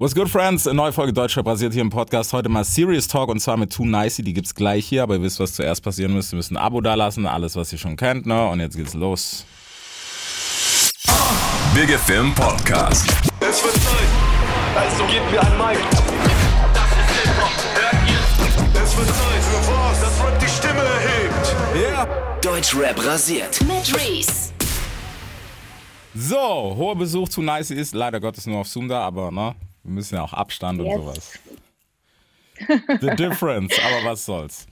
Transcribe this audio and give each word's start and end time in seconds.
What's 0.00 0.14
good, 0.14 0.28
friends? 0.28 0.64
Eine 0.64 0.76
neue 0.76 0.92
Folge 0.92 1.12
Deutscher 1.12 1.42
basiert 1.42 1.72
hier 1.72 1.82
im 1.82 1.90
Podcast. 1.90 2.32
Heute 2.32 2.48
mal 2.48 2.62
Serious 2.62 3.08
Talk 3.08 3.30
und 3.30 3.40
zwar 3.40 3.56
mit 3.56 3.72
Too 3.72 3.84
Nicey. 3.84 4.22
Die 4.22 4.32
gibt's 4.32 4.54
gleich 4.54 4.86
hier, 4.86 5.02
aber 5.02 5.16
ihr 5.16 5.22
wisst, 5.22 5.40
was 5.40 5.54
zuerst 5.54 5.82
passieren 5.82 6.14
müsst. 6.14 6.32
Ihr 6.32 6.36
müsst 6.36 6.52
ein 6.52 6.56
Abo 6.56 6.80
dalassen, 6.80 7.26
alles, 7.26 7.56
was 7.56 7.72
ihr 7.72 7.80
schon 7.80 7.96
kennt, 7.96 8.24
ne? 8.24 8.46
Und 8.46 8.60
jetzt 8.60 8.76
geht's 8.76 8.94
los. 8.94 9.44
Big 11.74 11.90
Film 11.98 12.32
Podcast. 12.32 13.12
Es 13.40 13.64
wird 13.64 13.74
Zeit, 13.74 14.08
also 14.76 15.04
gebt 15.06 15.32
mir 15.32 15.40
ein 15.40 15.58
Mic. 15.58 15.80
Das 16.72 16.90
ist 16.92 17.10
Hip-Hop, 17.18 17.50
hört 17.74 18.08
ihr? 18.08 18.80
Es 18.80 18.96
wird 18.96 19.08
Zeit 19.08 19.42
für 19.42 19.72
was, 19.72 20.00
das 20.00 20.24
Rap 20.24 20.38
die 20.38 20.46
Stimme 20.46 20.78
erhebt. 20.78 21.56
Yeah. 21.74 22.06
Deutschrap 22.40 23.04
rasiert. 23.04 23.60
mit 23.62 23.92
Reese. 23.96 24.52
So, 26.14 26.36
hoher 26.76 26.94
Besuch 26.94 27.28
Too 27.30 27.42
Nicey 27.42 27.76
ist 27.76 27.96
leider 27.96 28.20
Gottes 28.20 28.46
nur 28.46 28.58
auf 28.58 28.68
Zoom 28.68 28.86
da, 28.86 29.00
aber 29.00 29.32
ne? 29.32 29.56
Wir 29.88 29.94
müssen 29.94 30.16
ja 30.16 30.22
auch 30.22 30.34
Abstand 30.34 30.80
und 30.80 30.86
Yes. 30.86 30.96
sowas. 30.96 31.38
The 33.00 33.16
difference, 33.16 33.74
aber 33.84 34.04
was 34.10 34.26
soll's. 34.26 34.66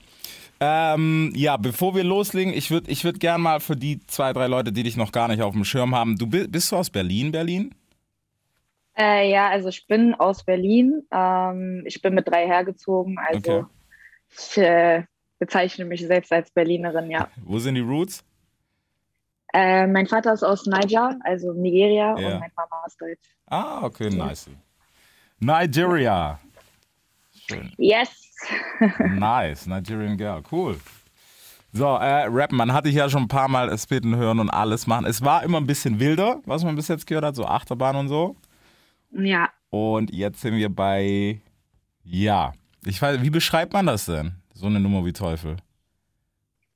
Ähm, 0.59 1.33
ja, 1.35 1.57
bevor 1.57 1.95
wir 1.95 2.03
loslegen, 2.03 2.53
ich 2.53 2.69
würde 2.69 2.91
ich 2.91 3.03
würd 3.03 3.19
gern 3.19 3.41
mal 3.41 3.59
für 3.59 3.75
die 3.75 3.99
zwei, 4.05 4.31
drei 4.31 4.45
Leute, 4.45 4.71
die 4.71 4.83
dich 4.83 4.95
noch 4.95 5.11
gar 5.11 5.27
nicht 5.27 5.41
auf 5.41 5.53
dem 5.53 5.63
Schirm 5.63 5.95
haben, 5.95 6.17
du 6.17 6.27
bi- 6.27 6.47
bist 6.47 6.71
du 6.71 6.75
aus 6.75 6.91
Berlin, 6.91 7.31
Berlin? 7.31 7.73
Äh, 8.95 9.31
ja, 9.31 9.49
also 9.49 9.69
ich 9.69 9.87
bin 9.87 10.13
aus 10.15 10.43
Berlin. 10.43 11.01
Ähm, 11.11 11.83
ich 11.87 11.99
bin 12.01 12.13
mit 12.13 12.27
drei 12.27 12.45
hergezogen. 12.45 13.17
Also 13.17 13.37
Okay. 13.51 13.65
ich 14.37 14.57
äh, 14.57 15.03
bezeichne 15.39 15.85
mich 15.85 16.01
selbst 16.05 16.31
als 16.31 16.51
Berlinerin, 16.51 17.09
ja. 17.09 17.27
Wo 17.43 17.57
sind 17.57 17.73
die 17.75 17.81
Roots? 17.81 18.23
Äh, 19.53 19.87
mein 19.87 20.05
Vater 20.05 20.33
ist 20.33 20.43
aus 20.43 20.65
Niger, 20.67 21.17
also 21.23 21.53
Nigeria, 21.53 22.19
Ja. 22.19 22.27
und 22.33 22.39
meine 22.39 22.51
Mama 22.55 22.83
ist 22.85 22.99
deutsch. 23.01 23.35
Ah, 23.47 23.83
okay, 23.83 24.09
nice. 24.11 24.47
Nigeria. 25.39 26.39
Schön. 27.47 27.71
Yes! 27.77 28.09
Nice, 28.99 29.65
Nigerian 29.65 30.15
Girl, 30.17 30.43
cool. 30.51 30.77
So, 31.73 31.85
äh, 31.85 32.25
rappen, 32.29 32.55
man 32.57 32.71
hatte 32.71 32.87
ich 32.89 32.95
ja 32.95 33.09
schon 33.09 33.23
ein 33.23 33.27
paar 33.27 33.47
Mal 33.47 33.75
spitten 33.77 34.15
hören 34.15 34.39
und 34.39 34.49
alles 34.51 34.85
machen. 34.85 35.05
Es 35.05 35.23
war 35.23 35.43
immer 35.43 35.57
ein 35.59 35.65
bisschen 35.67 35.99
wilder, 35.99 36.39
was 36.45 36.63
man 36.63 36.75
bis 36.75 36.87
jetzt 36.87 37.07
gehört 37.07 37.25
hat, 37.25 37.35
so 37.35 37.45
Achterbahn 37.45 37.95
und 37.95 38.07
so. 38.09 38.35
Ja, 39.11 39.49
Und 39.69 40.11
jetzt 40.13 40.41
sind 40.41 40.55
wir 40.55 40.69
bei, 40.69 41.41
ja, 42.03 42.53
ich 42.85 43.01
weiß, 43.01 43.21
wie 43.21 43.29
beschreibt 43.31 43.73
man 43.73 43.87
das 43.87 44.05
denn? 44.05 44.33
So 44.53 44.67
eine 44.67 44.79
Nummer 44.79 45.03
wie 45.05 45.13
Teufel. 45.13 45.57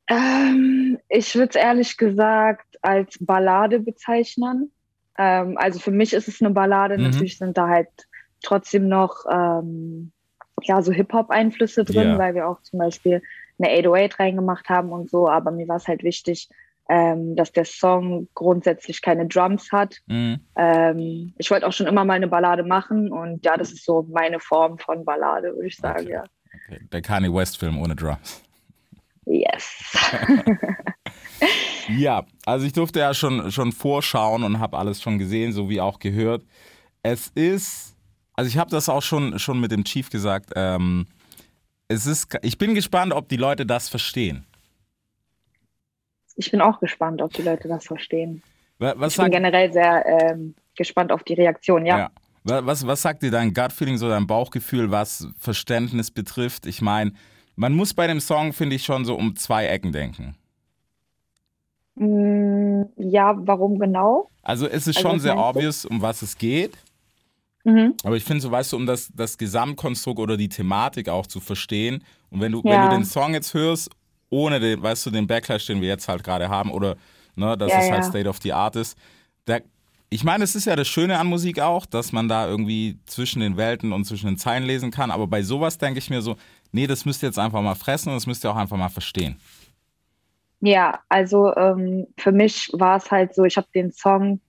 ähm, 0.08 0.98
ich 1.10 1.36
würde 1.36 1.50
es 1.50 1.56
ehrlich 1.56 1.98
gesagt 1.98 2.78
als 2.82 3.18
Ballade 3.20 3.80
bezeichnen. 3.80 4.72
Ähm, 5.18 5.58
also 5.58 5.80
für 5.80 5.92
mich 5.92 6.14
ist 6.14 6.28
es 6.28 6.42
eine 6.42 6.52
Ballade. 6.52 6.98
Mhm. 6.98 7.04
Natürlich 7.06 7.38
sind 7.38 7.58
da 7.58 7.68
halt 7.68 7.90
trotzdem 8.44 8.88
noch 8.88 9.26
ähm, 9.32 10.12
ja, 10.64 10.82
so 10.82 10.92
Hip-Hop-Einflüsse 10.92 11.84
drin, 11.86 12.10
Ja. 12.12 12.18
weil 12.18 12.36
wir 12.36 12.48
auch 12.48 12.62
zum 12.62 12.80
Beispiel 12.80 13.22
eine 13.60 13.70
808 13.72 14.20
reingemacht 14.20 14.70
haben 14.70 14.92
und 14.92 15.10
so. 15.10 15.28
Aber 15.28 15.52
mir 15.52 15.68
war 15.68 15.78
es 15.78 15.88
halt 15.88 16.04
wichtig, 16.04 16.50
ähm, 16.90 17.36
dass 17.36 17.52
der 17.52 17.66
Song 17.66 18.28
grundsätzlich 18.34 19.02
keine 19.02 19.28
Drums 19.28 19.72
hat. 19.72 19.98
Mhm. 20.08 20.40
Ähm, 20.58 21.34
ich 21.38 21.50
wollte 21.50 21.66
auch 21.68 21.72
schon 21.74 21.88
immer 21.88 22.04
mal 22.06 22.14
eine 22.16 22.28
Ballade 22.28 22.64
machen 22.64 23.12
und 23.12 23.46
ja, 23.46 23.56
das 23.58 23.72
ist 23.72 23.86
so 23.86 24.06
meine 24.12 24.40
Form 24.40 24.78
von 24.78 25.06
Ballade, 25.06 25.54
würde 25.56 25.68
ich 25.68 25.78
sagen, 25.78 26.02
Okay. 26.06 26.12
ja. 26.14 26.24
Okay. 26.68 26.82
Der 26.92 27.02
Kanye 27.02 27.34
West-Film 27.34 27.80
ohne 27.82 27.96
Drums. 27.96 28.44
Yes. 29.26 29.96
Ja, 31.90 32.26
also 32.46 32.66
ich 32.66 32.74
durfte 32.74 33.00
ja 33.00 33.14
schon, 33.14 33.52
schon 33.52 33.72
vorschauen 33.72 34.44
und 34.44 34.60
habe 34.60 34.78
alles 34.78 35.02
schon 35.02 35.18
gesehen, 35.18 35.52
so 35.52 35.68
wie 35.70 35.82
auch 35.82 35.98
gehört. 36.00 36.44
Es 37.04 37.30
ist, 37.30 37.91
also 38.34 38.48
ich 38.48 38.58
habe 38.58 38.70
das 38.72 38.90
auch 38.90 39.02
schon, 39.02 39.38
schon 39.40 39.60
mit 39.60 39.72
dem 39.72 39.84
Chief 39.84 40.10
gesagt, 40.10 40.52
ähm, 40.56 41.08
es 41.88 42.06
ist, 42.06 42.38
ich 42.42 42.58
bin 42.58 42.74
gespannt, 42.76 43.14
ob 43.14 43.28
die 43.30 43.38
Leute 43.38 43.66
das 43.66 43.90
verstehen. 43.90 44.46
Ich 46.38 46.50
bin 46.52 46.62
auch 46.62 46.80
gespannt, 46.80 47.22
ob 47.22 47.34
die 47.34 47.42
Leute 47.42 47.68
das 47.68 47.86
verstehen. 47.86 48.42
Wa- 48.80 48.94
Was 48.98 49.14
Ich 49.18 49.22
bin 49.22 49.32
generell 49.32 49.72
sehr 49.74 50.06
ähm, 50.06 50.56
gespannt 50.76 51.12
auf 51.12 51.24
die 51.24 51.34
Reaktion, 51.34 51.86
ja. 51.86 51.98
ja. 51.98 52.12
Wa- 52.44 52.66
was, 52.66 52.88
was 52.88 53.02
sagt 53.02 53.22
dir 53.22 53.32
dein 53.32 53.54
Gut-Feeling, 53.54 53.98
so 53.98 54.08
dein 54.10 54.26
Bauchgefühl, 54.28 54.90
was 54.92 55.28
Verständnis 55.38 56.10
betrifft? 56.10 56.66
Ich 56.66 56.82
meine, 56.82 57.12
man 57.56 57.74
muss 57.74 57.94
bei 57.94 58.08
dem 58.08 58.20
Song, 58.22 58.54
finde 58.54 58.78
ich, 58.78 58.86
schon 58.86 59.04
so 59.06 59.16
um 59.16 59.36
zwei 59.36 59.68
Ecken 59.68 59.92
denken. 59.92 60.36
Mm, 61.96 62.84
ja, 62.96 63.36
warum 63.38 63.78
genau? 63.78 64.30
Also 64.42 64.66
es 64.66 64.88
ist 64.88 64.96
Also 64.98 65.02
schon 65.10 65.16
was 65.18 65.24
sehr 65.24 65.38
obvious, 65.38 65.86
um 65.86 66.02
was 66.02 66.22
es 66.22 66.38
geht. 66.38 66.78
Mhm. 67.64 67.94
Aber 68.04 68.18
ich 68.18 68.24
finde, 68.24 68.42
so 68.42 68.50
weißt 68.52 68.74
du, 68.74 68.78
um 68.78 68.86
das, 68.86 69.12
das 69.14 69.38
Gesamtkonstrukt 69.38 70.20
oder 70.20 70.38
die 70.38 70.50
Thematik 70.50 71.10
auch 71.10 71.28
zu 71.28 71.40
verstehen. 71.40 72.04
Und 72.30 72.42
wenn 72.42 72.52
du, 72.52 72.64
wenn 72.64 72.72
Ja. 72.74 72.90
du 72.90 72.96
den 72.96 73.06
Song 73.06 73.34
jetzt 73.34 73.54
hörst, 73.54 73.90
ohne 74.30 74.60
den, 74.60 74.82
weißt 74.82 75.06
du, 75.06 75.12
den 75.12 75.28
Backlash, 75.28 75.66
den 75.68 75.82
wir 75.82 75.88
jetzt 75.90 76.08
halt 76.08 76.24
gerade 76.24 76.50
haben, 76.50 76.72
oder 76.72 76.96
ne, 77.36 77.58
dass 77.58 77.72
Ja, 77.72 77.80
es 77.80 77.92
halt 77.92 78.04
ja. 78.04 78.10
State 78.10 78.30
of 78.30 78.40
the 78.42 78.54
Art 78.54 78.76
ist, 78.76 78.98
da, 79.46 79.60
ich 80.10 80.24
meine, 80.24 80.44
es 80.44 80.56
ist 80.56 80.66
ja 80.66 80.76
das 80.76 80.88
Schöne 80.88 81.20
an 81.20 81.28
Musik 81.28 81.60
auch, 81.60 81.86
dass 81.86 82.12
man 82.12 82.28
da 82.28 82.48
irgendwie 82.48 82.98
zwischen 83.06 83.40
den 83.42 83.58
Welten 83.58 83.94
und 83.94 84.06
zwischen 84.06 84.28
den 84.28 84.38
Zeilen 84.38 84.64
lesen 84.64 84.92
kann. 84.92 85.12
Aber 85.12 85.28
bei 85.28 85.42
sowas 85.44 85.78
denke 85.78 86.00
ich 86.00 86.10
mir 86.10 86.22
so, 86.22 86.36
nee, 86.72 86.88
das 86.88 87.06
müsst 87.06 87.24
ihr 87.24 87.28
jetzt 87.30 87.40
einfach 87.40 87.62
mal 87.62 87.76
fressen 87.76 88.10
und 88.10 88.16
das 88.16 88.28
müsst 88.28 88.44
ihr 88.44 88.52
auch 88.52 88.56
einfach 88.58 88.78
mal 88.78 88.90
verstehen. 88.90 89.38
Ja, 90.62 91.00
also 91.10 91.56
ähm, 91.56 92.08
für 92.18 92.32
mich 92.32 92.70
war 92.74 92.98
es 92.98 93.10
halt 93.10 93.34
so, 93.34 93.46
ich 93.46 93.58
habe 93.58 93.68
den 93.74 93.92
Song 93.92 94.40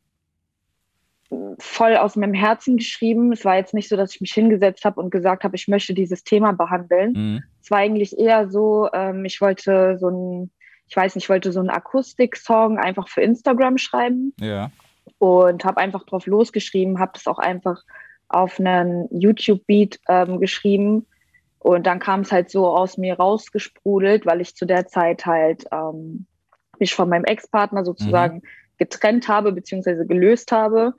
voll 1.58 1.96
aus 1.96 2.16
meinem 2.16 2.34
Herzen 2.34 2.76
geschrieben. 2.76 3.32
Es 3.32 3.44
war 3.44 3.56
jetzt 3.56 3.74
nicht 3.74 3.88
so, 3.88 3.96
dass 3.96 4.14
ich 4.14 4.20
mich 4.20 4.32
hingesetzt 4.32 4.84
habe 4.84 5.00
und 5.00 5.10
gesagt 5.10 5.44
habe, 5.44 5.56
ich 5.56 5.68
möchte 5.68 5.94
dieses 5.94 6.24
Thema 6.24 6.52
behandeln. 6.52 7.12
Mhm. 7.12 7.42
Es 7.62 7.70
war 7.70 7.78
eigentlich 7.78 8.18
eher 8.18 8.50
so, 8.50 8.88
ähm, 8.92 9.24
ich 9.24 9.40
wollte 9.40 9.98
so 9.98 10.08
ein, 10.08 10.50
ich 10.88 10.96
weiß 10.96 11.14
nicht, 11.14 11.24
ich 11.24 11.30
wollte 11.30 11.52
so 11.52 11.60
einen 11.60 11.70
Akustik-Song 11.70 12.78
einfach 12.78 13.08
für 13.08 13.22
Instagram 13.22 13.78
schreiben 13.78 14.34
Ja. 14.40 14.70
und 15.18 15.64
habe 15.64 15.80
einfach 15.80 16.04
drauf 16.04 16.26
losgeschrieben, 16.26 16.98
habe 16.98 17.12
das 17.14 17.26
auch 17.26 17.38
einfach 17.38 17.82
auf 18.28 18.58
einen 18.58 19.08
YouTube-Beat 19.10 20.00
ähm, 20.08 20.40
geschrieben 20.40 21.06
und 21.58 21.86
dann 21.86 22.00
kam 22.00 22.20
es 22.20 22.32
halt 22.32 22.50
so 22.50 22.66
aus 22.66 22.98
mir 22.98 23.14
rausgesprudelt, 23.14 24.26
weil 24.26 24.40
ich 24.40 24.56
zu 24.56 24.66
der 24.66 24.88
Zeit 24.88 25.26
halt 25.26 25.64
ähm, 25.70 26.26
mich 26.80 26.94
von 26.94 27.08
meinem 27.08 27.24
Ex-Partner 27.24 27.84
sozusagen 27.84 28.42
getrennt 28.78 29.28
habe 29.28 29.52
beziehungsweise 29.52 30.04
gelöst 30.06 30.50
habe. 30.50 30.94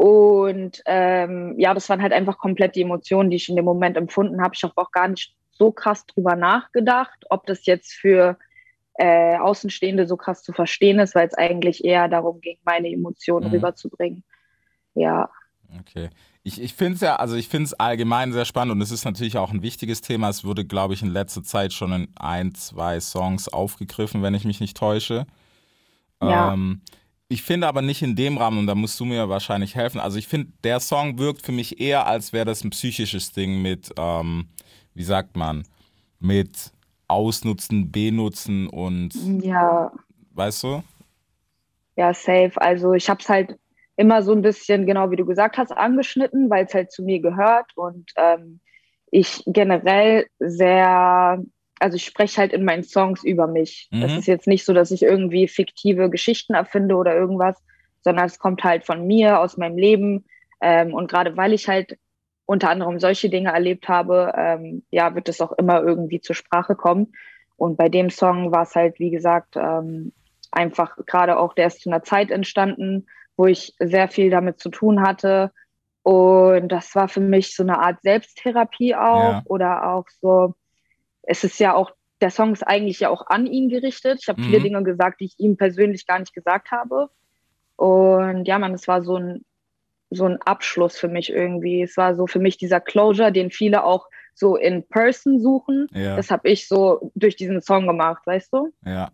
Und 0.00 0.82
ähm, 0.86 1.56
ja, 1.58 1.74
das 1.74 1.90
waren 1.90 2.00
halt 2.00 2.14
einfach 2.14 2.38
komplett 2.38 2.74
die 2.74 2.80
Emotionen, 2.80 3.28
die 3.28 3.36
ich 3.36 3.50
in 3.50 3.56
dem 3.56 3.66
Moment 3.66 3.98
empfunden 3.98 4.40
habe. 4.40 4.54
Ich 4.54 4.62
habe 4.62 4.72
auch 4.76 4.92
gar 4.92 5.08
nicht 5.08 5.36
so 5.50 5.72
krass 5.72 6.06
drüber 6.06 6.36
nachgedacht, 6.36 7.26
ob 7.28 7.44
das 7.44 7.66
jetzt 7.66 7.92
für 7.92 8.38
äh, 8.94 9.36
Außenstehende 9.36 10.06
so 10.06 10.16
krass 10.16 10.42
zu 10.42 10.54
verstehen 10.54 11.00
ist, 11.00 11.14
weil 11.14 11.26
es 11.26 11.34
eigentlich 11.34 11.84
eher 11.84 12.08
darum 12.08 12.40
ging, 12.40 12.56
meine 12.64 12.88
Emotionen 12.90 13.48
Mhm. 13.48 13.52
rüberzubringen. 13.52 14.24
Ja, 14.94 15.28
Okay. 15.80 16.08
Ich, 16.42 16.60
ich 16.60 16.74
finde 16.74 16.94
es 16.94 17.00
ja, 17.00 17.16
also 17.16 17.36
ich 17.36 17.48
finde 17.48 17.66
es 17.66 17.74
allgemein 17.74 18.32
sehr 18.32 18.44
spannend 18.44 18.72
und 18.72 18.80
es 18.80 18.90
ist 18.90 19.04
natürlich 19.04 19.36
auch 19.36 19.52
ein 19.52 19.62
wichtiges 19.62 20.00
Thema. 20.00 20.30
Es 20.30 20.44
wurde, 20.44 20.64
glaube 20.64 20.94
ich, 20.94 21.02
in 21.02 21.10
letzter 21.10 21.42
Zeit 21.42 21.72
schon 21.72 21.92
in 21.92 22.08
ein, 22.16 22.54
zwei 22.54 22.98
Songs 23.00 23.48
aufgegriffen, 23.48 24.22
wenn 24.22 24.34
ich 24.34 24.44
mich 24.44 24.60
nicht 24.60 24.76
täusche. 24.76 25.26
Ja. 26.22 26.54
Ähm, 26.54 26.80
ich 27.30 27.42
finde 27.42 27.66
aber 27.66 27.80
nicht 27.80 28.02
in 28.02 28.16
dem 28.16 28.36
Rahmen, 28.36 28.58
und 28.58 28.66
da 28.66 28.74
musst 28.74 29.00
du 29.00 29.04
mir 29.06 29.28
wahrscheinlich 29.28 29.74
helfen. 29.74 30.00
Also 30.00 30.18
ich 30.18 30.28
finde, 30.28 30.52
der 30.64 30.80
Song 30.80 31.18
wirkt 31.18 31.42
für 31.42 31.52
mich 31.52 31.80
eher, 31.80 32.06
als 32.06 32.32
wäre 32.32 32.44
das 32.44 32.62
ein 32.64 32.70
psychisches 32.70 33.32
Ding 33.32 33.62
mit, 33.62 33.90
ähm, 33.96 34.48
wie 34.94 35.04
sagt 35.04 35.36
man, 35.36 35.64
mit 36.18 36.72
Ausnutzen, 37.08 37.90
Benutzen 37.90 38.66
und, 38.68 39.14
ja, 39.42 39.90
weißt 40.34 40.62
du? 40.64 40.82
ja, 42.00 42.14
safe. 42.14 42.52
Also 42.56 42.94
ich 42.94 43.10
habe 43.10 43.20
es 43.20 43.28
halt 43.28 43.58
immer 43.96 44.22
so 44.22 44.32
ein 44.32 44.40
bisschen, 44.40 44.86
genau 44.86 45.10
wie 45.10 45.16
du 45.16 45.26
gesagt 45.26 45.58
hast, 45.58 45.70
angeschnitten, 45.70 46.48
weil 46.48 46.64
es 46.64 46.72
halt 46.74 46.90
zu 46.90 47.02
mir 47.02 47.20
gehört 47.20 47.76
und 47.76 48.10
ähm, 48.16 48.60
ich 49.10 49.42
generell 49.46 50.26
sehr, 50.38 51.42
also 51.80 51.96
ich 51.96 52.04
spreche 52.04 52.36
halt 52.40 52.52
in 52.52 52.64
meinen 52.64 52.84
Songs 52.84 53.24
über 53.24 53.46
mich. 53.46 53.88
Das 53.90 54.12
Mhm. 54.12 54.18
ist 54.18 54.26
jetzt 54.26 54.46
nicht 54.46 54.64
so, 54.64 54.72
dass 54.72 54.90
ich 54.90 55.02
irgendwie 55.02 55.48
fiktive 55.48 56.10
Geschichten 56.10 56.54
erfinde 56.54 56.94
oder 56.94 57.16
irgendwas, 57.16 57.60
sondern 58.02 58.26
es 58.26 58.38
kommt 58.38 58.62
halt 58.62 58.84
von 58.84 59.06
mir, 59.06 59.40
aus 59.40 59.56
meinem 59.56 59.76
Leben. 59.76 60.24
Ähm, 60.60 60.94
und 60.94 61.10
gerade 61.10 61.36
weil 61.36 61.52
ich 61.52 61.68
halt 61.68 61.98
unter 62.46 62.68
anderem 62.70 62.98
solche 63.00 63.30
Dinge 63.30 63.50
erlebt 63.52 63.88
habe, 63.88 64.32
ähm, 64.36 64.84
ja, 64.90 65.14
wird 65.14 65.28
es 65.28 65.40
auch 65.40 65.52
immer 65.52 65.82
irgendwie 65.82 66.20
zur 66.20 66.34
Sprache 66.36 66.74
kommen. 66.76 67.12
Und 67.56 67.76
bei 67.76 67.88
dem 67.88 68.10
Song 68.10 68.52
war 68.52 68.62
es 68.62 68.74
halt, 68.74 68.98
wie 68.98 69.10
gesagt, 69.10 69.56
ähm, 69.56 70.12
einfach 70.50 70.96
gerade 71.06 71.38
auch, 71.38 71.54
der 71.54 71.68
ist 71.68 71.80
zu 71.80 71.90
einer 71.90 72.02
Zeit 72.02 72.30
entstanden, 72.30 73.06
wo 73.36 73.46
ich 73.46 73.74
sehr 73.78 74.08
viel 74.08 74.30
damit 74.30 74.58
zu 74.60 74.68
tun 74.70 75.00
hatte. 75.02 75.52
Und 76.02 76.68
das 76.68 76.94
war 76.94 77.08
für 77.08 77.20
mich 77.20 77.54
so 77.54 77.62
eine 77.62 77.78
Art 77.78 78.02
Selbsttherapie 78.02 78.94
auch 78.94 79.32
Ja. 79.34 79.42
oder 79.44 79.86
auch 79.94 80.06
so, 80.20 80.54
es 81.30 81.44
ist 81.44 81.60
ja 81.60 81.74
auch, 81.74 81.92
der 82.20 82.30
Song 82.30 82.52
ist 82.52 82.66
eigentlich 82.66 83.00
ja 83.00 83.08
auch 83.08 83.28
an 83.28 83.46
ihn 83.46 83.68
gerichtet. 83.68 84.18
Ich 84.20 84.28
habe 84.28 84.42
viele 84.42 84.58
Mhm. 84.58 84.64
Dinge 84.64 84.82
gesagt, 84.82 85.20
die 85.20 85.26
ich 85.26 85.38
ihm 85.38 85.56
persönlich 85.56 86.06
gar 86.06 86.18
nicht 86.18 86.34
gesagt 86.34 86.72
habe. 86.72 87.08
Und 87.76 88.46
ja, 88.46 88.58
man, 88.58 88.74
es 88.74 88.88
war 88.88 89.02
so 89.02 89.16
ein 89.16 89.44
so 90.12 90.26
ein 90.26 90.42
Abschluss 90.42 90.98
für 90.98 91.06
mich 91.06 91.30
irgendwie. 91.30 91.82
Es 91.82 91.96
war 91.96 92.16
so 92.16 92.26
für 92.26 92.40
mich 92.40 92.56
dieser 92.56 92.80
Closure, 92.80 93.30
den 93.30 93.52
viele 93.52 93.84
auch 93.84 94.08
so 94.34 94.56
in 94.56 94.82
Person 94.88 95.38
suchen. 95.40 95.86
Ja. 95.92 96.16
Das 96.16 96.32
habe 96.32 96.48
ich 96.48 96.66
so 96.66 97.12
durch 97.14 97.36
diesen 97.36 97.60
Song 97.60 97.86
gemacht, 97.86 98.26
weißt 98.26 98.52
du? 98.52 98.72
Ja. 98.84 99.12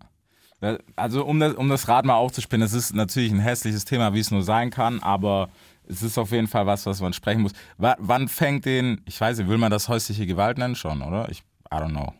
Also 0.96 1.26
um 1.26 1.38
das, 1.38 1.52
um 1.52 1.68
das 1.68 1.86
Rad 1.86 2.06
mal 2.06 2.14
aufzuspinnen, 2.14 2.64
es 2.64 2.72
ist 2.72 2.94
natürlich 2.94 3.30
ein 3.30 3.40
hässliches 3.40 3.84
Thema, 3.84 4.14
wie 4.14 4.20
es 4.20 4.30
nur 4.30 4.42
sein 4.42 4.70
kann, 4.70 5.00
aber 5.02 5.50
es 5.86 6.02
ist 6.02 6.16
auf 6.16 6.32
jeden 6.32 6.46
Fall 6.46 6.66
was, 6.66 6.86
was 6.86 7.02
man 7.02 7.12
sprechen 7.12 7.42
muss. 7.42 7.52
W 7.76 7.92
wann 7.98 8.26
fängt 8.26 8.64
den, 8.64 9.02
ich 9.04 9.20
weiß 9.20 9.36
nicht, 9.36 9.50
will 9.50 9.58
man 9.58 9.70
das 9.70 9.90
häusliche 9.90 10.26
Gewalt 10.26 10.56
nennen 10.56 10.74
schon, 10.76 11.02
oder? 11.02 11.28
Ich, 11.30 11.42
I 11.72 11.76
don't 11.76 11.90
know. 11.90 12.12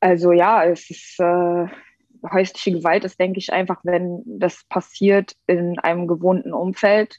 Also 0.00 0.32
ja, 0.32 0.64
es 0.64 0.90
ist 0.90 1.20
äh, 1.20 1.66
häusliche 2.32 2.72
Gewalt 2.72 3.04
ist, 3.04 3.18
denke 3.20 3.38
ich, 3.38 3.52
einfach, 3.52 3.80
wenn 3.84 4.22
das 4.26 4.64
passiert 4.68 5.32
in 5.46 5.78
einem 5.78 6.06
gewohnten 6.06 6.52
Umfeld 6.52 7.16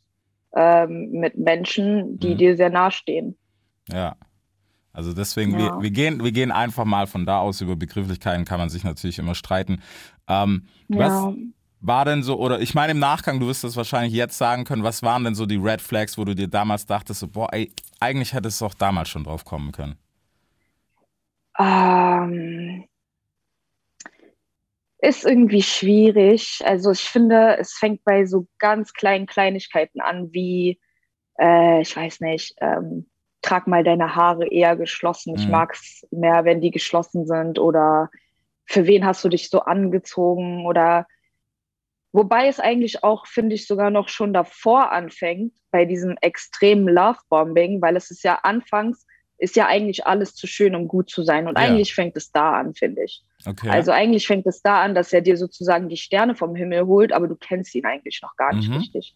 ähm, 0.55 1.09
mit 1.11 1.37
Menschen, 1.37 2.19
die 2.19 2.33
Mhm. 2.33 2.37
dir 2.37 2.57
sehr 2.57 2.69
nahestehen. 2.69 3.37
Ja. 3.89 4.15
Also 4.91 5.13
deswegen, 5.13 5.53
Ja. 5.53 5.57
wir, 5.57 5.81
wir, 5.81 5.91
gehen, 5.91 6.23
wir 6.23 6.31
gehen 6.31 6.51
einfach 6.51 6.85
mal 6.85 7.07
von 7.07 7.25
da 7.25 7.39
aus. 7.39 7.61
Über 7.61 7.75
Begrifflichkeiten 7.75 8.45
kann 8.45 8.59
man 8.59 8.69
sich 8.69 8.83
natürlich 8.83 9.17
immer 9.17 9.33
streiten. 9.35 9.81
Ähm, 10.27 10.67
was 10.89 11.23
Ja. 11.23 11.33
war 11.79 12.05
denn 12.05 12.21
so, 12.21 12.37
oder 12.37 12.59
ich 12.61 12.75
meine 12.75 12.91
im 12.91 12.99
Nachgang, 12.99 13.39
du 13.39 13.47
wirst 13.47 13.63
das 13.63 13.75
wahrscheinlich 13.75 14.13
jetzt 14.13 14.37
sagen 14.37 14.65
können, 14.65 14.83
was 14.83 15.01
waren 15.03 15.23
denn 15.23 15.35
so 15.35 15.45
die 15.45 15.55
Red 15.57 15.81
Flags, 15.81 16.17
wo 16.17 16.25
du 16.25 16.35
dir 16.35 16.47
damals 16.47 16.85
dachtest, 16.85 17.21
so, 17.21 17.27
boah, 17.27 17.51
ey, 17.53 17.71
eigentlich 17.99 18.33
hättest 18.33 18.61
du 18.61 18.65
auch 18.65 18.73
damals 18.73 19.09
schon 19.09 19.23
drauf 19.23 19.45
kommen 19.45 19.71
können. 19.71 19.95
Ähm, 21.59 22.85
ist 25.03 25.25
irgendwie 25.25 25.61
schwierig. 25.61 26.61
Also 26.63 26.91
ich 26.91 27.01
finde, 27.01 27.57
es 27.59 27.73
fängt 27.73 28.03
bei 28.05 28.25
so 28.25 28.47
ganz 28.57 28.93
kleinen 28.93 29.25
Kleinigkeiten 29.25 29.99
an, 29.99 30.31
wie, 30.31 30.79
äh, 31.39 31.81
ich 31.81 31.95
weiß 31.95 32.21
nicht, 32.21 32.55
ähm, 32.61 33.09
trag 33.41 33.67
mal 33.67 33.83
deine 33.83 34.15
Haare 34.15 34.47
eher 34.47 34.77
geschlossen. 34.77 35.35
Ich 35.35 35.47
Mhm. 35.47 35.51
mag 35.51 35.73
es 35.73 36.07
mehr, 36.11 36.45
wenn 36.45 36.61
die 36.61 36.71
geschlossen 36.71 37.27
sind. 37.27 37.59
Oder 37.59 38.09
für 38.65 38.87
wen 38.87 39.05
hast 39.05 39.25
du 39.25 39.29
dich 39.29 39.49
so 39.49 39.59
angezogen? 39.59 40.65
Oder 40.65 41.05
wobei 42.13 42.47
es 42.47 42.61
eigentlich 42.61 43.03
auch, 43.03 43.27
finde 43.27 43.55
ich, 43.55 43.67
sogar 43.67 43.89
noch 43.89 44.07
schon 44.07 44.31
davor 44.31 44.93
anfängt, 44.93 45.53
bei 45.69 45.83
diesem 45.83 46.15
extremen 46.21 46.87
Lovebombing, 46.87 47.81
weil 47.81 47.97
es 47.97 48.09
ist 48.09 48.23
ja 48.23 48.39
anfangs, 48.43 49.05
ist 49.43 49.57
ja 49.57 49.67
eigentlich 49.67 50.07
alles 50.07 50.35
zu 50.35 50.47
schön, 50.47 50.73
um 50.73 50.87
gut 50.87 51.09
zu 51.09 51.21
sein. 51.23 51.47
Und 51.47 51.57
Ja. 51.57 51.65
eigentlich 51.65 51.93
fängt 51.93 52.15
es 52.15 52.31
da 52.31 52.53
an, 52.53 52.73
finde 52.73 53.03
ich. 53.03 53.21
Okay. 53.45 53.69
Also 53.69 53.91
eigentlich 53.91 54.25
fängt 54.25 54.47
es 54.47 54.61
da 54.61 54.81
an, 54.81 54.95
dass 54.95 55.11
er 55.11 55.19
dir 55.21 55.35
sozusagen 55.35 55.89
die 55.89 55.97
Sterne 55.97 56.33
vom 56.33 56.55
Himmel 56.55 56.85
holt, 56.85 57.11
aber 57.11 57.27
du 57.27 57.35
kennst 57.35 57.75
ihn 57.75 57.85
eigentlich 57.85 58.21
noch 58.21 58.37
gar 58.37 58.53
nicht 58.55 58.69
Mhm. 58.69 58.77
richtig. 58.77 59.15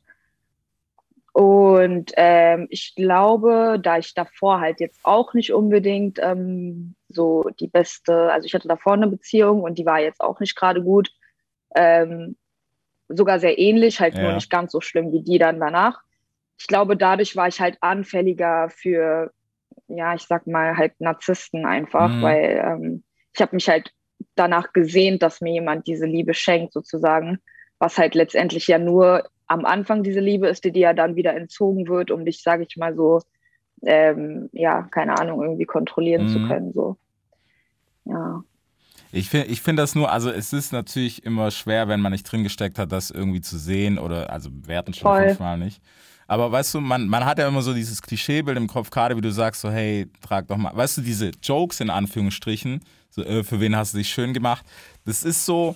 Und 1.32 2.12
ähm, 2.18 2.68
ich 2.70 2.94
glaube, 2.96 3.80
da 3.82 4.00
ich 4.00 4.14
davor 4.14 4.60
halt 4.60 4.82
jetzt 4.82 5.00
auch 5.04 5.34
nicht 5.34 5.54
unbedingt 5.54 6.20
ähm, 6.22 6.96
so 7.08 7.50
die 7.60 7.68
beste, 7.68 8.32
also 8.32 8.46
ich 8.46 8.54
hatte 8.54 8.68
davor 8.68 8.94
eine 8.94 9.08
Beziehung 9.08 9.62
und 9.62 9.78
die 9.78 9.86
war 9.86 10.02
jetzt 10.02 10.20
auch 10.20 10.40
nicht 10.42 10.56
gerade 10.56 10.82
gut, 10.84 11.10
ähm, 11.76 12.36
sogar 13.08 13.40
sehr 13.40 13.58
ähnlich, 13.60 14.02
halt 14.02 14.16
Ja. 14.16 14.24
nur 14.24 14.34
nicht 14.34 14.50
ganz 14.50 14.74
so 14.74 14.82
schlimm 14.82 15.14
wie 15.14 15.22
die 15.22 15.38
dann 15.38 15.60
danach. 15.60 16.02
Ich 16.60 16.68
glaube, 16.68 16.98
dadurch 16.98 17.36
war 17.36 17.48
ich 17.48 17.62
halt 17.62 17.78
anfälliger 17.82 18.70
für, 18.70 19.32
ja, 19.88 20.14
ich 20.14 20.24
sag 20.24 20.48
mal 20.48 20.78
halt 20.78 21.00
Narzissten 21.00 21.66
einfach, 21.66 22.16
Mhm. 22.18 22.22
weil 22.22 22.62
ähm, 22.64 23.04
ich 23.34 23.42
habe 23.42 23.56
mich 23.56 23.70
halt 23.70 23.92
danach 24.36 24.74
gesehnt, 24.74 25.22
dass 25.22 25.42
mir 25.42 25.54
jemand 25.54 25.88
diese 25.88 26.06
Liebe 26.06 26.34
schenkt, 26.34 26.74
sozusagen, 26.74 27.40
was 27.80 27.98
halt 27.98 28.16
letztendlich 28.16 28.68
ja 28.68 28.80
nur 28.80 29.30
am 29.48 29.66
Anfang 29.66 30.04
diese 30.04 30.20
Liebe 30.20 30.48
ist, 30.48 30.64
die 30.66 30.72
dir 30.72 30.82
ja 30.82 30.94
dann 30.94 31.16
wieder 31.16 31.36
entzogen 31.36 31.88
wird, 31.88 32.12
um 32.12 32.26
dich, 32.26 32.42
sage 32.42 32.66
ich 32.68 32.76
mal 32.78 32.96
so, 32.96 33.22
ähm, 33.84 34.50
ja, 34.52 34.84
keine 34.92 35.18
Ahnung, 35.20 35.42
irgendwie 35.42 35.66
kontrollieren 35.66 36.28
zu 36.28 36.40
Mhm. 36.40 36.44
können, 36.48 36.74
so. 36.74 36.98
Ja. 38.06 38.44
Ich 39.12 39.30
finde 39.30 39.48
ich 39.48 39.62
find 39.62 39.80
das 39.80 39.96
nur, 39.96 40.12
also 40.12 40.30
es 40.30 40.52
ist 40.52 40.74
natürlich 40.74 41.24
immer 41.24 41.52
schwer, 41.52 41.88
wenn 41.88 42.02
man 42.02 42.12
nicht 42.12 42.24
drin 42.30 42.44
gesteckt 42.44 42.78
hat, 42.78 42.92
das 42.92 43.10
irgendwie 43.10 43.42
zu 43.42 43.58
sehen 43.58 44.00
oder, 44.00 44.32
also 44.32 44.50
werten 44.66 44.94
schon 44.94 45.12
Voll. 45.12 45.30
fünfmal 45.30 45.58
nicht. 45.58 45.82
Aber 46.28 46.52
weißt 46.52 46.74
du, 46.74 46.82
man, 46.82 47.08
man 47.08 47.26
hat 47.26 47.40
ja 47.40 47.48
immer 47.48 47.62
so 47.62 47.74
dieses 47.74 48.02
Klischeebild 48.02 48.58
im 48.58 48.68
Kopf, 48.68 48.90
gerade 48.90 49.16
wie 49.16 49.22
du 49.22 49.32
sagst, 49.32 49.62
so 49.62 49.72
hey, 49.72 50.08
trag 50.22 50.48
doch 50.48 50.58
mal, 50.58 50.76
weißt 50.76 50.98
du, 50.98 51.02
diese 51.02 51.32
Jokes 51.42 51.80
in 51.80 51.90
Anführungsstrichen, 51.90 52.82
so, 53.10 53.24
äh, 53.24 53.44
für 53.44 53.60
wen 53.62 53.76
hast 53.76 53.94
du 53.94 53.98
dich 53.98 54.10
schön 54.10 54.34
gemacht, 54.34 54.66
das 55.06 55.24
ist 55.24 55.46
so, 55.46 55.76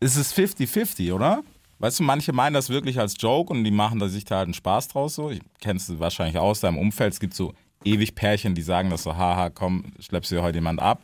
es 0.00 0.16
ist 0.16 0.36
50-50, 0.36 1.12
oder? 1.12 1.42
Weißt 1.78 2.00
du, 2.00 2.04
manche 2.04 2.32
meinen 2.32 2.54
das 2.54 2.70
wirklich 2.70 2.98
als 2.98 3.14
Joke 3.18 3.52
und 3.52 3.64
die 3.64 3.70
machen 3.70 3.98
da 3.98 4.08
sich 4.08 4.24
da 4.24 4.36
halt 4.36 4.46
einen 4.46 4.54
Spaß 4.54 4.88
draus 4.88 5.16
so. 5.16 5.30
Ich 5.30 5.40
kennst 5.60 5.88
du 5.88 6.00
wahrscheinlich 6.00 6.38
aus 6.38 6.60
deinem 6.60 6.78
Umfeld, 6.78 7.12
es 7.12 7.20
gibt 7.20 7.34
so 7.34 7.52
ewig 7.84 8.14
Pärchen, 8.14 8.54
die 8.54 8.62
sagen 8.62 8.88
das 8.88 9.02
so, 9.02 9.16
haha, 9.16 9.50
komm, 9.50 9.92
schleppst 9.98 10.30
dir 10.30 10.42
heute 10.42 10.58
jemand 10.58 10.80
ab. 10.80 11.02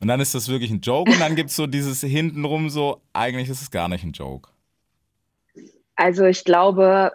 Und 0.00 0.08
dann 0.08 0.20
ist 0.20 0.34
das 0.34 0.48
wirklich 0.48 0.70
ein 0.70 0.80
Joke 0.80 1.12
und 1.12 1.20
dann 1.20 1.36
gibt 1.36 1.50
es 1.50 1.56
so 1.56 1.66
dieses 1.66 2.00
hintenrum 2.00 2.70
so, 2.70 3.00
eigentlich 3.12 3.48
ist 3.48 3.62
es 3.62 3.70
gar 3.70 3.88
nicht 3.88 4.04
ein 4.04 4.12
Joke. 4.12 4.50
Also 5.96 6.24
ich 6.24 6.44
glaube, 6.44 7.12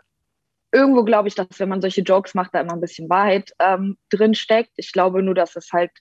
irgendwo 0.71 1.03
glaube 1.03 1.27
ich, 1.27 1.35
dass 1.35 1.47
wenn 1.57 1.69
man 1.69 1.81
solche 1.81 2.01
Jokes 2.01 2.33
macht, 2.33 2.53
da 2.53 2.61
immer 2.61 2.73
ein 2.73 2.81
bisschen 2.81 3.09
Wahrheit 3.09 3.51
ähm, 3.59 3.97
drin 4.09 4.35
steckt. 4.35 4.71
Ich 4.77 4.91
glaube 4.91 5.23
nur, 5.23 5.35
dass 5.35 5.55
es 5.55 5.71
halt 5.71 5.91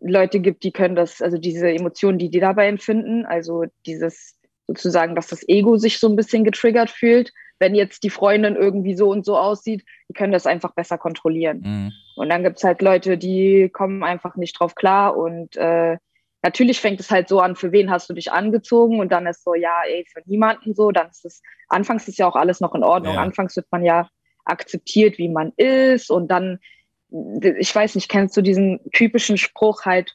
Leute 0.00 0.40
gibt, 0.40 0.62
die 0.62 0.72
können 0.72 0.96
das, 0.96 1.22
also 1.22 1.38
diese 1.38 1.70
Emotionen, 1.70 2.18
die 2.18 2.28
die 2.28 2.40
dabei 2.40 2.68
empfinden, 2.68 3.24
also 3.24 3.64
dieses 3.86 4.36
sozusagen, 4.66 5.14
dass 5.14 5.28
das 5.28 5.48
Ego 5.48 5.76
sich 5.76 5.98
so 5.98 6.08
ein 6.08 6.16
bisschen 6.16 6.44
getriggert 6.44 6.90
fühlt, 6.90 7.32
wenn 7.58 7.74
jetzt 7.74 8.02
die 8.02 8.10
Freundin 8.10 8.56
irgendwie 8.56 8.94
so 8.94 9.08
und 9.08 9.24
so 9.24 9.38
aussieht, 9.38 9.84
die 10.08 10.12
können 10.12 10.32
das 10.32 10.46
einfach 10.46 10.74
besser 10.74 10.98
kontrollieren. 10.98 11.62
Mhm. 11.64 11.92
Und 12.16 12.28
dann 12.28 12.42
gibt's 12.42 12.64
halt 12.64 12.82
Leute, 12.82 13.16
die 13.16 13.70
kommen 13.72 14.02
einfach 14.02 14.36
nicht 14.36 14.58
drauf 14.58 14.74
klar. 14.74 15.16
Und 15.16 15.56
äh, 15.56 15.96
natürlich 16.42 16.80
fängt 16.80 17.00
es 17.00 17.10
halt 17.10 17.28
so 17.28 17.40
an, 17.40 17.56
für 17.56 17.72
wen 17.72 17.90
hast 17.90 18.08
du 18.08 18.14
dich 18.14 18.32
angezogen? 18.32 19.00
Und 19.00 19.10
dann 19.10 19.26
ist 19.26 19.42
so, 19.44 19.54
ja, 19.54 19.82
ey, 19.88 20.04
für 20.12 20.22
niemanden 20.26 20.74
so. 20.74 20.90
Dann 20.90 21.08
ist 21.08 21.24
es, 21.24 21.42
anfangs 21.68 22.08
ist 22.08 22.18
ja 22.18 22.26
auch 22.26 22.36
alles 22.36 22.60
noch 22.60 22.74
in 22.74 22.84
Ordnung. 22.84 23.14
Ja. 23.14 23.22
Anfangs 23.22 23.56
wird 23.56 23.66
man 23.70 23.84
ja 23.84 24.08
akzeptiert, 24.44 25.18
wie 25.18 25.28
man 25.28 25.52
ist. 25.56 26.10
Und 26.10 26.28
dann, 26.28 26.58
ich 27.10 27.74
weiß 27.74 27.94
nicht, 27.94 28.08
kennst 28.08 28.36
du 28.36 28.42
diesen 28.42 28.80
typischen 28.92 29.38
Spruch 29.38 29.84
halt, 29.84 30.14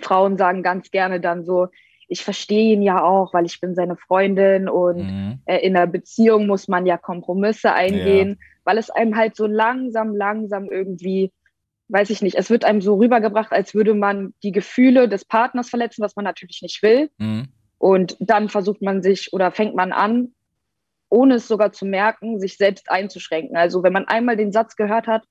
Frauen 0.00 0.38
sagen 0.38 0.62
ganz 0.62 0.90
gerne 0.90 1.20
dann 1.20 1.44
so, 1.44 1.68
ich 2.08 2.24
verstehe 2.24 2.74
ihn 2.74 2.82
ja 2.82 3.02
auch, 3.02 3.32
weil 3.32 3.46
ich 3.46 3.60
bin 3.60 3.74
seine 3.74 3.96
Freundin 3.96 4.68
und 4.68 5.06
Mhm. 5.06 5.38
äh, 5.46 5.58
in 5.58 5.76
einer 5.76 5.86
Beziehung 5.86 6.46
muss 6.46 6.68
man 6.68 6.86
ja 6.86 6.98
Kompromisse 6.98 7.72
eingehen, 7.72 8.38
weil 8.64 8.78
es 8.78 8.90
einem 8.90 9.16
halt 9.16 9.34
so 9.36 9.46
langsam, 9.46 10.14
langsam 10.14 10.70
irgendwie, 10.70 11.32
weiß 11.92 12.10
ich 12.10 12.22
nicht, 12.22 12.36
es 12.36 12.48
wird 12.50 12.64
einem 12.64 12.80
so 12.80 12.94
rübergebracht, 12.96 13.52
als 13.52 13.74
würde 13.74 13.94
man 13.94 14.32
die 14.42 14.52
Gefühle 14.52 15.08
des 15.08 15.24
Partners 15.26 15.68
verletzen, 15.68 16.02
was 16.02 16.16
man 16.16 16.24
natürlich 16.24 16.62
nicht 16.62 16.82
will. 16.82 17.10
Mhm. 17.18 17.48
Und 17.78 18.16
dann 18.20 18.48
versucht 18.48 18.80
man 18.80 19.02
sich 19.02 19.32
oder 19.32 19.50
fängt 19.52 19.74
man 19.74 19.92
an, 19.92 20.34
ohne 21.10 21.34
es 21.34 21.48
sogar 21.48 21.72
zu 21.72 21.84
merken, 21.84 22.40
sich 22.40 22.56
selbst 22.56 22.90
einzuschränken. 22.90 23.56
Also 23.56 23.82
wenn 23.82 23.92
man 23.92 24.06
einmal 24.08 24.36
den 24.36 24.52
Satz 24.52 24.76
gehört 24.76 25.06
hat, 25.06 25.24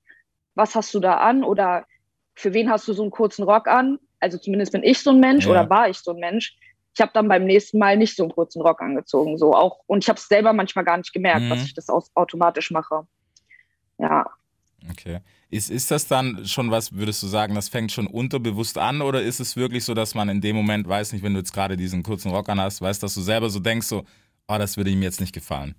was 0.54 0.74
hast 0.76 0.94
du 0.94 1.00
da 1.00 1.16
an 1.16 1.42
oder 1.42 1.86
für 2.34 2.54
wen 2.54 2.70
hast 2.70 2.86
du 2.86 2.92
so 2.92 3.02
einen 3.02 3.10
kurzen 3.10 3.42
Rock 3.42 3.66
an? 3.66 3.98
Also 4.20 4.38
zumindest 4.38 4.70
bin 4.72 4.84
ich 4.84 5.00
so 5.00 5.10
ein 5.10 5.18
Mensch 5.18 5.46
Ja. 5.46 5.50
oder 5.50 5.68
war 5.70 5.88
ich 5.88 5.98
so 5.98 6.12
ein 6.12 6.20
Mensch. 6.20 6.56
Ich 6.94 7.00
habe 7.00 7.10
dann 7.14 7.26
beim 7.26 7.44
nächsten 7.44 7.78
Mal 7.78 7.96
nicht 7.96 8.14
so 8.14 8.22
einen 8.22 8.32
kurzen 8.32 8.62
Rock 8.62 8.82
angezogen, 8.82 9.36
so 9.38 9.54
auch 9.54 9.80
und 9.86 10.04
ich 10.04 10.08
habe 10.08 10.18
es 10.18 10.28
selber 10.28 10.52
manchmal 10.52 10.84
gar 10.84 10.98
nicht 10.98 11.12
gemerkt, 11.12 11.42
Mhm. 11.46 11.48
dass 11.48 11.64
ich 11.64 11.74
das 11.74 11.88
automatisch 11.88 12.70
mache. 12.70 13.06
Ja, 13.98 14.26
Okay. 14.90 15.20
Ist, 15.52 15.70
ist 15.70 15.90
das 15.90 16.06
dann 16.08 16.46
schon 16.46 16.70
was, 16.70 16.94
würdest 16.94 17.22
du 17.22 17.26
sagen, 17.26 17.54
das 17.54 17.68
fängt 17.68 17.92
schon 17.92 18.06
unterbewusst 18.06 18.78
an 18.78 19.02
oder 19.02 19.20
ist 19.20 19.38
es 19.38 19.54
wirklich 19.54 19.84
so, 19.84 19.92
dass 19.92 20.14
man 20.14 20.30
in 20.30 20.40
dem 20.40 20.56
Moment, 20.56 20.88
weiß 20.88 21.12
nicht, 21.12 21.22
wenn 21.22 21.34
du 21.34 21.40
jetzt 21.40 21.52
gerade 21.52 21.76
diesen 21.76 22.02
kurzen 22.02 22.30
Rock 22.30 22.48
an 22.48 22.58
hast, 22.58 22.80
weißt, 22.80 23.02
dass 23.02 23.12
du 23.12 23.20
selber 23.20 23.50
so 23.50 23.60
denkst, 23.60 23.86
so, 23.86 24.04
oh, 24.48 24.56
das 24.56 24.78
würde 24.78 24.88
ihm 24.88 25.02
jetzt 25.02 25.20
nicht 25.20 25.34
gefallen. 25.34 25.74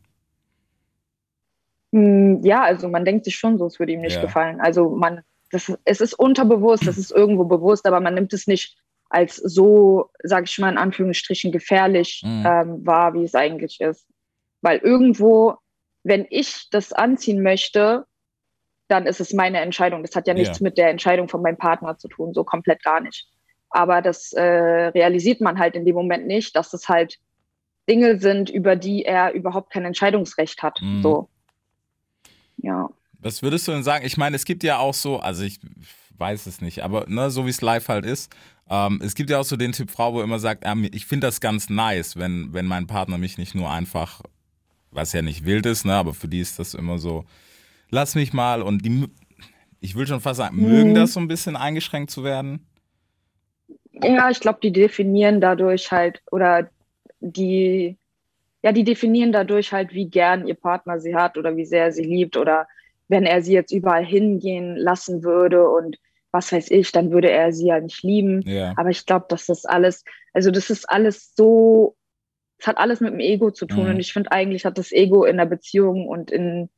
Hm, 1.91 2.41
ja, 2.43 2.61
also 2.61 2.87
man 2.87 3.03
denkt 3.03 3.25
sich 3.25 3.35
schon 3.35 3.57
so, 3.57 3.65
es 3.65 3.79
würde 3.79 3.93
ihm 3.93 4.01
nicht 4.01 4.13
Ja. 4.13 4.21
gefallen. 4.21 4.61
Also 4.61 4.91
man, 4.91 5.21
das, 5.49 5.71
es 5.85 6.01
ist 6.01 6.13
unterbewusst, 6.13 6.87
es 6.87 6.99
ist 6.99 7.11
irgendwo 7.11 7.45
bewusst, 7.45 7.87
aber 7.87 7.99
man 7.99 8.13
nimmt 8.13 8.31
es 8.33 8.45
nicht 8.45 8.77
als 9.09 9.37
so, 9.37 10.11
sage 10.23 10.45
ich 10.47 10.59
mal 10.59 10.71
in 10.71 10.77
Anführungsstrichen, 10.77 11.51
gefährlich 11.51 12.21
Mhm. 12.23 12.43
ähm, 12.45 12.85
wahr, 12.85 13.15
wie 13.15 13.23
es 13.23 13.33
eigentlich 13.33 13.81
ist. 13.81 14.07
Weil 14.61 14.77
irgendwo, 14.79 15.55
wenn 16.03 16.27
ich 16.29 16.67
das 16.69 16.93
anziehen 16.93 17.41
möchte, 17.41 18.05
dann 18.93 19.07
ist 19.07 19.19
es 19.19 19.33
meine 19.33 19.59
Entscheidung. 19.59 20.03
Das 20.03 20.15
hat 20.15 20.27
ja 20.27 20.33
nichts 20.33 20.59
Ja. 20.59 20.63
mit 20.63 20.77
der 20.77 20.89
Entscheidung 20.89 21.27
von 21.27 21.41
meinem 21.41 21.57
Partner 21.57 21.97
zu 21.97 22.07
tun, 22.07 22.33
so 22.33 22.43
komplett 22.43 22.83
gar 22.83 23.01
nicht. 23.01 23.27
Aber 23.69 24.01
das 24.01 24.33
äh, 24.33 24.41
realisiert 24.43 25.41
man 25.41 25.57
halt 25.57 25.75
in 25.75 25.83
dem 25.83 25.95
Moment 25.95 26.27
nicht, 26.27 26.55
dass 26.55 26.73
es 26.73 26.87
halt 26.87 27.17
Dinge 27.89 28.19
sind, 28.19 28.49
über 28.49 28.75
die 28.75 29.03
er 29.03 29.33
überhaupt 29.33 29.73
kein 29.73 29.83
Entscheidungsrecht 29.83 30.61
hat. 30.61 30.79
Mhm. 30.81 31.01
So. 31.01 31.29
Ja. 32.57 32.89
Was 33.19 33.41
würdest 33.41 33.67
du 33.67 33.71
denn 33.71 33.83
sagen? 33.83 34.05
Ich 34.05 34.15
meine, 34.15 34.35
es 34.35 34.45
gibt 34.45 34.63
ja 34.63 34.77
auch 34.77 34.93
so, 34.93 35.19
also 35.19 35.43
ich 35.43 35.59
weiß 36.17 36.45
es 36.45 36.61
nicht, 36.61 36.83
aber 36.83 37.05
ne, 37.07 37.31
so 37.31 37.45
wie 37.45 37.49
es 37.49 37.61
live 37.61 37.87
halt 37.87 38.05
ist, 38.05 38.31
ähm, 38.69 39.01
es 39.03 39.15
gibt 39.15 39.31
ja 39.31 39.39
auch 39.39 39.43
so 39.43 39.57
den 39.57 39.71
Typ 39.71 39.89
Frau, 39.89 40.13
wo 40.13 40.21
immer 40.21 40.39
sagt, 40.39 40.63
ähm, 40.65 40.87
ich 40.93 41.07
finde 41.07 41.27
das 41.27 41.41
ganz 41.41 41.69
nice, 41.69 42.15
wenn, 42.15 42.53
wenn 42.53 42.67
mein 42.67 42.85
Partner 42.85 43.17
mich 43.17 43.37
nicht 43.37 43.55
nur 43.55 43.71
einfach 43.71 44.21
was 44.95 45.13
ja 45.13 45.21
nicht 45.21 45.43
wild 45.45 45.65
ist, 45.65 45.85
ne, 45.85 45.93
aber 45.95 46.13
für 46.13 46.27
die 46.27 46.39
ist 46.39 46.59
das 46.59 46.75
immer 46.75 46.99
so, 46.99 47.25
lass 47.93 48.15
mich 48.15 48.33
mal 48.33 48.61
und 48.61 48.83
die, 48.83 49.07
ich 49.79 49.95
will 49.95 50.07
schon 50.07 50.19
fast 50.19 50.37
sagen, 50.37 50.57
mögen 50.57 50.89
Mhm. 50.89 50.95
das 50.95 51.13
so 51.13 51.19
ein 51.19 51.27
bisschen 51.27 51.55
eingeschränkt 51.55 52.09
zu 52.09 52.23
werden. 52.23 52.67
Ja, 53.91 54.29
ich 54.29 54.39
glaube, 54.39 54.59
die 54.61 54.71
definieren 54.73 55.39
dadurch 55.39 55.91
halt, 55.91 56.21
oder 56.31 56.69
die, 57.19 57.97
ja, 58.63 58.71
die 58.71 58.83
definieren 58.83 59.31
dadurch 59.31 59.71
halt, 59.71 59.93
wie 59.93 60.09
gern 60.09 60.47
ihr 60.47 60.55
Partner 60.55 60.99
sie 60.99 61.15
hat 61.15 61.37
oder 61.37 61.55
wie 61.55 61.65
sehr 61.65 61.85
er 61.85 61.91
sie 61.91 62.03
liebt 62.03 62.35
oder 62.35 62.67
wenn 63.07 63.25
er 63.25 63.43
sie 63.43 63.53
jetzt 63.53 63.71
überall 63.71 64.03
hingehen 64.03 64.75
lassen 64.75 65.23
würde 65.23 65.69
und 65.69 65.97
was 66.31 66.51
weiß 66.51 66.71
ich, 66.71 66.91
dann 66.91 67.11
würde 67.11 67.29
er 67.29 67.53
sie 67.53 67.67
ja 67.67 67.79
nicht 67.79 68.01
lieben. 68.01 68.41
Ja. 68.41 68.73
Aber 68.75 68.89
ich 68.89 69.05
glaube, 69.05 69.27
dass 69.29 69.45
das 69.45 69.65
alles, 69.65 70.03
also 70.33 70.49
das 70.49 70.71
ist 70.71 70.89
alles 70.89 71.35
so, 71.35 71.95
es 72.57 72.65
hat 72.65 72.79
alles 72.79 73.01
mit 73.01 73.13
dem 73.13 73.19
Ego 73.19 73.51
zu 73.51 73.67
tun. 73.67 73.83
Mhm. 73.83 73.89
Und 73.91 73.99
ich 73.99 74.13
finde 74.13 74.31
eigentlich 74.31 74.65
hat 74.65 74.79
das 74.79 74.91
Ego 74.91 75.25
in 75.25 75.37
der 75.37 75.45
Beziehung 75.45 76.07
und 76.07 76.31
in 76.31 76.69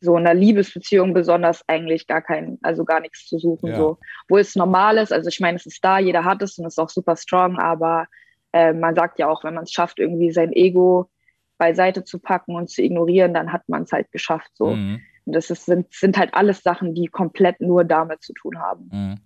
so 0.00 0.16
einer 0.16 0.34
Liebesbeziehung 0.34 1.14
besonders 1.14 1.66
eigentlich 1.68 2.06
gar 2.06 2.22
kein, 2.22 2.58
also 2.62 2.84
gar 2.84 3.00
nichts 3.00 3.26
zu 3.26 3.38
suchen. 3.38 3.70
Ja. 3.70 3.76
So. 3.76 3.98
Wo 4.28 4.36
es 4.36 4.54
normal 4.54 4.98
ist, 4.98 5.12
also 5.12 5.28
ich 5.28 5.40
meine, 5.40 5.56
es 5.56 5.66
ist 5.66 5.84
da, 5.84 5.98
jeder 5.98 6.24
hat 6.24 6.42
es 6.42 6.58
und 6.58 6.66
ist 6.66 6.78
auch 6.78 6.90
super 6.90 7.16
strong, 7.16 7.58
aber 7.58 8.06
äh, 8.52 8.72
man 8.72 8.94
sagt 8.94 9.18
ja 9.18 9.28
auch, 9.28 9.44
wenn 9.44 9.54
man 9.54 9.64
es 9.64 9.72
schafft, 9.72 9.98
irgendwie 9.98 10.32
sein 10.32 10.52
Ego 10.52 11.10
beiseite 11.58 12.04
zu 12.04 12.18
packen 12.18 12.54
und 12.54 12.68
zu 12.68 12.82
ignorieren, 12.82 13.32
dann 13.32 13.52
hat 13.52 13.68
man 13.68 13.82
es 13.82 13.92
halt 13.92 14.12
geschafft. 14.12 14.50
So. 14.54 14.76
Mhm. 14.76 15.00
Und 15.24 15.34
das 15.34 15.50
ist, 15.50 15.64
sind, 15.64 15.92
sind 15.92 16.18
halt 16.18 16.34
alles 16.34 16.62
Sachen, 16.62 16.94
die 16.94 17.06
komplett 17.06 17.60
nur 17.60 17.84
damit 17.84 18.22
zu 18.22 18.32
tun 18.34 18.58
haben. 18.60 18.90
Mhm. 18.92 19.16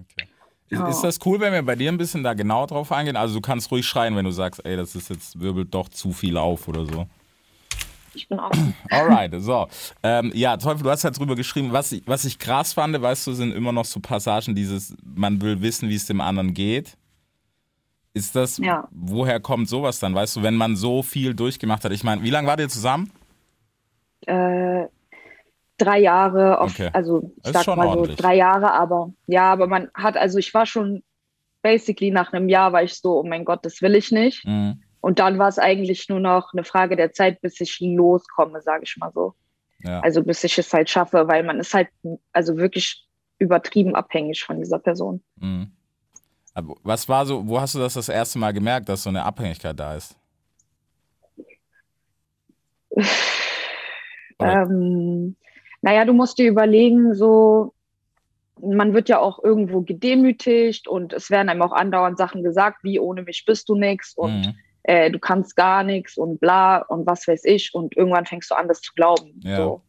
Okay. 0.00 0.28
Ist, 0.68 0.80
ist 0.80 1.02
das 1.02 1.18
cool, 1.26 1.38
wenn 1.38 1.52
wir 1.52 1.62
bei 1.62 1.76
dir 1.76 1.92
ein 1.92 1.98
bisschen 1.98 2.22
da 2.22 2.32
genau 2.32 2.66
drauf 2.66 2.92
eingehen? 2.92 3.16
Also 3.16 3.34
du 3.34 3.40
kannst 3.42 3.70
ruhig 3.70 3.86
schreien, 3.86 4.16
wenn 4.16 4.24
du 4.24 4.30
sagst, 4.30 4.64
ey, 4.64 4.76
das 4.76 4.94
ist 4.94 5.10
jetzt, 5.10 5.38
wirbelt 5.38 5.74
doch 5.74 5.88
zu 5.90 6.12
viel 6.12 6.38
auf 6.38 6.66
oder 6.66 6.86
so. 6.86 7.06
Ich 8.14 8.28
bin 8.28 8.38
auch. 8.38 8.50
Alright, 8.90 9.34
so. 9.38 9.68
Ähm, 10.02 10.30
ja, 10.34 10.56
Teufel, 10.56 10.82
du 10.82 10.90
hast 10.90 11.04
halt 11.04 11.18
drüber 11.18 11.34
geschrieben, 11.36 11.72
was 11.72 11.92
ich, 11.92 12.02
was 12.06 12.24
ich 12.24 12.38
krass 12.38 12.72
fand, 12.74 13.00
weißt 13.00 13.26
du, 13.26 13.32
sind 13.32 13.52
immer 13.54 13.72
noch 13.72 13.84
so 13.84 14.00
Passagen, 14.00 14.54
dieses, 14.54 14.94
man 15.02 15.40
will 15.40 15.60
wissen, 15.62 15.88
wie 15.88 15.94
es 15.94 16.06
dem 16.06 16.20
anderen 16.20 16.54
geht. 16.54 16.96
Ist 18.14 18.36
das, 18.36 18.58
Ja. 18.58 18.88
woher 18.90 19.40
kommt 19.40 19.68
sowas 19.68 19.98
dann, 19.98 20.14
weißt 20.14 20.36
du, 20.36 20.42
wenn 20.42 20.54
man 20.56 20.76
so 20.76 21.02
viel 21.02 21.34
durchgemacht 21.34 21.84
hat? 21.84 21.92
Ich 21.92 22.04
meine, 22.04 22.22
wie 22.22 22.30
lange 22.30 22.46
wart 22.48 22.60
ihr 22.60 22.68
zusammen? 22.68 23.10
äh, 24.26 24.86
drei 25.78 25.98
Jahre, 25.98 26.60
auf, 26.60 26.70
Okay. 26.72 26.90
also 26.92 27.32
ich 27.44 27.50
sag 27.52 27.66
mal 27.74 27.86
ordentlich. 27.86 28.16
so 28.16 28.22
drei 28.22 28.36
Jahre, 28.36 28.72
aber 28.72 29.12
ja, 29.26 29.50
aber 29.52 29.66
man 29.66 29.88
hat, 29.94 30.16
also 30.16 30.38
ich 30.38 30.52
war 30.54 30.66
schon 30.66 31.02
basically 31.62 32.10
nach 32.10 32.32
einem 32.32 32.48
Jahr 32.48 32.72
war 32.72 32.82
ich 32.82 32.94
so, 32.94 33.18
oh 33.20 33.22
mein 33.24 33.44
Gott, 33.44 33.64
das 33.64 33.80
will 33.82 33.94
ich 33.96 34.12
nicht. 34.12 34.44
Mhm. 34.46 34.81
Und 35.02 35.18
dann 35.18 35.38
war 35.38 35.48
es 35.48 35.58
eigentlich 35.58 36.08
nur 36.08 36.20
noch 36.20 36.52
eine 36.52 36.62
Frage 36.62 36.94
der 36.96 37.12
Zeit, 37.12 37.40
bis 37.40 37.60
ich 37.60 37.80
loskomme, 37.80 38.62
sage 38.62 38.84
ich 38.84 38.96
mal 38.96 39.10
so. 39.12 39.34
Ja. 39.80 39.98
Also 40.00 40.22
bis 40.22 40.44
ich 40.44 40.56
es 40.56 40.72
halt 40.72 40.88
schaffe, 40.88 41.26
weil 41.26 41.42
man 41.42 41.58
ist 41.58 41.74
halt 41.74 41.88
also 42.32 42.56
wirklich 42.56 43.04
übertrieben 43.38 43.96
abhängig 43.96 44.44
von 44.44 44.60
dieser 44.60 44.78
Person. 44.78 45.20
Mhm. 45.36 45.72
Aber 46.54 46.76
was 46.84 47.08
war 47.08 47.26
so, 47.26 47.46
wo 47.48 47.60
hast 47.60 47.74
du 47.74 47.80
das 47.80 47.94
das 47.94 48.08
erste 48.08 48.38
Mal 48.38 48.52
gemerkt, 48.52 48.88
dass 48.88 49.02
so 49.02 49.10
eine 49.10 49.24
Abhängigkeit 49.24 49.78
da 49.78 49.96
ist? 49.96 50.16
Ähm, 54.38 55.36
naja, 55.82 56.04
du 56.04 56.12
musst 56.12 56.36
dir 56.36 56.48
überlegen, 56.48 57.14
so, 57.14 57.74
man 58.60 58.92
wird 58.92 59.08
ja 59.08 59.20
auch 59.20 59.42
irgendwo 59.44 59.82
gedemütigt 59.82 60.88
und 60.88 61.12
es 61.12 61.30
werden 61.30 61.48
einem 61.48 61.62
auch 61.62 61.70
andauernd 61.70 62.18
Sachen 62.18 62.42
gesagt, 62.42 62.82
wie 62.82 62.98
ohne 62.98 63.22
mich 63.22 63.44
bist 63.46 63.68
du 63.68 63.76
nix 63.76 64.14
und 64.14 64.46
Mhm. 64.46 64.54
Äh, 64.84 65.10
du 65.10 65.18
kannst 65.18 65.56
gar 65.56 65.82
nichts 65.82 66.16
und 66.16 66.40
bla 66.40 66.78
und 66.78 67.06
was 67.06 67.26
weiß 67.28 67.44
ich 67.44 67.74
und 67.74 67.96
irgendwann 67.96 68.26
fängst 68.26 68.50
du 68.50 68.54
an, 68.54 68.68
das 68.68 68.80
zu 68.80 68.92
glauben. 68.94 69.40
Ja. 69.42 69.56
So. 69.56 69.82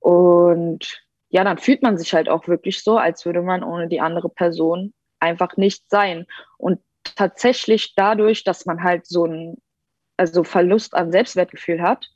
Und 0.00 1.02
ja, 1.28 1.44
dann 1.44 1.58
fühlt 1.58 1.82
man 1.82 1.98
sich 1.98 2.14
halt 2.14 2.28
auch 2.28 2.48
wirklich 2.48 2.82
so, 2.82 2.98
als 2.98 3.24
würde 3.24 3.42
man 3.42 3.62
ohne 3.62 3.88
die 3.88 4.00
andere 4.00 4.28
Person 4.28 4.92
einfach 5.20 5.56
nicht 5.56 5.88
sein. 5.88 6.26
Und 6.58 6.80
tatsächlich 7.04 7.94
dadurch, 7.94 8.44
dass 8.44 8.66
man 8.66 8.82
halt 8.82 9.06
so 9.06 9.24
einen 9.24 9.56
also 10.16 10.44
Verlust 10.44 10.94
an 10.94 11.12
Selbstwertgefühl 11.12 11.80
hat, 11.80 12.08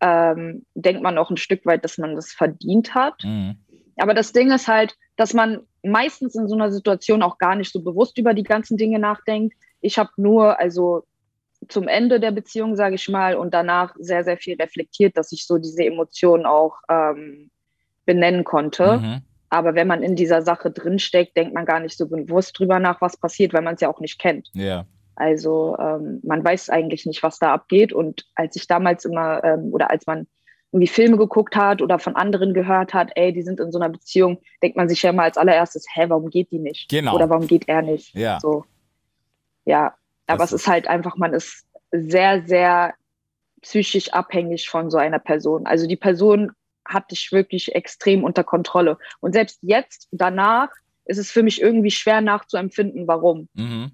ähm, 0.00 0.64
denkt 0.74 1.02
man 1.02 1.18
auch 1.18 1.30
ein 1.30 1.36
Stück 1.36 1.64
weit, 1.66 1.84
dass 1.84 1.98
man 1.98 2.14
das 2.14 2.32
verdient 2.32 2.94
hat. 2.94 3.22
Mhm. 3.22 3.56
Aber 3.96 4.14
das 4.14 4.32
Ding 4.32 4.50
ist 4.50 4.68
halt, 4.68 4.96
dass 5.16 5.34
man 5.34 5.60
meistens 5.82 6.34
in 6.34 6.48
so 6.48 6.54
einer 6.54 6.70
Situation 6.70 7.22
auch 7.22 7.38
gar 7.38 7.54
nicht 7.54 7.72
so 7.72 7.82
bewusst 7.82 8.16
über 8.18 8.34
die 8.34 8.44
ganzen 8.44 8.76
Dinge 8.76 8.98
nachdenkt. 8.98 9.56
Ich 9.80 9.98
habe 9.98 10.10
nur, 10.16 10.58
also 10.58 11.04
zum 11.68 11.88
Ende 11.88 12.20
der 12.20 12.30
Beziehung, 12.30 12.76
sage 12.76 12.94
ich 12.94 13.08
mal, 13.08 13.34
und 13.34 13.52
danach 13.52 13.94
sehr, 13.98 14.24
sehr 14.24 14.36
viel 14.36 14.56
reflektiert, 14.56 15.16
dass 15.16 15.32
ich 15.32 15.46
so 15.46 15.58
diese 15.58 15.84
Emotionen 15.84 16.46
auch 16.46 16.76
ähm, 16.88 17.50
benennen 18.06 18.44
konnte. 18.44 18.98
Mhm. 18.98 19.22
Aber 19.50 19.74
wenn 19.74 19.88
man 19.88 20.02
in 20.02 20.14
dieser 20.14 20.42
Sache 20.42 20.70
drinsteckt, 20.70 21.36
denkt 21.36 21.54
man 21.54 21.64
gar 21.64 21.80
nicht 21.80 21.96
so 21.96 22.06
bewusst 22.06 22.58
drüber 22.58 22.78
nach, 22.78 23.00
was 23.00 23.16
passiert, 23.16 23.52
weil 23.54 23.62
man 23.62 23.74
es 23.74 23.80
ja 23.80 23.88
auch 23.88 24.00
nicht 24.00 24.18
kennt. 24.18 24.48
Ja. 24.52 24.86
Also 25.16 25.76
ähm, 25.78 26.20
man 26.22 26.44
weiß 26.44 26.70
eigentlich 26.70 27.06
nicht, 27.06 27.22
was 27.22 27.38
da 27.38 27.52
abgeht. 27.52 27.92
Und 27.92 28.26
als 28.34 28.56
ich 28.56 28.66
damals 28.66 29.04
immer, 29.04 29.42
ähm, 29.42 29.72
oder 29.72 29.90
als 29.90 30.06
man 30.06 30.26
irgendwie 30.70 30.86
Filme 30.86 31.16
geguckt 31.16 31.56
hat 31.56 31.80
oder 31.80 31.98
von 31.98 32.14
anderen 32.14 32.52
gehört 32.52 32.92
hat, 32.92 33.10
ey, 33.14 33.32
die 33.32 33.42
sind 33.42 33.58
in 33.58 33.72
so 33.72 33.78
einer 33.78 33.88
Beziehung, 33.88 34.38
denkt 34.62 34.76
man 34.76 34.88
sich 34.88 35.02
ja 35.02 35.10
immer 35.10 35.22
als 35.22 35.38
allererstes, 35.38 35.86
hä, 35.92 36.04
warum 36.08 36.28
geht 36.28 36.52
die 36.52 36.58
nicht? 36.58 36.88
Genau. 36.90 37.14
Oder 37.14 37.30
warum 37.30 37.46
geht 37.46 37.68
er 37.68 37.82
nicht? 37.82 38.14
Ja. 38.14 38.38
So. 38.40 38.64
Ja, 39.68 39.94
aber 40.26 40.38
Das 40.38 40.52
es 40.52 40.62
ist 40.62 40.66
halt 40.66 40.88
einfach, 40.88 41.16
man 41.18 41.34
ist 41.34 41.66
sehr, 41.92 42.42
sehr 42.46 42.94
psychisch 43.60 44.10
abhängig 44.14 44.66
von 44.70 44.90
so 44.90 44.96
einer 44.96 45.18
Person. 45.18 45.66
Also 45.66 45.86
die 45.86 45.96
Person 45.96 46.52
hat 46.86 47.10
dich 47.10 47.32
wirklich 47.32 47.74
extrem 47.74 48.24
unter 48.24 48.44
Kontrolle. 48.44 48.96
Und 49.20 49.34
selbst 49.34 49.58
jetzt, 49.60 50.08
danach, 50.10 50.70
ist 51.04 51.18
es 51.18 51.30
für 51.30 51.42
mich 51.42 51.60
irgendwie 51.60 51.90
schwer 51.90 52.22
nachzuempfinden, 52.22 53.06
warum. 53.06 53.48
Mhm. 53.52 53.92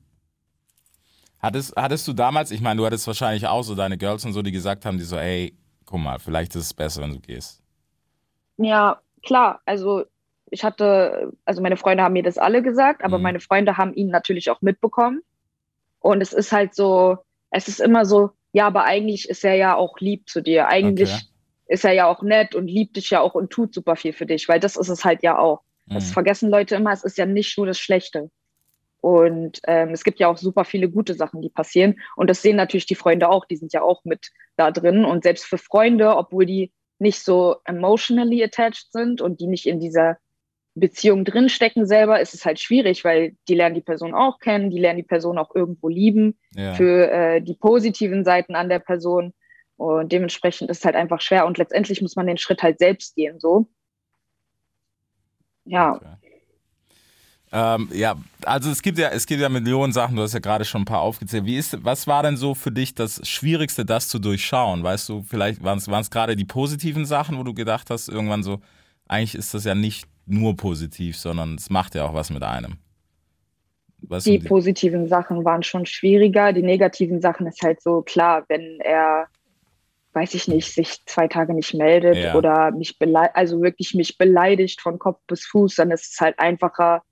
Hattest, 1.41 1.75
hattest 1.77 2.07
du 2.07 2.13
damals, 2.13 2.53
ich 2.53 2.61
meine, 2.61 2.79
du 2.79 2.87
hattest 2.87 3.09
wahrscheinlich 3.09 3.49
auch 3.49 3.65
so 3.65 3.75
deine 3.75 3.99
Girls 3.99 4.25
und 4.25 4.33
so, 4.33 4.43
die 4.43 4.53
gesagt 4.53 4.85
haben, 4.87 4.97
die 4.97 5.05
so, 5.05 5.17
ey, 5.17 5.59
guck 5.87 5.99
mal, 5.99 6.21
vielleicht 6.21 6.55
ist 6.55 6.67
es 6.67 6.75
besser, 6.75 7.03
wenn 7.03 7.15
du 7.15 7.21
gehst. 7.21 7.61
Ja, 8.59 9.01
klar. 9.25 9.61
Also 9.67 10.05
ich 10.51 10.63
hatte, 10.63 11.33
also 11.45 11.61
meine 11.63 11.77
Freunde 11.77 12.05
haben 12.05 12.13
mir 12.13 12.23
das 12.23 12.39
alle 12.39 12.63
gesagt, 12.63 13.03
aber 13.03 13.19
Mhm. 13.19 13.25
meine 13.25 13.41
Freunde 13.41 13.77
haben 13.77 13.93
ihn 13.95 14.09
natürlich 14.09 14.51
auch 14.51 14.63
mitbekommen. 14.63 15.21
Und 16.05 16.21
es 16.21 16.35
ist 16.35 16.53
halt 16.53 16.75
so, 16.75 17.17
es 17.51 17.67
ist 17.67 17.81
immer 17.81 18.05
so, 18.05 18.33
ja, 18.53 18.67
aber 18.67 18.85
eigentlich 18.85 19.27
ist 19.27 19.43
er 19.43 19.55
ja 19.55 19.75
auch 19.75 19.99
lieb 20.01 20.29
zu 20.29 20.43
dir. 20.43 20.69
Eigentlich 20.69 21.11
Okay. 21.11 21.75
ist 21.75 21.85
er 21.87 21.93
ja 21.93 22.07
auch 22.09 22.23
nett 22.23 22.55
und 22.55 22.67
liebt 22.67 22.97
dich 22.99 23.09
ja 23.09 23.21
auch 23.23 23.35
und 23.35 23.49
tut 23.51 23.73
super 23.73 23.97
viel 23.97 24.13
für 24.13 24.27
dich, 24.27 24.47
weil 24.47 24.61
das 24.61 24.77
ist 24.77 24.91
es 24.91 25.03
halt 25.03 25.23
ja 25.23 25.39
auch. 25.39 25.63
Das 25.95 26.11
Mhm. 26.11 26.13
vergessen 26.13 26.51
Leute 26.51 26.75
immer, 26.75 26.93
es 26.93 27.05
ist 27.05 27.17
ja 27.17 27.25
nicht 27.25 27.57
nur 27.57 27.67
das 27.67 27.79
Schlechte. 27.79 28.31
Und 29.01 29.61
ähm, 29.67 29.91
es 29.91 30.05
gibt 30.05 30.21
ja 30.21 30.29
auch 30.29 30.37
super 30.37 30.67
viele 30.67 30.91
gute 30.91 31.15
Sachen, 31.15 31.41
die 31.41 31.49
passieren. 31.49 31.99
Und 32.17 32.29
das 32.29 32.43
sehen 32.43 32.57
natürlich 32.57 32.87
die 32.87 32.97
Freunde 32.97 33.31
auch, 33.31 33.47
die 33.47 33.57
sind 33.57 33.73
ja 33.73 33.81
auch 33.81 34.05
mit 34.05 34.29
da 34.57 34.71
drin. 34.71 35.07
Und 35.07 35.23
selbst 35.25 35.47
für 35.47 35.59
Freunde, 35.59 36.15
obwohl 36.17 36.45
die 36.45 36.71
nicht 36.99 37.25
so 37.25 37.57
emotionally 37.65 38.45
attached 38.45 38.93
sind 38.93 39.23
und 39.23 39.41
die 39.41 39.47
nicht 39.47 39.65
in 39.67 39.81
dieser 39.81 40.19
Beziehung 40.75 41.25
drinstecken 41.25 41.87
selber, 41.87 42.21
ist 42.21 42.35
es 42.35 42.45
halt 42.45 42.59
schwierig, 42.59 43.05
weil 43.05 43.37
die 43.49 43.55
lernen 43.55 43.75
die 43.77 43.81
Person 43.81 44.15
auch 44.15 44.39
kennen, 44.41 44.71
die 44.71 44.81
lernen 44.81 44.97
die 44.99 45.05
Person 45.05 45.39
auch 45.39 45.55
irgendwo 45.55 45.89
lieben 45.89 46.37
Ja. 46.55 46.75
für 46.75 47.11
äh, 47.11 47.41
die 47.41 47.55
positiven 47.55 48.25
Seiten 48.25 48.55
an 48.55 48.69
der 48.69 48.81
Person. 48.81 49.33
Und 49.77 50.13
dementsprechend 50.13 50.71
ist 50.71 50.79
es 50.79 50.85
halt 50.85 50.97
einfach 50.97 51.21
schwer. 51.21 51.47
Und 51.47 51.59
letztendlich 51.59 52.03
muss 52.03 52.17
man 52.17 52.27
den 52.27 52.39
Schritt 52.39 52.63
halt 52.63 52.79
selbst 52.79 53.15
gehen, 53.17 53.39
so. 53.39 53.69
Ja, 55.65 55.95
Okay. 55.95 56.17
Ähm, 57.57 57.89
ja, 57.93 58.17
also 58.45 58.69
es 58.69 58.83
gibt 58.83 58.99
ja, 58.99 59.11
es 59.11 59.27
gibt 59.27 59.41
ja 59.41 59.49
Millionen 59.49 59.93
Sachen, 59.93 60.17
du 60.17 60.23
hast 60.23 60.35
ja 60.35 60.41
gerade 60.41 60.65
schon 60.65 60.83
ein 60.83 60.87
paar 60.87 61.03
aufgezählt. 61.03 61.45
Wie 61.45 61.57
ist, 61.57 61.85
was 61.85 62.09
war 62.09 62.25
denn 62.25 62.37
so 62.37 62.57
für 62.57 62.73
dich 62.73 62.97
das 62.97 63.21
Schwierigste, 63.29 63.85
das 63.85 64.09
zu 64.09 64.19
durchschauen? 64.19 64.83
Weißt 64.83 65.09
du, 65.09 65.23
vielleicht 65.23 65.63
waren 65.63 65.79
es 65.79 66.11
gerade 66.11 66.35
die 66.35 66.45
positiven 66.45 67.07
Sachen, 67.07 67.39
wo 67.39 67.45
du 67.45 67.55
gedacht 67.55 67.91
hast, 67.91 68.09
irgendwann 68.09 68.43
so, 68.43 68.61
eigentlich 69.07 69.37
ist 69.37 69.55
das 69.55 69.65
ja 69.65 69.77
nicht 69.77 70.09
nur 70.27 70.57
positiv, 70.57 71.17
sondern 71.17 71.57
es 71.57 71.71
macht 71.71 71.95
ja 71.95 72.05
auch 72.05 72.15
was 72.15 72.31
mit 72.31 72.43
einem. 72.43 72.79
Was 74.09 74.25
die 74.25 74.39
sind 74.39 74.49
positiven 74.49 75.09
Sachen 75.09 75.45
waren 75.45 75.63
schon 75.63 75.87
schwieriger. 75.87 76.53
Die 76.53 76.63
negativen 76.63 77.21
Sachen 77.21 77.47
ist 77.47 77.63
halt 77.63 77.81
so 77.83 78.03
klar, 78.03 78.45
wenn 78.49 78.81
er, 78.81 79.27
weiß 80.13 80.35
ich 80.35 80.49
nicht, 80.49 80.73
sich 80.73 81.05
zwei 81.07 81.29
Tage 81.29 81.55
nicht 81.55 81.75
meldet 81.75 82.17
Ja. 82.17 82.35
oder 82.35 82.71
mich 82.71 82.99
beleidigt, 82.99 83.37
also 83.37 83.63
wirklich 83.63 83.95
mich 83.95 84.19
beleidigt 84.19 84.81
von 84.81 84.99
Kopf 84.99 85.21
bis 85.27 85.47
Fuß, 85.47 85.77
dann 85.77 85.91
ist 85.91 86.13
es 86.13 86.21
halt 86.21 86.39
einfacher 86.39 87.03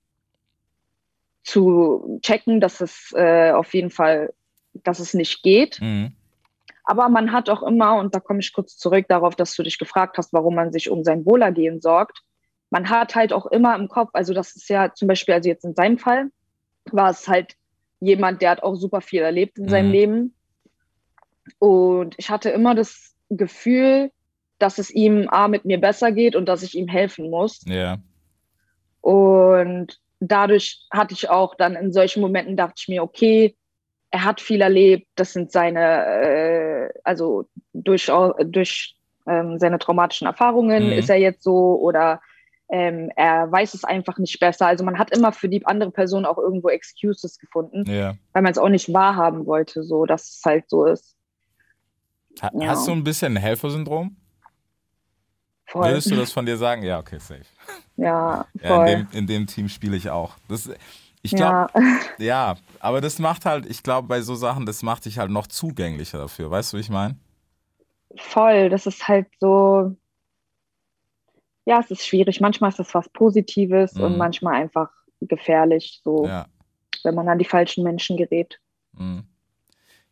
zu 1.43 2.19
checken, 2.21 2.61
dass 2.61 2.79
es 2.79 3.11
äh, 3.15 3.51
auf 3.51 3.73
jeden 3.73 3.89
Fall, 3.89 4.33
dass 4.73 4.99
es 4.99 5.13
nicht 5.13 5.43
geht. 5.43 5.79
Mhm. 5.81 6.13
Aber 6.85 7.09
man 7.09 7.31
hat 7.31 7.49
auch 7.49 7.63
immer, 7.63 7.95
und 7.95 8.13
da 8.13 8.19
komme 8.19 8.39
ich 8.39 8.53
kurz 8.53 8.77
zurück 8.77 9.05
darauf, 9.07 9.35
dass 9.35 9.55
du 9.55 9.63
dich 9.63 9.77
gefragt 9.77 10.17
hast, 10.17 10.33
warum 10.33 10.55
man 10.55 10.71
sich 10.71 10.89
um 10.89 11.03
sein 11.03 11.25
Wohlergehen 11.25 11.81
sorgt. 11.81 12.21
Man 12.73 12.89
hat 12.89 13.13
halt 13.13 13.33
auch 13.33 13.45
immer 13.45 13.75
im 13.75 13.87
Kopf, 13.87 14.09
also 14.13 14.33
das 14.33 14.55
ist 14.55 14.67
ja 14.67 14.91
zum 14.95 15.07
Beispiel, 15.07 15.35
also 15.35 15.47
jetzt 15.47 15.63
in 15.63 15.75
seinem 15.75 15.99
Fall, 15.99 16.31
war 16.91 17.11
es 17.11 17.27
halt 17.27 17.53
jemand, 17.99 18.41
der 18.41 18.49
hat 18.49 18.63
auch 18.63 18.73
super 18.73 18.99
viel 18.99 19.21
erlebt 19.21 19.59
in 19.59 19.69
seinem 19.69 19.89
Mhm. 19.89 19.93
Leben. 19.93 20.35
Und 21.59 22.15
ich 22.17 22.31
hatte 22.31 22.49
immer 22.49 22.73
das 22.73 23.13
Gefühl, 23.29 24.09
dass 24.57 24.79
es 24.79 24.89
ihm 24.89 25.29
A 25.29 25.47
mit 25.47 25.65
mir 25.65 25.79
besser 25.79 26.11
geht 26.11 26.35
und 26.35 26.47
dass 26.47 26.63
ich 26.63 26.75
ihm 26.75 26.87
helfen 26.87 27.29
muss. 27.29 27.61
Ja. 27.67 27.99
Und 29.01 29.99
dadurch 30.19 30.81
hatte 30.91 31.13
ich 31.13 31.29
auch 31.29 31.53
dann 31.53 31.75
in 31.75 31.93
solchen 31.93 32.21
Momenten 32.21 32.57
dachte 32.57 32.73
ich 32.77 32.87
mir, 32.87 33.03
okay, 33.03 33.55
er 34.09 34.23
hat 34.23 34.41
viel 34.41 34.61
erlebt, 34.61 35.05
das 35.13 35.31
sind 35.31 35.51
seine, 35.51 36.05
äh, 36.07 36.89
also 37.03 37.45
durch, 37.73 38.09
durch 38.45 38.95
ähm, 39.27 39.59
seine 39.59 39.77
traumatischen 39.77 40.25
Erfahrungen 40.25 40.87
Mhm. 40.87 40.93
ist 40.93 41.11
er 41.11 41.17
jetzt 41.17 41.43
so 41.43 41.79
oder 41.79 42.19
ähm, 42.75 43.11
er 43.15 43.51
weiß 43.51 43.75
es 43.75 43.83
einfach 43.83 44.17
nicht 44.17 44.39
besser. 44.39 44.65
Also 44.65 44.83
man 44.83 44.97
hat 44.97 45.15
immer 45.15 45.31
für 45.31 45.47
die 45.47 45.63
andere 45.67 45.91
Person 45.91 46.25
auch 46.25 46.39
irgendwo 46.39 46.69
Excuses 46.69 47.37
gefunden, 47.37 47.83
Ja. 47.87 48.15
weil 48.31 48.41
man 48.41 48.51
es 48.51 48.57
auch 48.57 48.69
nicht 48.69 48.91
wahrhaben 48.91 49.45
wollte, 49.45 49.83
so 49.83 50.05
dass 50.07 50.23
es 50.23 50.41
halt 50.43 50.67
so 50.71 50.85
ist. 50.85 51.15
Ha 52.41 52.49
Ja. 52.59 52.69
Hast 52.69 52.87
du 52.87 52.91
ein 52.93 53.03
bisschen 53.03 53.35
Helfersyndrom? 53.35 54.15
Voll. 55.67 55.83
Würdest 55.87 56.09
du 56.09 56.15
das 56.15 56.31
von 56.33 56.47
dir 56.47 56.57
sagen? 56.57 56.81
Ja, 56.81 56.97
okay, 56.97 57.19
safe. 57.19 57.45
Ja, 57.95 58.45
Ja, 58.59 58.67
voll. 58.67 58.87
in, 58.89 58.97
dem, 58.97 59.07
in 59.19 59.27
dem 59.27 59.45
Team 59.47 59.69
spiele 59.69 59.95
ich 59.95 60.09
auch. 60.09 60.33
Das, 60.49 60.67
ich 61.21 61.31
glaube, 61.35 61.67
ja. 61.75 61.99
ja. 62.17 62.55
aber 62.79 63.01
das 63.01 63.19
macht 63.19 63.45
halt, 63.45 63.67
ich 63.67 63.83
glaube, 63.83 64.07
bei 64.07 64.21
so 64.21 64.33
Sachen, 64.33 64.65
das 64.65 64.81
macht 64.81 65.05
dich 65.05 65.19
halt 65.19 65.29
noch 65.29 65.45
zugänglicher 65.45 66.17
dafür. 66.17 66.49
Weißt 66.49 66.73
du, 66.73 66.77
wie 66.77 66.81
ich 66.81 66.89
meine? 66.89 67.17
Voll, 68.17 68.69
das 68.69 68.87
ist 68.87 69.07
halt 69.07 69.27
so, 69.39 69.95
ja, 71.65 71.79
es 71.79 71.91
ist 71.91 72.05
schwierig. 72.05 72.39
Manchmal 72.41 72.69
ist 72.69 72.79
das 72.79 72.93
was 72.93 73.09
Positives 73.09 73.95
Mhm. 73.95 74.03
und 74.03 74.17
manchmal 74.17 74.55
einfach 74.55 74.89
gefährlich, 75.21 76.01
so, 76.03 76.25
Ja. 76.25 76.47
wenn 77.03 77.15
man 77.15 77.27
an 77.29 77.39
die 77.39 77.45
falschen 77.45 77.83
Menschen 77.83 78.17
gerät. 78.17 78.59
Mhm. 78.97 79.23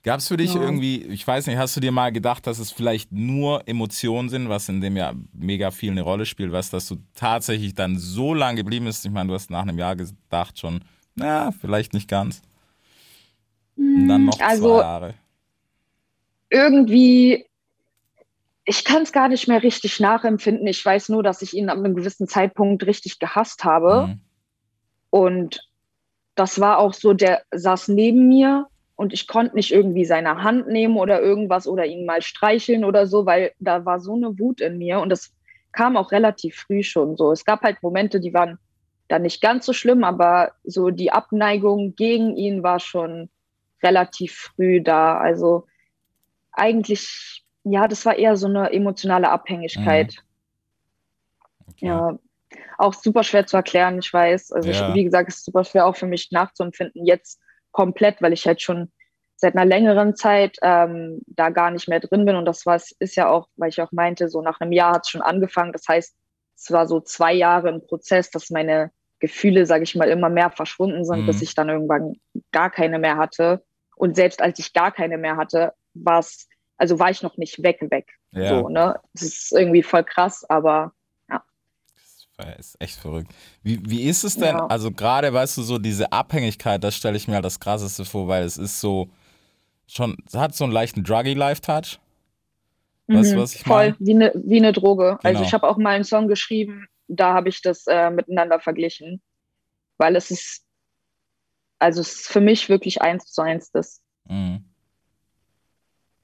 Gab 0.04 0.18
es 0.20 0.28
für 0.30 0.38
dich 0.38 0.56
Ja. 0.56 0.62
irgendwie, 0.62 1.04
ich 1.06 1.28
weiß 1.28 1.46
nicht, 1.46 1.58
hast 1.58 1.76
du 1.76 1.80
dir 1.80 1.92
mal 1.92 2.12
gedacht, 2.12 2.48
dass 2.48 2.58
es 2.58 2.72
vielleicht 2.72 3.12
nur 3.12 3.68
Emotionen 3.68 4.30
sind, 4.30 4.50
was 4.50 4.68
in 4.68 4.82
dem 4.82 4.98
ja 4.98 5.14
mega 5.32 5.70
viel 5.70 5.92
eine 5.92 6.02
Rolle 6.02 6.26
spielt, 6.26 6.52
was, 6.52 6.72
dass 6.72 6.88
du 6.88 6.96
tatsächlich 7.14 7.76
dann 7.76 7.98
so 8.00 8.34
lange 8.34 8.58
geblieben 8.64 8.86
bist? 8.86 9.06
Ich 9.06 9.12
meine, 9.12 9.28
du 9.28 9.36
hast 9.36 9.52
nach 9.52 9.62
einem 9.62 9.78
Jahr 9.78 9.96
gedacht 9.96 10.58
schon, 10.58 10.84
na, 11.14 11.52
vielleicht 11.52 11.94
nicht 11.94 12.08
ganz. 12.10 12.42
Und 13.78 14.08
dann 14.08 14.26
noch 14.26 14.40
Also 14.40 14.78
zwei 14.78 14.82
Jahre. 14.82 15.14
irgendwie, 16.50 17.46
ich 18.72 18.86
kann 18.86 19.02
es 19.02 19.12
gar 19.12 19.28
nicht 19.28 19.50
mehr 19.50 19.64
richtig 19.64 20.00
nachempfinden. 20.00 20.66
Ich 20.66 20.86
weiß 20.86 21.10
nur, 21.10 21.24
dass 21.24 21.42
ich 21.42 21.54
ihn 21.54 21.70
ab 21.70 21.78
einem 21.78 21.94
gewissen 21.94 22.30
Zeitpunkt 22.30 22.86
richtig 22.86 23.20
gehasst 23.20 23.66
habe. 23.66 24.08
Mhm. 24.08 24.22
Und 25.10 25.70
das 26.36 26.62
war 26.62 26.78
auch 26.78 26.94
so, 26.94 27.12
der 27.12 27.42
saß 27.52 27.90
neben 27.90 28.30
mir 28.30 28.68
und 28.96 29.12
ich 29.12 29.28
konnte 29.28 29.58
nicht 29.58 29.74
irgendwie 29.74 30.06
seine 30.06 30.42
Hand 30.42 30.70
nehmen 30.70 30.96
oder 30.96 31.22
irgendwas 31.22 31.68
oder 31.68 31.86
ihn 31.86 32.06
mal 32.06 32.22
streicheln 32.22 32.86
oder 32.86 33.08
so, 33.08 33.26
weil 33.26 33.52
da 33.60 33.84
war 33.84 34.00
so 34.00 34.16
eine 34.16 34.40
Wut 34.40 34.62
in 34.62 34.78
mir 34.78 35.02
und 35.02 35.10
das 35.10 35.34
kam 35.74 35.98
auch 35.98 36.14
relativ 36.14 36.56
früh 36.56 36.82
schon 36.82 37.18
so. 37.18 37.34
Es 37.34 37.44
gab 37.44 37.64
halt 37.64 37.84
Momente, 37.84 38.22
die 38.22 38.34
waren 38.34 38.58
dann 39.10 39.24
nicht 39.24 39.42
ganz 39.42 39.66
so 39.66 39.74
schlimm, 39.74 40.06
aber 40.06 40.54
so 40.64 40.92
die 40.92 41.12
Abneigung 41.12 41.94
gegen 41.98 42.38
ihn 42.38 42.64
war 42.64 42.80
schon 42.80 43.28
relativ 43.84 44.34
früh 44.56 44.82
da. 44.82 45.18
Also 45.18 45.68
eigentlich, 46.54 47.44
ja, 47.64 47.88
das 47.88 48.06
war 48.06 48.16
eher 48.16 48.36
so 48.38 48.48
eine 48.48 48.72
emotionale 48.72 49.30
Abhängigkeit. 49.30 50.16
Okay. 51.70 51.88
Ja, 51.88 52.18
auch 52.78 52.94
super 52.94 53.24
schwer 53.24 53.46
zu 53.46 53.58
erklären, 53.58 54.00
ich 54.00 54.12
weiß. 54.12 54.52
Also 54.52 54.70
Ja. 54.70 54.90
ich, 54.90 54.96
wie 54.96 55.04
gesagt, 55.04 55.30
es 55.30 55.38
ist 55.38 55.46
super 55.46 55.64
schwer 55.64 55.86
auch 55.86 55.96
für 55.96 56.08
mich 56.08 56.32
nachzuempfinden, 56.32 57.06
jetzt 57.06 57.40
komplett, 57.72 58.22
weil 58.22 58.34
ich 58.34 58.46
halt 58.46 58.62
schon 58.62 58.92
seit 59.36 59.56
einer 59.56 59.66
längeren 59.66 60.16
Zeit 60.16 60.58
ähm, 60.62 61.22
da 61.28 61.50
gar 61.50 61.72
nicht 61.72 61.88
mehr 61.88 62.00
drin 62.00 62.26
bin. 62.26 62.36
Und 62.36 62.46
das 62.46 62.66
war, 62.66 62.76
ist 62.76 63.16
ja 63.16 63.30
auch, 63.30 63.48
weil 63.56 63.70
ich 63.70 63.82
auch 63.82 63.92
meinte, 63.92 64.30
so 64.30 64.42
nach 64.42 64.60
einem 64.60 64.72
Jahr 64.72 64.94
hat 64.94 65.04
es 65.06 65.10
schon 65.10 65.22
angefangen. 65.22 65.72
Das 65.74 65.88
heißt, 65.88 66.16
es 66.56 66.72
war 66.72 66.88
so 66.88 67.00
zwei 67.00 67.34
Jahre 67.34 67.70
im 67.70 67.82
Prozess, 67.82 68.30
dass 68.30 68.52
meine 68.52 68.92
Gefühle, 69.20 69.66
sage 69.66 69.84
ich 69.84 69.96
mal, 69.96 70.10
immer 70.10 70.30
mehr 70.30 70.52
verschwunden 70.52 71.06
sind, 71.06 71.22
Mhm. 71.22 71.26
bis 71.26 71.42
ich 71.42 71.56
dann 71.56 71.70
irgendwann 71.70 72.18
gar 72.52 72.70
keine 72.70 73.00
mehr 73.00 73.18
hatte. 73.18 73.64
Und 73.96 74.16
selbst 74.16 74.42
als 74.42 74.60
ich 74.60 74.74
gar 74.74 74.92
keine 74.92 75.18
mehr 75.18 75.38
hatte, 75.38 75.74
war 75.94 76.20
es, 76.20 76.48
also 76.82 76.98
war 76.98 77.12
ich 77.12 77.22
noch 77.22 77.38
nicht 77.38 77.62
weg, 77.62 77.78
weg. 77.92 78.08
Ja. 78.32 78.50
So, 78.50 78.70
ne? 78.70 79.00
Das 79.14 79.22
ist 79.24 79.52
irgendwie 79.52 79.84
voll 79.84 80.04
krass, 80.04 80.44
aber 80.50 80.94
Das 82.38 82.58
ist 82.70 82.82
echt 82.82 82.96
verrückt. 82.96 83.32
Wie, 83.62 83.80
wie 83.88 84.02
ist 84.10 84.24
es 84.24 84.36
denn, 84.36 84.56
Ja. 84.56 84.66
also 84.66 84.90
gerade, 84.90 85.32
weißt 85.32 85.58
du, 85.58 85.62
so 85.62 85.78
diese 85.78 86.12
Abhängigkeit, 86.12 86.84
das 86.84 86.96
stelle 86.96 87.16
ich 87.16 87.28
mir 87.28 87.36
halt 87.36 87.46
das 87.46 87.60
Krasseste 87.60 88.04
vor, 88.04 88.28
weil 88.28 88.44
es 88.44 88.58
ist 88.58 88.82
so, 88.82 89.12
schon, 89.86 90.18
es 90.26 90.34
hat 90.34 90.56
so 90.56 90.64
einen 90.64 90.74
leichten 90.74 91.04
Druggy-Life-Touch. 91.04 92.00
Weißt 93.08 93.32
du, 93.32 93.36
Mhm, 93.36 93.40
was 93.42 93.54
ich 93.54 93.62
Voll, 93.62 93.90
meine? 93.92 93.96
wie 94.00 94.16
eine 94.16 94.32
wie 94.34 94.58
eine 94.58 94.74
Droge. 94.74 95.20
Also 95.22 95.38
Genau. 95.38 95.42
ich 95.44 95.54
habe 95.54 95.68
auch 95.70 95.78
mal 95.78 95.92
einen 95.94 96.04
Song 96.04 96.28
geschrieben, 96.28 96.88
da 97.08 97.36
habe 97.36 97.50
ich 97.50 97.62
das 97.62 97.86
äh, 97.86 98.10
miteinander 98.10 98.60
verglichen, 98.60 99.22
weil 100.00 100.16
es 100.16 100.32
ist, 100.32 100.66
also 101.78 102.02
es 102.02 102.22
ist 102.22 102.28
für 102.28 102.42
mich 102.42 102.70
wirklich 102.70 103.04
eins 103.04 103.26
zu 103.26 103.44
eins 103.44 103.70
das. 103.70 104.02
Mhm. 104.28 104.66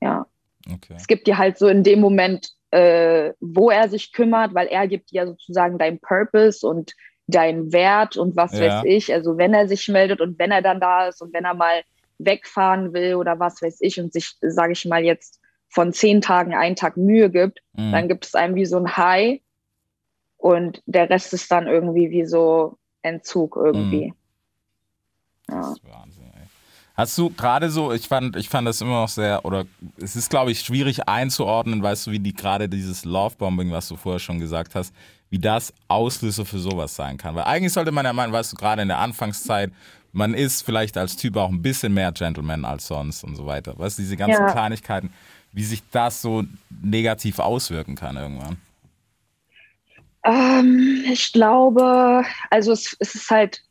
Ja, 0.01 0.25
Okay. 0.73 0.93
es 0.97 1.07
gibt 1.07 1.27
dir 1.27 1.37
halt 1.37 1.57
so 1.57 1.67
in 1.67 1.83
dem 1.83 1.99
Moment, 1.99 2.49
äh, 2.71 3.33
wo 3.39 3.69
er 3.69 3.89
sich 3.89 4.11
kümmert, 4.11 4.53
weil 4.53 4.67
er 4.67 4.87
gibt 4.87 5.11
dir 5.11 5.25
sozusagen 5.25 5.77
deinen 5.77 5.99
Purpose 5.99 6.67
und 6.67 6.93
deinen 7.27 7.71
Wert 7.73 8.17
und 8.17 8.35
was 8.35 8.53
Ja. 8.53 8.79
weiß 8.79 8.83
ich. 8.85 9.13
Also 9.13 9.37
wenn 9.37 9.53
er 9.53 9.67
sich 9.67 9.87
meldet 9.87 10.21
und 10.21 10.37
wenn 10.39 10.51
er 10.51 10.61
dann 10.61 10.79
da 10.79 11.07
ist 11.07 11.21
und 11.21 11.33
wenn 11.33 11.45
er 11.45 11.53
mal 11.53 11.83
wegfahren 12.19 12.93
will 12.93 13.15
oder 13.15 13.39
was 13.39 13.61
weiß 13.61 13.77
ich 13.81 13.99
und 13.99 14.11
sich, 14.11 14.35
sage 14.41 14.73
ich 14.73 14.85
mal 14.85 15.03
jetzt, 15.03 15.39
von 15.69 15.91
zehn 15.93 16.21
Tagen 16.21 16.55
einen 16.55 16.75
Tag 16.75 16.97
Mühe 16.97 17.29
gibt, 17.29 17.59
Mhm. 17.73 17.91
dann 17.91 18.07
gibt 18.07 18.25
es 18.25 18.35
einem 18.35 18.55
wie 18.55 18.65
so 18.65 18.77
ein 18.77 18.95
High 18.97 19.41
und 20.37 20.81
der 20.85 21.09
Rest 21.09 21.33
ist 21.33 21.51
dann 21.51 21.67
irgendwie 21.67 22.09
wie 22.09 22.25
so 22.25 22.77
Entzug 23.01 23.55
irgendwie. 23.57 24.13
Ja. 25.49 25.57
Das 25.57 25.71
ist 25.71 25.83
Wahnsinn, 25.83 26.23
ey. 26.35 26.47
Hast 26.97 27.15
du 27.15 27.29
gerade 27.29 27.69
so, 27.69 27.93
ich 27.93 28.07
fand, 28.07 28.35
ich 28.35 28.49
fand 28.49 28.67
das 28.67 28.81
immer 28.81 29.01
noch 29.01 29.07
sehr, 29.07 29.45
oder 29.45 29.65
es 30.01 30.15
ist, 30.15 30.31
glaube 30.31 30.51
ich, 30.51 30.61
schwierig 30.61 31.07
einzuordnen, 31.07 31.83
weißt 31.83 32.07
du, 32.07 32.11
wie 32.11 32.17
die 32.19 32.33
gerade 32.33 32.67
dieses 32.67 33.05
Lovebombing, 33.05 33.71
was 33.71 33.87
du 33.87 33.95
vorher 33.95 34.17
schon 34.17 34.39
gesagt 34.39 34.73
hast, 34.73 34.91
wie 35.29 35.37
das 35.37 35.71
Auslöser 35.87 36.43
für 36.43 36.57
sowas 36.57 36.95
sein 36.95 37.17
kann. 37.17 37.35
Weil 37.35 37.43
eigentlich 37.43 37.73
sollte 37.73 37.91
man 37.91 38.03
ja 38.03 38.13
meinen, 38.13 38.33
weißt 38.33 38.53
du, 38.53 38.55
gerade 38.57 38.81
in 38.81 38.87
der 38.87 38.97
Anfangszeit, 38.97 39.71
man 40.11 40.33
ist 40.33 40.63
vielleicht 40.63 40.97
als 40.97 41.15
Typ 41.15 41.37
auch 41.37 41.49
ein 41.49 41.61
bisschen 41.61 41.93
mehr 41.93 42.11
Gentleman 42.11 42.65
als 42.65 42.87
sonst 42.87 43.23
und 43.23 43.35
so 43.35 43.45
weiter. 43.45 43.77
Weißt 43.77 43.99
du, 43.99 44.01
diese 44.01 44.17
ganzen 44.17 44.47
Ja. 44.47 44.51
Kleinigkeiten, 44.51 45.13
wie 45.53 45.63
sich 45.63 45.83
das 45.91 46.23
so 46.23 46.45
negativ 46.81 47.37
auswirken 47.37 47.95
kann 47.95 48.17
irgendwann. 48.17 48.57
Ähm, 50.23 51.03
ich 51.11 51.31
glaube, 51.31 52.23
also 52.49 52.71
es, 52.71 52.95
es 52.99 53.13
ist 53.13 53.29
halt 53.29 53.61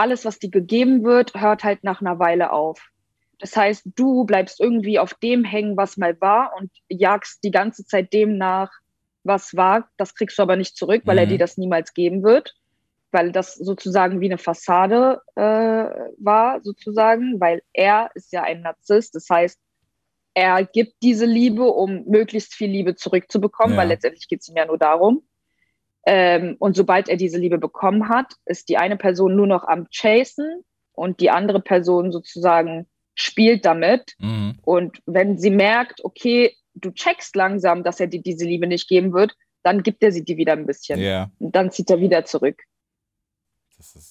alles, 0.00 0.24
was 0.24 0.38
dir 0.38 0.50
gegeben 0.50 1.04
wird, 1.04 1.34
hört 1.34 1.62
halt 1.62 1.84
nach 1.84 2.00
einer 2.00 2.18
Weile 2.18 2.52
auf. 2.52 2.88
Das 3.38 3.56
heißt, 3.56 3.84
du 3.96 4.24
bleibst 4.24 4.60
irgendwie 4.60 4.98
auf 4.98 5.14
dem 5.14 5.44
hängen, 5.44 5.76
was 5.76 5.96
mal 5.96 6.20
war 6.20 6.52
und 6.58 6.70
jagst 6.88 7.44
die 7.44 7.50
ganze 7.50 7.84
Zeit 7.86 8.12
dem 8.12 8.36
nach, 8.38 8.70
was 9.24 9.54
war. 9.56 9.88
Das 9.98 10.14
kriegst 10.14 10.38
du 10.38 10.42
aber 10.42 10.56
nicht 10.56 10.76
zurück, 10.76 11.02
weil 11.06 11.18
er 11.18 11.26
Mhm. 11.26 11.30
dir 11.30 11.38
das 11.38 11.56
niemals 11.58 11.92
geben 11.94 12.22
wird, 12.22 12.54
weil 13.12 13.32
das 13.32 13.54
sozusagen 13.54 14.20
wie 14.20 14.26
eine 14.26 14.38
Fassade 14.38 15.20
äh, 15.36 15.40
war, 16.18 16.60
sozusagen, 16.62 17.40
weil 17.40 17.62
er 17.72 18.10
ist 18.14 18.32
ja 18.32 18.42
ein 18.42 18.62
Narzisst. 18.62 19.14
Das 19.14 19.26
heißt, 19.30 19.58
er 20.34 20.64
gibt 20.64 20.94
diese 21.02 21.26
Liebe, 21.26 21.64
um 21.64 22.04
möglichst 22.06 22.54
viel 22.54 22.70
Liebe 22.70 22.94
zurückzubekommen, 22.94 23.72
Ja. 23.76 23.82
weil 23.82 23.88
letztendlich 23.88 24.28
geht 24.28 24.40
es 24.40 24.48
ihm 24.48 24.56
ja 24.56 24.64
nur 24.66 24.78
darum. 24.78 25.22
Ähm, 26.06 26.56
und 26.58 26.76
sobald 26.76 27.08
er 27.08 27.16
diese 27.16 27.38
Liebe 27.38 27.58
bekommen 27.58 28.08
hat, 28.08 28.34
ist 28.46 28.68
die 28.68 28.78
eine 28.78 28.96
Person 28.96 29.36
nur 29.36 29.46
noch 29.46 29.64
am 29.64 29.86
Chasen 29.90 30.64
und 30.92 31.20
die 31.20 31.30
andere 31.30 31.60
Person 31.60 32.12
sozusagen 32.12 32.86
spielt 33.14 33.64
damit. 33.64 34.14
Mhm. 34.18 34.58
Und 34.62 35.02
wenn 35.06 35.38
sie 35.38 35.50
merkt, 35.50 36.04
okay, 36.04 36.54
du 36.74 36.90
checkst 36.90 37.36
langsam, 37.36 37.84
dass 37.84 38.00
er 38.00 38.06
dir 38.06 38.22
diese 38.22 38.44
Liebe 38.44 38.66
nicht 38.66 38.88
geben 38.88 39.12
wird, 39.12 39.34
dann 39.62 39.82
gibt 39.82 40.02
er 40.02 40.12
sie 40.12 40.24
dir 40.24 40.36
wieder 40.36 40.52
ein 40.52 40.66
bisschen. 40.66 40.98
Ja, 41.00 41.30
Und 41.38 41.54
dann 41.54 41.70
zieht 41.70 41.90
er 41.90 42.00
wieder 42.00 42.24
zurück. 42.24 42.62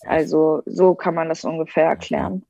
Also 0.02 0.62
so 0.66 0.96
kann 0.96 1.16
man 1.16 1.30
das 1.30 1.44
ungefähr 1.44 1.86
erklären. 1.86 2.44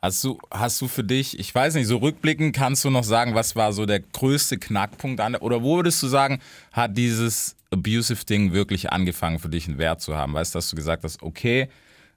Hast 0.00 0.22
du, 0.22 0.38
hast 0.52 0.80
du 0.80 0.86
für 0.86 1.02
dich, 1.02 1.38
ich 1.40 1.52
weiß 1.52 1.74
nicht, 1.74 1.88
so 1.88 1.96
rückblickend 1.96 2.54
kannst 2.54 2.84
du 2.84 2.90
noch 2.90 3.02
sagen, 3.02 3.34
was 3.34 3.56
war 3.56 3.72
so 3.72 3.84
der 3.84 3.98
größte 4.00 4.56
Knackpunkt 4.56 5.20
an, 5.20 5.34
oder 5.34 5.62
wo 5.64 5.76
würdest 5.76 6.00
du 6.02 6.06
sagen, 6.06 6.38
hat 6.72 6.96
dieses 6.96 7.56
abusive 7.72 8.24
Ding 8.24 8.52
wirklich 8.52 8.92
angefangen 8.92 9.40
für 9.40 9.48
dich 9.48 9.66
einen 9.66 9.78
Wert 9.78 10.00
zu 10.00 10.16
haben? 10.16 10.34
Weißt 10.34 10.54
du, 10.54 10.58
dass 10.58 10.70
du 10.70 10.76
gesagt 10.76 11.02
hast, 11.02 11.20
okay, 11.22 11.68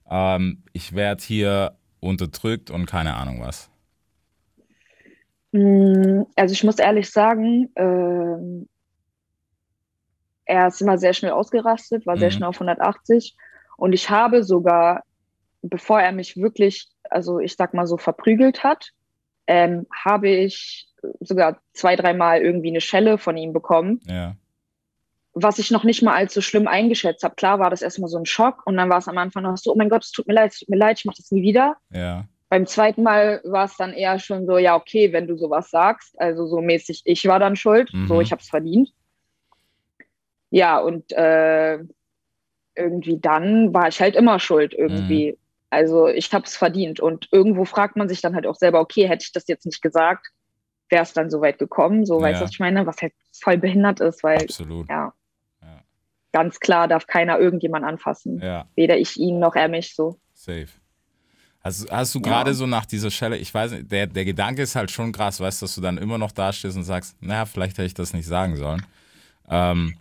ähm, 0.10 0.62
ich 0.74 0.94
werde 0.94 1.24
hier 1.24 1.76
unterdrückt 2.00 2.70
und 2.70 2.86
keine 2.86 3.16
Ahnung 3.16 3.42
was. 3.42 3.70
Mm, 5.52 6.24
Also 6.36 6.54
ich 6.54 6.64
muss 6.64 6.80
ehrlich 6.80 7.10
sagen, 7.12 7.70
ähm, 7.76 8.68
er 10.46 10.68
ist 10.68 10.82
immer 10.82 10.98
sehr 10.98 11.14
schnell 11.14 11.32
ausgerastet, 11.32 12.06
war 12.06 12.18
sehr 12.18 12.30
Mhm. 12.30 12.32
schnell 12.32 12.50
auf 12.50 12.60
180 12.60 13.36
und 13.78 13.94
ich 13.94 14.10
habe 14.10 14.44
sogar, 14.44 15.04
bevor 15.62 16.02
er 16.02 16.12
mich 16.12 16.38
wirklich, 16.38 16.88
also 17.10 17.40
ich 17.40 17.56
sag 17.56 17.74
mal 17.74 17.88
so 17.88 17.98
verprügelt 17.98 18.64
hat, 18.64 18.92
ähm, 19.48 19.86
habe 19.94 20.30
ich 20.30 20.88
sogar 21.20 21.60
zwei, 21.74 21.96
dreimal 21.96 22.42
irgendwie 22.42 22.70
eine 22.70 22.82
Schelle 22.82 23.18
von 23.18 23.38
ihm 23.38 23.54
bekommen, 23.54 24.00
Ja. 24.06 24.36
was 25.34 25.60
ich 25.60 25.72
noch 25.72 25.84
nicht 25.84 26.04
mal 26.04 26.14
als 26.16 26.34
so 26.34 26.42
schlimm 26.42 26.68
eingeschätzt 26.68 27.24
habe. 27.24 27.36
Klar 27.36 27.60
war 27.60 27.70
das 27.70 27.82
erstmal 27.82 28.10
so 28.10 28.18
ein 28.18 28.26
Schock 28.26 28.66
und 28.66 28.78
dann 28.78 28.90
war 28.90 28.98
es 29.00 29.08
am 29.08 29.18
Anfang 29.18 29.44
noch 29.44 29.58
so, 29.58 29.72
oh 29.72 29.76
mein 29.76 29.90
Gott, 29.90 30.04
es 30.04 30.12
tut 30.12 30.28
mir 30.28 30.34
leid, 30.34 30.52
es 30.52 30.60
tut 30.60 30.70
mir 30.70 30.78
leid, 30.78 31.00
ich 31.00 31.06
mache 31.06 31.18
das 31.18 31.32
nie 31.32 31.42
wieder. 31.42 31.78
Ja. 31.92 32.26
Beim 32.50 32.66
zweiten 32.68 33.02
Mal 33.04 33.40
war 33.46 33.66
es 33.66 33.78
dann 33.78 33.94
eher 33.94 34.20
schon 34.20 34.46
so, 34.46 34.58
ja, 34.58 34.76
okay, 34.76 35.14
wenn 35.14 35.26
du 35.28 35.38
sowas 35.38 35.70
sagst, 35.72 36.20
also 36.20 36.46
so 36.48 36.60
mäßig, 36.62 37.02
ich 37.06 37.26
war 37.28 37.40
dann 37.40 37.56
schuld, 37.56 37.92
Mhm. 37.94 38.08
so, 38.08 38.20
ich 38.22 38.32
habe 38.32 38.42
es 38.42 38.50
verdient. 38.50 38.92
Ja, 40.50 40.80
und 40.80 41.12
äh, 41.14 41.80
irgendwie 42.76 43.18
dann 43.20 43.74
war 43.74 43.88
ich 43.88 44.02
halt 44.02 44.16
immer 44.16 44.40
schuld 44.40 44.74
irgendwie. 44.74 45.38
Also 45.72 46.08
ich 46.08 46.32
habe 46.34 46.46
es 46.46 46.56
verdient 46.58 47.00
und 47.00 47.30
irgendwo 47.32 47.64
fragt 47.66 47.96
man 47.96 48.10
sich 48.10 48.22
dann 48.22 48.36
halt 48.36 48.46
auch 48.46 48.56
selber, 48.56 48.82
okay, 48.82 49.08
hätte 49.08 49.24
ich 49.26 49.32
das 49.32 49.48
jetzt 49.48 49.66
nicht 49.66 49.82
gesagt, 49.82 50.28
wäre 50.90 51.04
es 51.04 51.14
dann 51.14 51.30
so 51.30 51.40
weit 51.42 51.58
gekommen, 51.60 52.06
so 52.06 52.22
weißt 52.22 52.34
Ja. 52.34 52.40
du, 52.40 52.44
was 52.44 52.52
ich 52.52 52.60
meine, 52.60 52.86
was 52.86 53.02
halt 53.02 53.14
voll 53.32 53.58
behindert 53.58 54.02
ist, 54.02 54.22
weil 54.22 54.44
Absolut. 54.44 54.90
ja, 54.90 55.14
Ja. 55.62 55.82
ganz 56.34 56.60
klar 56.60 56.90
darf 56.90 57.08
keiner 57.08 57.40
irgendjemand 57.40 57.86
anfassen, 57.86 58.42
Ja. 58.42 58.68
weder 58.76 58.98
ich 58.98 59.18
ihn 59.18 59.40
noch 59.40 59.56
er 59.56 59.70
mich 59.70 59.96
so. 59.96 60.20
Safe. 60.34 60.68
Hast, 61.64 61.90
hast 61.90 62.16
du 62.16 62.20
Ja. 62.20 62.26
gerade 62.26 62.54
so 62.54 62.68
nach 62.68 62.86
dieser 62.86 63.10
Schelle, 63.12 63.38
ich 63.38 63.54
weiß 63.54 63.72
nicht, 63.72 63.92
der, 63.92 64.08
der 64.08 64.26
Gedanke 64.26 64.64
ist 64.64 64.76
halt 64.76 64.92
schon 64.92 65.14
krass, 65.14 65.40
weißt 65.40 65.62
du, 65.62 65.66
dass 65.66 65.76
du 65.76 65.80
dann 65.82 65.98
immer 65.98 66.18
noch 66.18 66.34
dastehst 66.34 66.76
und 66.76 66.84
sagst, 66.84 67.16
naja, 67.22 67.46
vielleicht 67.46 67.78
hätte 67.78 67.86
ich 67.86 67.94
das 67.94 68.14
nicht 68.14 68.28
sagen 68.28 68.58
sollen. 68.58 68.86
Ähm, 69.50 69.96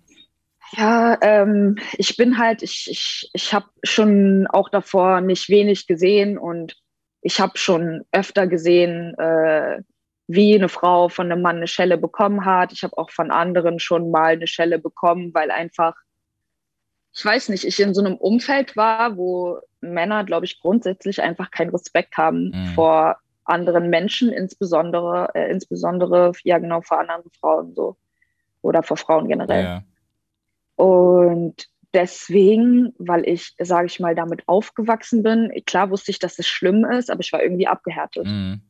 Ja, 0.76 1.18
ähm, 1.20 1.76
ich 1.98 2.16
bin 2.16 2.38
halt, 2.38 2.62
ich, 2.62 2.88
ich, 2.90 3.30
ich 3.32 3.52
habe 3.52 3.66
schon 3.82 4.46
auch 4.48 4.68
davor 4.68 5.20
nicht 5.20 5.48
wenig 5.48 5.86
gesehen 5.86 6.38
und 6.38 6.76
ich 7.22 7.40
habe 7.40 7.58
schon 7.58 8.04
öfter 8.12 8.46
gesehen, 8.46 9.14
äh, 9.18 9.82
wie 10.28 10.54
eine 10.54 10.68
Frau 10.68 11.08
von 11.08 11.30
einem 11.30 11.42
Mann 11.42 11.56
eine 11.56 11.66
Schelle 11.66 11.98
bekommen 11.98 12.44
hat. 12.44 12.72
Ich 12.72 12.84
habe 12.84 12.96
auch 12.98 13.10
von 13.10 13.30
anderen 13.32 13.80
schon 13.80 14.10
mal 14.10 14.34
eine 14.34 14.46
Schelle 14.46 14.78
bekommen, 14.78 15.34
weil 15.34 15.50
einfach, 15.50 15.96
ich 17.12 17.24
weiß 17.24 17.48
nicht, 17.48 17.64
ich 17.64 17.80
in 17.80 17.94
so 17.94 18.00
einem 18.00 18.16
Umfeld 18.16 18.76
war, 18.76 19.16
wo 19.16 19.58
Männer, 19.80 20.24
glaube 20.24 20.46
ich, 20.46 20.60
grundsätzlich 20.60 21.20
einfach 21.20 21.50
keinen 21.50 21.70
Respekt 21.70 22.16
haben 22.16 22.52
Mhm. 22.54 22.66
vor 22.74 23.16
anderen 23.44 23.90
Menschen, 23.90 24.30
insbesondere, 24.30 25.30
äh, 25.34 25.50
insbesondere, 25.50 26.30
ja 26.44 26.58
genau, 26.58 26.80
vor 26.80 27.00
anderen 27.00 27.28
Frauen 27.40 27.74
so. 27.74 27.96
Oder 28.62 28.84
vor 28.84 28.96
Frauen 28.96 29.26
generell. 29.26 29.64
ja. 29.64 29.82
Und 30.80 31.66
deswegen, 31.92 32.94
weil 32.98 33.28
ich, 33.28 33.54
sage 33.58 33.86
ich 33.86 34.00
mal, 34.00 34.14
damit 34.14 34.48
aufgewachsen 34.48 35.22
bin, 35.22 35.50
klar 35.66 35.90
wusste 35.90 36.10
ich, 36.10 36.18
dass 36.18 36.38
es 36.38 36.46
schlimm 36.48 36.84
ist, 36.86 37.10
aber 37.10 37.20
ich 37.20 37.32
war 37.32 37.42
irgendwie 37.42 37.66
abgehärtet. 37.66 38.26
Mhm. 38.26 38.62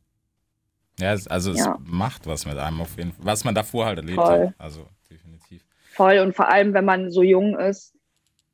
Ja, 0.99 1.11
also 1.29 1.53
es 1.53 1.59
Ja. 1.59 1.79
macht 1.85 2.27
was 2.27 2.47
mit 2.47 2.59
einem 2.59 2.81
auf 2.81 2.97
jeden 2.97 3.13
Fall. 3.13 3.25
Was 3.25 3.45
man 3.45 3.55
davor 3.55 3.87
halt 3.87 3.99
erlebt 3.99 4.17
Voll. 4.21 4.49
hat. 4.49 4.55
Also 4.59 4.87
definitiv. 5.11 5.65
Voll 5.93 6.19
und 6.19 6.35
vor 6.35 6.49
allem, 6.49 6.75
wenn 6.75 6.85
man 6.85 7.11
so 7.11 7.23
jung 7.23 7.59
ist, 7.59 7.95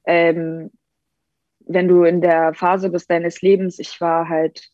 ähm, 0.05 0.71
wenn 1.67 1.89
du 1.89 2.05
in 2.05 2.21
der 2.21 2.55
Phase 2.55 2.91
bist 2.91 3.11
deines 3.11 3.43
Lebens, 3.43 3.79
ich 3.79 4.01
war 4.01 4.29
halt, 4.29 4.69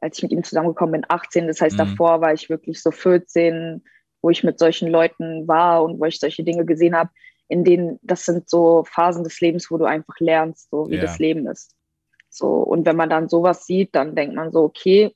als 0.00 0.18
ich 0.18 0.22
mit 0.22 0.32
ihm 0.32 0.44
zusammengekommen 0.44 0.92
bin, 0.92 1.06
18, 1.08 1.48
das 1.48 1.60
heißt, 1.60 1.76
Mhm. 1.78 1.78
davor 1.78 2.20
war 2.20 2.32
ich 2.32 2.48
wirklich 2.48 2.80
so 2.82 2.90
14, 2.92 3.82
wo 4.22 4.30
ich 4.30 4.44
mit 4.44 4.58
solchen 4.58 4.88
Leuten 4.88 5.48
war 5.48 5.82
und 5.82 5.98
wo 5.98 6.04
ich 6.04 6.20
solche 6.20 6.44
Dinge 6.44 6.64
gesehen 6.64 6.94
habe, 6.96 7.10
in 7.48 7.64
denen, 7.64 7.98
das 8.02 8.24
sind 8.24 8.48
so 8.48 8.84
Phasen 8.84 9.24
des 9.24 9.40
Lebens, 9.40 9.70
wo 9.70 9.78
du 9.78 9.84
einfach 9.84 10.18
lernst, 10.20 10.70
so 10.70 10.88
wie 10.88 10.96
Ja. 10.96 11.02
das 11.02 11.18
Leben 11.18 11.46
ist. 11.46 11.74
So, 12.28 12.48
und 12.48 12.84
wenn 12.86 12.96
man 12.96 13.10
dann 13.10 13.28
sowas 13.28 13.66
sieht, 13.66 13.94
dann 13.94 14.14
denkt 14.14 14.34
man 14.36 14.52
so, 14.52 14.62
okay, 14.64 15.14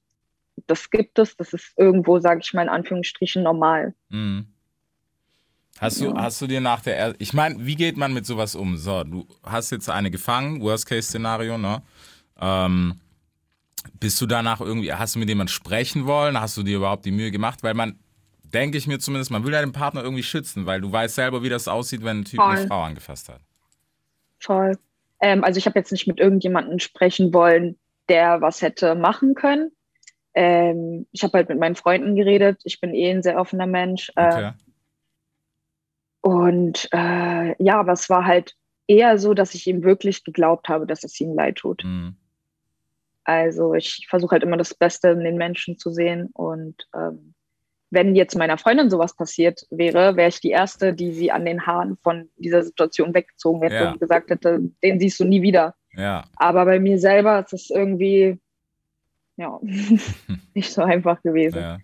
das 0.66 0.90
gibt 0.90 1.18
es, 1.18 1.36
das 1.36 1.52
ist 1.52 1.72
irgendwo, 1.76 2.18
sage 2.18 2.40
ich 2.42 2.52
mal 2.54 2.62
in 2.62 2.68
Anführungsstrichen, 2.68 3.42
normal. 3.42 3.94
Mhm. 4.08 4.46
Hast 5.78 6.00
du, 6.00 6.06
Ja. 6.06 6.14
hast 6.22 6.40
du 6.40 6.46
dir 6.46 6.60
nach 6.60 6.80
der, 6.80 6.96
er 6.96 7.14
ich 7.18 7.32
meine, 7.32 7.64
wie 7.66 7.76
geht 7.76 7.96
man 7.96 8.12
mit 8.12 8.26
sowas 8.26 8.54
um? 8.54 8.76
So, 8.76 9.04
du 9.04 9.26
hast 9.42 9.70
jetzt 9.70 9.88
eine 9.88 10.10
gefangen, 10.10 10.60
Worst-Case-Szenario, 10.60 11.58
ne? 11.58 11.82
Ähm, 12.40 13.00
bist 13.98 14.20
du 14.20 14.26
danach 14.26 14.60
irgendwie, 14.60 14.92
hast 14.92 15.14
du 15.14 15.18
mit 15.18 15.28
jemandem 15.28 15.52
sprechen 15.52 16.06
wollen? 16.06 16.40
Hast 16.40 16.56
du 16.56 16.62
dir 16.62 16.76
überhaupt 16.76 17.04
die 17.04 17.10
Mühe 17.10 17.30
gemacht? 17.30 17.62
Weil 17.62 17.74
man, 17.74 17.98
denke 18.54 18.78
ich 18.78 18.86
mir 18.86 18.98
zumindest, 18.98 19.30
man 19.30 19.44
will 19.44 19.52
ja 19.52 19.60
den 19.60 19.72
Partner 19.72 20.02
irgendwie 20.02 20.22
schützen, 20.22 20.66
weil 20.66 20.80
du 20.80 20.90
weißt 20.90 21.14
selber, 21.14 21.42
wie 21.42 21.48
das 21.48 21.68
aussieht, 21.68 22.04
wenn 22.04 22.20
ein 22.20 22.24
Typ 22.24 22.40
eine 22.40 22.58
Voll. 22.58 22.66
Frau 22.68 22.82
angefasst 22.82 23.28
hat. 23.28 23.40
Voll. 24.38 24.78
Ähm, 25.20 25.44
also 25.44 25.58
ich 25.58 25.66
habe 25.66 25.78
jetzt 25.78 25.92
nicht 25.92 26.06
mit 26.06 26.18
irgendjemandem 26.18 26.78
sprechen 26.78 27.32
wollen, 27.32 27.78
der 28.08 28.40
was 28.40 28.62
hätte 28.62 28.94
machen 28.94 29.34
können. 29.34 29.70
Ähm, 30.34 31.06
ich 31.12 31.22
habe 31.22 31.38
halt 31.38 31.48
mit 31.48 31.58
meinen 31.58 31.76
Freunden 31.76 32.16
geredet. 32.16 32.60
Ich 32.64 32.80
bin 32.80 32.94
eh 32.94 33.10
ein 33.10 33.22
sehr 33.22 33.38
offener 33.38 33.66
Mensch. 33.66 34.10
Äh, 34.16 34.32
Okay. 34.32 34.52
Und 36.22 36.88
äh, 36.92 37.62
ja, 37.62 37.80
aber 37.80 37.92
es 37.92 38.08
war 38.08 38.24
halt 38.24 38.54
eher 38.86 39.18
so, 39.18 39.34
dass 39.34 39.54
ich 39.54 39.66
ihm 39.66 39.82
wirklich 39.82 40.22
geglaubt 40.22 40.68
habe, 40.68 40.86
dass 40.86 41.02
es 41.02 41.20
ihm 41.20 41.34
leid 41.34 41.56
tut. 41.56 41.82
Mhm. 41.84 42.14
Also 43.24 43.74
ich 43.74 44.06
versuche 44.08 44.32
halt 44.32 44.44
immer 44.44 44.56
das 44.56 44.72
Beste 44.72 45.08
in 45.08 45.24
den 45.24 45.36
Menschen 45.36 45.78
zu 45.78 45.90
sehen. 45.90 46.30
Und 46.32 46.88
ähm, 46.94 47.34
wenn 47.92 48.16
jetzt 48.16 48.36
meiner 48.36 48.56
Freundin 48.56 48.88
sowas 48.88 49.14
passiert 49.14 49.66
wäre, 49.70 50.16
wäre 50.16 50.30
ich 50.30 50.40
die 50.40 50.50
Erste, 50.50 50.94
die 50.94 51.12
sie 51.12 51.30
an 51.30 51.44
den 51.44 51.66
Haaren 51.66 51.98
von 52.02 52.30
dieser 52.38 52.62
Situation 52.62 53.12
weggezogen 53.14 53.60
hätte 53.62 53.74
Ja. 53.74 53.92
und 53.92 54.00
gesagt 54.00 54.30
hätte, 54.30 54.60
den 54.82 54.98
siehst 54.98 55.20
du 55.20 55.24
nie 55.24 55.42
wieder. 55.42 55.74
Ja. 55.94 56.24
Aber 56.36 56.64
bei 56.64 56.80
mir 56.80 56.98
selber 56.98 57.40
ist 57.40 57.52
es 57.52 57.70
irgendwie 57.70 58.38
ja, 59.36 59.58
nicht 60.54 60.72
so 60.72 60.82
einfach 60.82 61.22
gewesen. 61.22 61.58
Ja. 61.58 61.78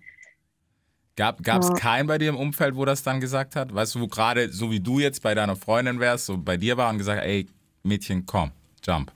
Gab 1.16 1.40
es 1.40 1.68
Ja. 1.68 1.74
keinen 1.74 2.06
bei 2.06 2.16
dir 2.16 2.30
im 2.30 2.36
Umfeld, 2.36 2.74
wo 2.76 2.84
das 2.86 3.02
dann 3.02 3.20
gesagt 3.20 3.54
hat? 3.54 3.74
Weißt 3.74 3.94
du, 3.94 4.00
wo 4.00 4.06
gerade, 4.06 4.50
so 4.50 4.70
wie 4.70 4.80
du 4.80 5.00
jetzt 5.00 5.22
bei 5.22 5.34
deiner 5.34 5.56
Freundin 5.56 6.00
wärst, 6.00 6.26
so 6.26 6.38
bei 6.38 6.56
dir 6.56 6.76
war 6.78 6.88
und 6.90 6.98
gesagt, 6.98 7.22
ey, 7.22 7.46
Mädchen, 7.82 8.24
komm, 8.24 8.52
jump. 8.82 9.12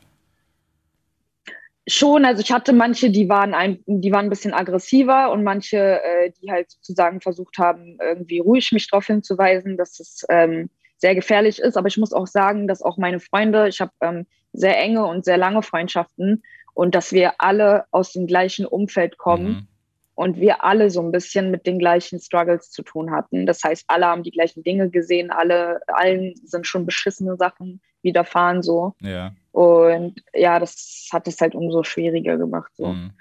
Schon, 1.88 2.24
also 2.24 2.42
ich 2.42 2.52
hatte 2.52 2.72
manche, 2.72 3.10
die 3.10 3.28
waren 3.28 3.54
ein, 3.54 3.80
die 3.86 4.12
waren 4.12 4.26
ein 4.26 4.30
bisschen 4.30 4.54
aggressiver 4.54 5.32
und 5.32 5.42
manche, 5.42 6.00
äh, 6.02 6.30
die 6.40 6.50
halt 6.50 6.70
sozusagen 6.70 7.20
versucht 7.20 7.58
haben, 7.58 7.98
irgendwie 8.00 8.38
ruhig 8.38 8.70
mich 8.70 8.88
darauf 8.88 9.06
hinzuweisen, 9.06 9.76
dass 9.76 9.98
es 9.98 10.24
ähm, 10.28 10.70
sehr 10.98 11.16
gefährlich 11.16 11.58
ist. 11.58 11.76
Aber 11.76 11.88
ich 11.88 11.98
muss 11.98 12.12
auch 12.12 12.28
sagen, 12.28 12.68
dass 12.68 12.82
auch 12.82 12.98
meine 12.98 13.18
Freunde, 13.18 13.66
ich 13.66 13.80
habe 13.80 13.90
ähm, 14.00 14.26
sehr 14.52 14.78
enge 14.78 15.04
und 15.04 15.24
sehr 15.24 15.38
lange 15.38 15.62
Freundschaften 15.62 16.44
und 16.74 16.94
dass 16.94 17.12
wir 17.12 17.34
alle 17.38 17.84
aus 17.90 18.12
dem 18.12 18.28
gleichen 18.28 18.64
Umfeld 18.64 19.18
kommen. 19.18 19.48
Mhm. 19.48 19.66
und 20.14 20.36
wir 20.36 20.62
alle 20.62 20.90
so 20.90 21.00
ein 21.00 21.10
bisschen 21.10 21.50
mit 21.50 21.66
den 21.66 21.78
gleichen 21.78 22.20
Struggles 22.20 22.70
zu 22.70 22.82
tun 22.82 23.10
hatten. 23.10 23.46
Das 23.46 23.64
heißt, 23.64 23.86
alle 23.88 24.06
haben 24.06 24.22
die 24.22 24.30
gleichen 24.30 24.62
Dinge 24.62 24.90
gesehen, 24.90 25.30
alle, 25.30 25.80
allen 25.88 26.34
sind 26.44 26.66
schon 26.66 26.86
beschissene 26.86 27.36
Sachen 27.36 27.80
widerfahren 28.02 28.62
so. 28.62 28.94
Ja. 29.00 29.32
Und 29.52 30.22
ja, 30.32 30.58
das 30.58 31.08
hat 31.12 31.28
es 31.28 31.40
halt 31.40 31.54
umso 31.54 31.82
schwieriger 31.82 32.38
gemacht. 32.38 32.72
So. 32.74 32.86
Mhm. 32.86 33.12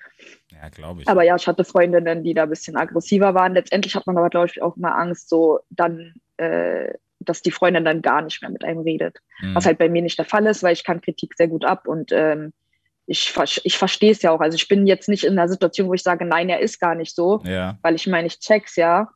Ja, 0.50 0.70
glaube 0.70 1.02
ich. 1.02 1.08
Aber 1.08 1.24
ja, 1.24 1.36
ich 1.36 1.48
hatte 1.48 1.66
Freundinnen, 1.66 2.24
die 2.24 2.34
da 2.34 2.44
ein 2.44 2.50
bisschen 2.50 2.78
aggressiver 2.78 3.34
waren. 3.34 3.54
Letztendlich 3.54 3.96
hat 3.96 4.08
man 4.08 4.18
aber, 4.18 4.30
glaube 4.30 4.48
ich, 4.48 4.62
auch 4.62 4.78
immer 4.78 4.96
Angst, 4.96 5.28
so 5.28 5.60
dann, 5.70 6.14
äh, 6.38 6.94
dass 7.20 7.42
die 7.42 7.52
Freundin 7.52 7.84
dann 7.84 8.02
gar 8.02 8.22
nicht 8.22 8.42
mehr 8.42 8.50
mit 8.50 8.64
einem 8.64 8.80
redet. 8.80 9.18
Mhm. 9.42 9.56
Was 9.56 9.66
halt 9.66 9.78
bei 9.78 9.90
mir 9.90 10.02
nicht 10.02 10.18
der 10.18 10.26
Fall 10.26 10.46
ist, 10.48 10.64
weil 10.64 10.74
ich 10.74 10.86
kann 10.86 11.02
Kritik 11.02 11.34
sehr 11.36 11.50
gut 11.50 11.66
ab 11.66 11.88
und 11.88 12.12
ähm, 12.14 12.54
ich, 13.08 13.36
ich 13.64 13.78
verstehe 13.78 14.12
es 14.12 14.22
ja 14.22 14.32
auch. 14.32 14.40
Also 14.40 14.56
ich 14.56 14.70
bin 14.70 14.88
jetzt 14.88 15.10
nicht 15.10 15.26
in 15.26 15.38
einer 15.38 15.50
Situation, 15.50 15.90
wo 15.90 15.94
ich 15.94 16.04
sage, 16.04 16.24
nein, 16.24 16.48
er 16.48 16.60
ist 16.60 16.80
gar 16.80 16.96
nicht 16.96 17.14
so, 17.14 17.42
Ja, 17.44 17.78
weil 17.82 17.96
ich 17.96 18.08
meine, 18.08 18.28
ich 18.28 18.40
check's 18.40 18.78
ja. 18.78 19.10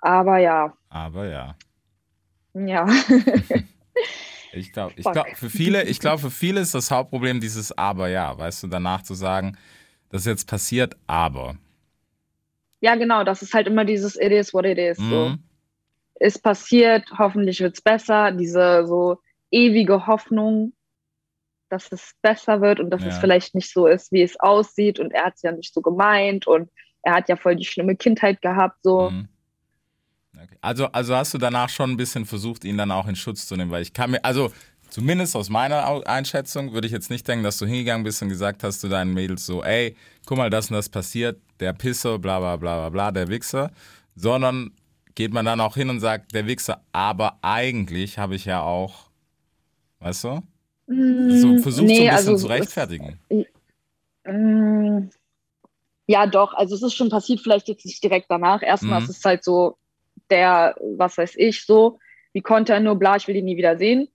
Aber 0.00 0.38
ja, 0.38 0.74
aber 0.90 1.26
ja. 1.26 1.56
ja. 2.54 2.86
Ich 4.52 4.72
glaube, 4.72 4.92
ich 4.96 5.04
glaub, 5.04 5.26
für 5.36 5.48
viele, 5.50 5.84
ich 5.84 5.98
glaube, 5.98 6.18
für 6.20 6.30
viele 6.30 6.60
ist 6.60 6.74
das 6.74 6.90
Hauptproblem 6.90 7.40
dieses 7.40 7.76
Aber 7.76 8.08
ja, 8.08 8.36
weißt 8.36 8.62
du, 8.64 8.66
danach 8.68 9.02
zu 9.02 9.14
sagen, 9.14 9.56
das 10.10 10.22
ist 10.22 10.26
jetzt 10.26 10.48
passiert, 10.48 10.94
aber. 11.06 11.56
ja, 12.80 12.94
genau, 12.96 13.24
das 13.24 13.42
ist 13.42 13.54
halt 13.54 13.66
immer 13.66 13.84
dieses 13.84 14.16
It 14.16 14.32
is 14.32 14.52
what 14.52 14.66
it 14.66 14.78
is. 14.78 14.98
So. 14.98 15.30
Mhm. 15.30 15.38
Ist 16.20 16.42
passiert, 16.42 17.04
hoffentlich 17.18 17.60
wird's 17.60 17.80
besser. 17.80 18.32
Diese 18.32 18.86
so 18.86 19.18
ewige 19.50 20.06
Hoffnung, 20.06 20.72
dass 21.70 21.90
es 21.90 22.12
besser 22.20 22.60
wird 22.60 22.78
und 22.80 22.90
dass 22.90 23.02
Ja. 23.02 23.08
es 23.08 23.18
vielleicht 23.18 23.54
nicht 23.54 23.72
so 23.72 23.86
ist, 23.86 24.12
wie 24.12 24.22
es 24.22 24.38
aussieht. 24.38 25.00
Und 25.00 25.12
er 25.12 25.24
hat's 25.26 25.42
ja 25.42 25.52
nicht 25.52 25.72
so 25.72 25.80
gemeint 25.80 26.46
und 26.46 26.70
er 27.02 27.14
hat 27.14 27.28
ja 27.28 27.36
voll 27.36 27.56
die 27.56 27.64
schlimme 27.64 27.96
Kindheit 27.96 28.42
gehabt. 28.42 28.78
So. 28.82 29.10
Mhm. 29.10 29.28
Also, 30.62 30.86
also 30.86 31.16
hast 31.16 31.34
du 31.34 31.38
danach 31.38 31.68
schon 31.68 31.90
ein 31.90 31.96
bisschen 31.96 32.24
versucht, 32.24 32.64
ihn 32.64 32.78
dann 32.78 32.92
auch 32.92 33.08
in 33.08 33.16
Schutz 33.16 33.46
zu 33.46 33.56
nehmen, 33.56 33.70
weil 33.72 33.82
ich 33.82 33.92
kann 33.92 34.12
mir, 34.12 34.24
also 34.24 34.52
zumindest 34.90 35.34
aus 35.34 35.50
meiner 35.50 36.06
Einschätzung 36.06 36.72
würde 36.72 36.86
ich 36.86 36.92
jetzt 36.92 37.10
nicht 37.10 37.26
denken, 37.26 37.42
dass 37.42 37.58
du 37.58 37.66
hingegangen 37.66 38.04
bist 38.04 38.22
und 38.22 38.28
gesagt 38.28 38.62
hast 38.62 38.80
zu 38.80 38.88
deinen 38.88 39.12
Mädels 39.12 39.44
so, 39.44 39.64
ey, 39.64 39.96
guck 40.24 40.38
mal, 40.38 40.50
das 40.50 40.70
und 40.70 40.76
das 40.76 40.88
passiert, 40.88 41.40
der 41.58 41.72
Pisser, 41.72 42.18
bla 42.20 42.38
bla 42.38 42.56
bla 42.56 42.76
bla 42.78 42.88
bla, 42.90 43.10
der 43.10 43.26
Wichser, 43.28 43.72
sondern 44.14 44.70
geht 45.16 45.32
man 45.32 45.44
dann 45.44 45.60
auch 45.60 45.74
hin 45.74 45.90
und 45.90 45.98
sagt, 45.98 46.32
der 46.32 46.46
Wichser, 46.46 46.80
aber 46.92 47.38
eigentlich 47.42 48.18
habe 48.18 48.36
ich 48.36 48.44
ja 48.44 48.62
auch, 48.62 49.10
weißt 49.98 50.24
du? 50.24 50.42
So 50.86 50.94
Mm, 50.94 51.58
versucht 51.58 51.72
so 51.74 51.82
ein 51.82 51.86
nee, 51.86 51.94
bisschen 52.10 52.12
also 52.16 52.36
zu 52.36 52.44
es- 52.46 52.50
rechtfertigen. 52.50 53.18
Mm, 54.24 55.08
Ja, 56.06 56.26
doch. 56.26 56.54
Also 56.54 56.74
es 56.74 56.82
ist 56.82 56.94
schon 56.94 57.08
passiert, 57.08 57.40
vielleicht 57.40 57.68
jetzt 57.68 57.84
nicht 57.86 58.02
direkt 58.02 58.26
danach. 58.28 58.62
Erstmal 58.62 59.00
Mhm. 59.00 59.08
ist 59.08 59.16
es 59.18 59.24
halt 59.24 59.42
so, 59.44 59.76
der, 60.32 60.74
was 60.96 61.18
weiß 61.18 61.34
ich, 61.36 61.64
so, 61.64 61.98
wie 62.32 62.40
konnte 62.40 62.72
er 62.72 62.80
nur, 62.80 62.96
bla, 62.98 63.16
ich 63.16 63.28
will 63.28 63.36
ihn 63.36 63.44
nie 63.44 63.56
wieder 63.56 63.76
sehen. 63.76 64.08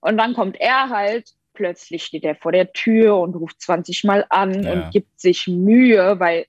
Und 0.00 0.16
dann 0.16 0.34
kommt 0.34 0.58
er 0.58 0.88
halt, 0.88 1.30
plötzlich 1.52 2.04
steht 2.04 2.24
er 2.24 2.34
vor 2.34 2.52
der 2.52 2.72
Tür 2.72 3.18
und 3.18 3.34
ruft 3.36 3.60
20 3.60 4.04
Mal 4.04 4.24
an 4.30 4.62
Ja. 4.62 4.72
und 4.72 4.90
gibt 4.90 5.20
sich 5.20 5.46
Mühe, 5.46 6.18
weil 6.18 6.46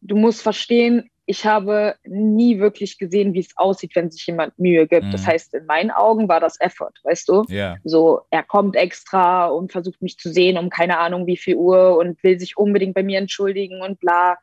du 0.00 0.16
musst 0.16 0.42
verstehen, 0.42 1.10
ich 1.28 1.44
habe 1.44 1.96
nie 2.04 2.60
wirklich 2.60 2.98
gesehen, 2.98 3.34
wie 3.34 3.40
es 3.40 3.56
aussieht, 3.56 3.96
wenn 3.96 4.12
sich 4.12 4.24
jemand 4.26 4.56
Mühe 4.58 4.86
gibt. 4.86 5.06
Mhm. 5.06 5.10
Das 5.10 5.26
heißt, 5.26 5.54
in 5.54 5.66
meinen 5.66 5.90
Augen 5.90 6.28
war 6.28 6.38
das 6.38 6.58
Effort, 6.60 6.92
weißt 7.02 7.28
du? 7.28 7.44
Ja. 7.48 7.76
So, 7.82 8.22
er 8.30 8.44
kommt 8.44 8.76
extra 8.76 9.46
und 9.46 9.72
versucht 9.72 10.00
mich 10.00 10.18
zu 10.18 10.32
sehen 10.32 10.56
um 10.56 10.70
keine 10.70 10.98
Ahnung 10.98 11.26
wie 11.26 11.36
viel 11.36 11.56
Uhr 11.56 11.98
und 11.98 12.22
will 12.22 12.38
sich 12.38 12.56
unbedingt 12.56 12.94
bei 12.94 13.02
mir 13.02 13.18
entschuldigen 13.18 13.82
und 13.82 13.98
bla. 13.98 14.38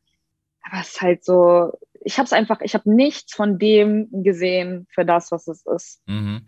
Aber 0.63 0.81
es 0.81 0.89
ist 0.89 1.01
halt 1.01 1.23
so, 1.23 1.71
ich 2.05 2.17
habe 2.17 2.25
es 2.25 2.33
einfach, 2.33 2.61
ich 2.61 2.73
habe 2.73 2.93
nichts 2.93 3.33
von 3.33 3.57
dem 3.57 4.07
gesehen 4.11 4.87
für 4.91 5.05
das, 5.05 5.31
was 5.31 5.47
es 5.47 5.65
ist. 5.65 6.01
Mhm. 6.05 6.47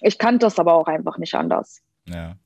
Ich 0.00 0.18
kannte 0.18 0.46
es 0.46 0.58
aber 0.58 0.74
auch 0.74 0.86
einfach 0.86 1.18
nicht 1.18 1.34
anders. 1.34 1.80
Ja. 2.06 2.36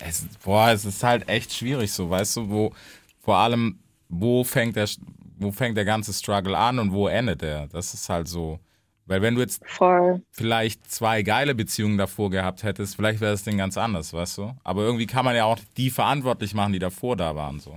Es, 0.00 0.26
boah, 0.44 0.70
es 0.70 0.84
ist 0.84 1.02
halt 1.02 1.28
echt 1.28 1.52
schwierig 1.52 1.92
so, 1.92 2.08
weißt 2.08 2.36
du, 2.36 2.50
wo 2.50 2.72
vor 3.20 3.36
allem, 3.36 3.78
wo 4.08 4.44
fängt 4.44 4.76
der, 4.76 4.88
wo 5.38 5.52
fängt 5.52 5.76
der 5.76 5.84
ganze 5.84 6.12
Struggle 6.12 6.56
an 6.56 6.78
und 6.78 6.92
wo 6.92 7.08
endet 7.08 7.42
er? 7.42 7.68
Das 7.68 7.94
ist 7.94 8.08
halt 8.08 8.28
so. 8.28 8.58
Weil 9.06 9.22
wenn 9.22 9.34
du 9.34 9.40
jetzt 9.40 9.62
Voll. 9.66 10.22
vielleicht 10.30 10.88
zwei 10.90 11.22
geile 11.22 11.54
Beziehungen 11.54 11.98
davor 11.98 12.30
gehabt 12.30 12.62
hättest, 12.62 12.96
vielleicht 12.96 13.20
wäre 13.20 13.32
das 13.32 13.42
Ding 13.42 13.58
ganz 13.58 13.76
anders, 13.76 14.12
weißt 14.12 14.38
du? 14.38 14.54
Aber 14.62 14.82
irgendwie 14.82 15.06
kann 15.06 15.24
man 15.24 15.34
ja 15.34 15.44
auch 15.44 15.58
die 15.76 15.90
verantwortlich 15.90 16.54
machen, 16.54 16.72
die 16.72 16.78
davor 16.78 17.16
da 17.16 17.34
waren, 17.34 17.58
so. 17.58 17.76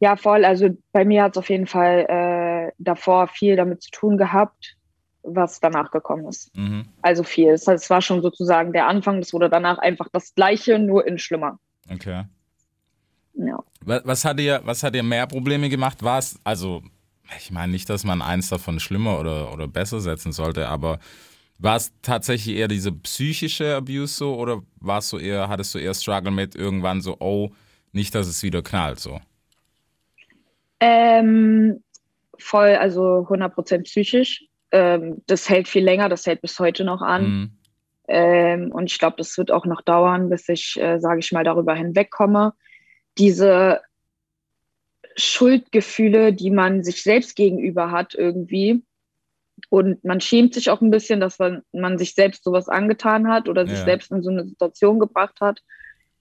Ja, 0.00 0.16
voll. 0.16 0.44
Also 0.44 0.70
bei 0.92 1.04
mir 1.04 1.22
hat 1.22 1.32
es 1.32 1.38
auf 1.38 1.50
jeden 1.50 1.66
Fall 1.66 2.06
äh, 2.08 2.72
davor 2.78 3.28
viel 3.28 3.56
damit 3.56 3.82
zu 3.82 3.90
tun 3.90 4.16
gehabt, 4.16 4.76
was 5.22 5.60
danach 5.60 5.90
gekommen 5.90 6.26
ist. 6.26 6.56
Mhm. 6.56 6.86
Also 7.02 7.22
viel. 7.22 7.52
Heißt, 7.52 7.68
es 7.68 7.90
war 7.90 8.00
schon 8.00 8.22
sozusagen 8.22 8.72
der 8.72 8.86
Anfang, 8.86 9.20
das 9.20 9.34
wurde 9.34 9.50
danach 9.50 9.78
einfach 9.78 10.08
das 10.10 10.34
Gleiche, 10.34 10.78
nur 10.78 11.06
in 11.06 11.18
schlimmer. 11.18 11.58
Okay. 11.90 12.24
Ja. 13.34 13.58
Was, 13.82 14.02
was 14.06 14.24
hat 14.24 14.38
dir, 14.38 14.62
was 14.64 14.82
hat 14.82 14.94
dir 14.94 15.02
mehr 15.02 15.26
Probleme 15.26 15.68
gemacht? 15.68 16.02
War 16.02 16.18
es, 16.18 16.40
also, 16.44 16.82
ich 17.38 17.50
meine 17.50 17.70
nicht, 17.70 17.88
dass 17.90 18.04
man 18.04 18.22
eins 18.22 18.48
davon 18.48 18.80
schlimmer 18.80 19.20
oder, 19.20 19.52
oder 19.52 19.68
besser 19.68 20.00
setzen 20.00 20.32
sollte, 20.32 20.66
aber 20.68 20.98
war 21.58 21.76
es 21.76 21.92
tatsächlich 22.00 22.56
eher 22.56 22.68
diese 22.68 22.90
psychische 22.90 23.76
Abuse 23.76 24.14
so 24.14 24.34
oder 24.34 24.62
war 24.80 24.98
es 24.98 25.10
so 25.10 25.18
eher, 25.18 25.48
hattest 25.48 25.74
du 25.74 25.78
eher 25.78 25.92
Struggle 25.92 26.30
mit 26.30 26.54
irgendwann 26.54 27.02
so, 27.02 27.16
oh, 27.20 27.50
nicht, 27.92 28.14
dass 28.14 28.26
es 28.28 28.42
wieder 28.42 28.62
knallt, 28.62 28.98
so? 28.98 29.20
Ähm, 30.80 31.82
voll, 32.38 32.74
also 32.76 33.26
100% 33.28 33.84
psychisch. 33.84 34.44
Ähm, 34.72 35.22
das 35.26 35.48
hält 35.48 35.68
viel 35.68 35.84
länger, 35.84 36.08
das 36.08 36.26
hält 36.26 36.40
bis 36.42 36.58
heute 36.58 36.84
noch 36.84 37.02
an. 37.02 37.24
Mhm. 37.24 37.50
Ähm, 38.08 38.72
und 38.72 38.90
ich 38.90 38.98
glaube, 38.98 39.16
das 39.18 39.36
wird 39.38 39.52
auch 39.52 39.66
noch 39.66 39.82
dauern, 39.82 40.30
bis 40.30 40.48
ich, 40.48 40.80
äh, 40.80 40.98
sage 40.98 41.20
ich 41.20 41.32
mal, 41.32 41.44
darüber 41.44 41.74
hinwegkomme. 41.74 42.54
Diese 43.18 43.80
Schuldgefühle, 45.16 46.32
die 46.32 46.50
man 46.50 46.82
sich 46.82 47.02
selbst 47.02 47.36
gegenüber 47.36 47.90
hat 47.90 48.14
irgendwie. 48.14 48.82
Und 49.68 50.02
man 50.04 50.20
schämt 50.20 50.54
sich 50.54 50.70
auch 50.70 50.80
ein 50.80 50.90
bisschen, 50.90 51.20
dass 51.20 51.38
man, 51.38 51.62
man 51.72 51.98
sich 51.98 52.14
selbst 52.14 52.44
sowas 52.44 52.68
angetan 52.68 53.28
hat 53.28 53.48
oder 53.48 53.66
sich 53.66 53.78
Ja. 53.78 53.84
selbst 53.84 54.10
in 54.10 54.22
so 54.22 54.30
eine 54.30 54.46
Situation 54.46 54.98
gebracht 54.98 55.40
hat. 55.40 55.62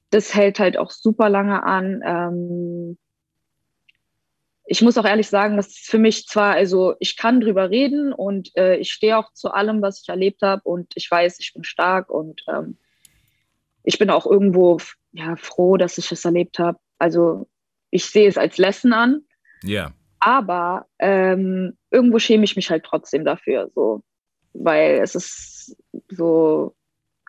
Das 0.09 0.35
hält 0.35 0.59
halt 0.59 0.77
auch 0.77 0.91
super 0.91 1.29
lange 1.29 1.63
an. 1.63 2.01
Ähm, 2.03 2.97
ich 4.71 4.83
muss 4.83 4.99
auch 4.99 5.05
ehrlich 5.05 5.27
sagen, 5.27 5.57
das 5.57 5.69
ist 5.69 5.89
für 5.89 5.97
mich 5.97 6.27
zwar, 6.27 6.53
also 6.53 6.93
ich 6.99 7.17
kann 7.17 7.41
drüber 7.41 7.71
reden 7.71 8.13
und 8.13 8.55
äh, 8.55 8.75
ich 8.75 8.91
stehe 8.91 9.17
auch 9.17 9.33
zu 9.33 9.49
allem, 9.51 9.81
was 9.81 10.03
ich 10.03 10.09
erlebt 10.09 10.43
habe 10.43 10.61
und 10.63 10.91
ich 10.93 11.09
weiß, 11.09 11.39
ich 11.39 11.53
bin 11.55 11.63
stark 11.63 12.11
und 12.11 12.43
ähm, 12.47 12.77
ich 13.83 13.97
bin 13.97 14.11
auch 14.11 14.27
irgendwo 14.27 14.77
ja, 15.11 15.35
froh, 15.37 15.77
dass 15.77 15.97
ich 15.97 16.11
es 16.11 16.23
erlebt 16.23 16.59
habe. 16.59 16.77
Also 16.99 17.47
ich 17.89 18.05
sehe 18.05 18.29
es 18.29 18.37
als 18.37 18.59
Lesson 18.59 18.93
an, 18.93 19.23
Ja. 19.63 19.91
aber 20.19 20.85
ähm, 20.99 21.75
irgendwo 21.89 22.19
schäme 22.19 22.43
ich 22.43 22.55
mich 22.55 22.69
halt 22.69 22.83
trotzdem 22.83 23.25
dafür, 23.25 23.71
so, 23.73 24.03
weil 24.53 24.99
es 25.01 25.15
ist 25.15 25.75
so 26.09 26.75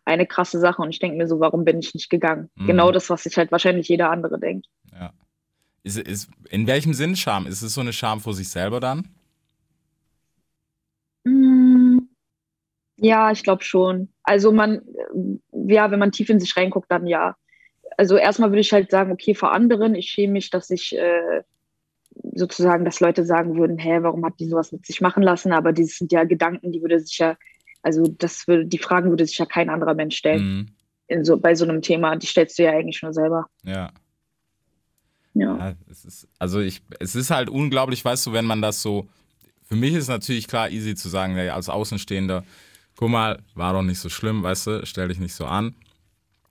eine 0.05 0.27
krasse 0.27 0.59
Sache 0.59 0.83
und 0.83 0.91
ich 0.91 0.99
denke 0.99 1.17
mir 1.17 1.27
so, 1.27 1.41
warum 1.41 1.65
bin 1.65 1.79
ich 1.79 1.95
nicht 1.95 2.11
gegangen? 2.11 2.51
Mhm. 2.57 2.67
Genau 2.67 2.93
das, 2.93 3.09
was 3.09 3.23
sich 3.23 3.39
halt 3.39 3.51
wahrscheinlich 3.51 3.89
jeder 3.89 4.11
andere 4.11 4.39
denkt. 4.39 4.67
Ist, 5.83 5.99
ist, 5.99 6.29
in 6.51 6.67
welchem 6.67 6.93
Sinn 6.95 7.17
Scham? 7.17 7.47
Ist 7.47 7.63
es 7.63 7.75
so 7.75 7.81
eine 7.81 7.93
Scham 7.93 8.21
vor 8.21 8.35
sich 8.35 8.49
selber 8.49 8.81
dann? 8.81 9.09
Mm, 11.25 11.99
Ja, 12.97 13.31
ich 13.33 13.43
glaube 13.43 13.65
schon. 13.65 14.11
Also 14.23 14.53
man, 14.53 14.77
äh, 15.15 15.73
ja, 15.75 15.91
wenn 15.91 15.99
man 15.99 16.13
tief 16.13 16.29
in 16.31 16.41
sich 16.41 16.57
reinguckt, 16.57 16.91
dann 16.91 17.07
ja. 17.07 17.37
Also 17.97 18.17
erstmal 18.17 18.51
würde 18.51 18.61
ich 18.61 18.73
halt 18.73 18.91
sagen, 18.91 19.13
okay, 19.13 19.35
vor 19.35 19.53
anderen, 19.53 19.95
ich 19.95 20.11
schäme 20.11 20.35
mich, 20.35 20.51
dass 20.51 20.71
ich 20.71 20.97
äh, 20.97 21.43
sozusagen, 22.35 22.85
dass 22.85 23.01
Leute 23.01 23.25
sagen 23.25 23.57
würden, 23.57 23.79
hä, 23.79 23.99
warum 24.03 24.25
hat 24.25 24.35
die 24.41 24.47
sowas 24.49 24.73
mit 24.73 24.87
sich 24.87 25.01
machen 25.01 25.23
lassen? 25.23 25.53
Aber 25.53 25.73
das 25.73 25.97
sind 25.99 26.13
ja 26.13 26.25
Gedanken, 26.25 26.73
die 26.73 26.83
würde 26.83 27.01
sich 27.01 27.19
ja, 27.19 27.37
also 27.83 28.05
das 28.07 28.47
würde, 28.49 28.67
die 28.67 28.79
Fragen 28.79 29.11
würde 29.11 29.27
sich 29.27 29.39
ja 29.39 29.47
kein 29.47 29.71
anderer 29.71 29.95
Mensch 29.95 30.17
stellen 30.17 30.43
Mhm. 30.43 30.67
in 31.09 31.25
so, 31.25 31.39
bei 31.39 31.55
so 31.55 31.65
einem 31.65 31.83
Thema. 31.83 32.17
Die 32.17 32.27
stellst 32.27 32.59
du 32.59 32.65
ja 32.65 32.73
eigentlich 32.73 33.03
nur 33.03 33.13
selber. 33.15 33.47
Ja. 33.65 33.91
Ja. 35.35 35.57
Ja, 35.57 35.75
es 35.91 36.05
ist, 36.05 36.29
also 36.39 36.61
ich, 36.61 36.83
es 36.99 37.15
ist 37.15 37.31
halt 37.31 37.49
unglaublich, 37.49 38.05
weißt 38.05 38.27
du, 38.27 38.33
wenn 38.33 38.45
man 38.45 38.61
das 38.63 38.83
so, 38.83 39.09
für 39.65 39.77
mich 39.77 39.95
ist 39.95 40.09
natürlich 40.09 40.49
klar 40.49 40.71
easy 40.71 40.95
zu 40.95 41.09
sagen, 41.09 41.37
ja, 41.37 41.55
als 41.55 41.69
Außenstehender, 41.69 42.45
guck 42.97 43.09
mal, 43.09 43.39
war 43.55 43.73
doch 43.73 43.83
nicht 43.83 44.01
so 44.01 44.09
schlimm, 44.09 44.43
weißt 44.43 44.67
du, 44.67 44.87
stell 44.87 45.09
dich 45.09 45.19
nicht 45.21 45.35
so 45.35 45.47
an. 45.47 45.75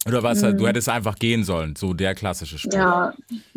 Oder 0.08 0.24
was 0.24 0.42
halt, 0.42 0.60
du 0.60 0.66
hättest 0.68 0.88
einfach 0.88 1.16
gehen 1.20 1.44
sollen, 1.44 1.76
so 1.76 1.94
der 1.94 2.16
klassische 2.16 2.58
Spruch. 2.58 2.72
Mhm. 2.72 2.78
Ja, 2.80 3.14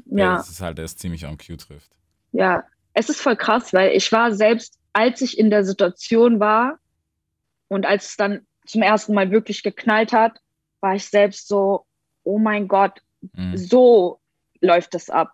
ja. 0.07 0.37
Das 0.37 0.51
ist 0.51 0.61
halt, 0.61 0.79
der 0.79 0.85
es 0.85 0.97
ziemlich 0.97 1.25
on 1.25 1.39
cue 1.39 1.57
trifft. 1.57 1.93
Ja, 2.33 2.65
es 2.95 3.09
ist 3.09 3.21
voll 3.21 3.37
krass, 3.37 3.73
weil 3.73 3.97
ich 3.97 4.11
war 4.11 4.35
selbst, 4.35 4.77
als 4.93 5.21
ich 5.21 5.39
in 5.39 5.51
der 5.51 5.65
Situation 5.65 6.41
war 6.41 6.79
und 7.69 7.87
als 7.87 8.09
es 8.11 8.17
dann 8.17 8.41
zum 8.67 8.83
ersten 8.83 9.15
Mal 9.15 9.31
wirklich 9.31 9.63
geknallt 9.63 10.13
hat, 10.13 10.41
war 10.81 10.97
ich 10.97 11.07
selbst 11.07 11.47
so, 11.47 11.87
oh 12.25 12.39
mein 12.39 12.67
Gott, 12.69 13.01
Mhm. 13.37 13.57
so 13.57 14.19
läuft 14.63 14.95
es 14.95 15.11
ab. 15.11 15.33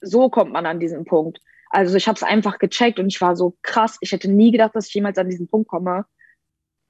So 0.00 0.30
kommt 0.30 0.52
man 0.52 0.64
an 0.64 0.80
diesen 0.80 1.04
Punkt. 1.04 1.40
Also 1.70 1.96
ich 1.96 2.08
habe 2.08 2.16
es 2.16 2.22
einfach 2.22 2.58
gecheckt 2.58 2.98
und 2.98 3.08
ich 3.08 3.20
war 3.20 3.36
so 3.36 3.56
krass. 3.62 3.98
Ich 4.00 4.12
hätte 4.12 4.30
nie 4.30 4.50
gedacht, 4.50 4.74
dass 4.74 4.86
ich 4.86 4.94
jemals 4.94 5.18
an 5.18 5.28
diesen 5.28 5.48
Punkt 5.48 5.68
komme. 5.68 6.06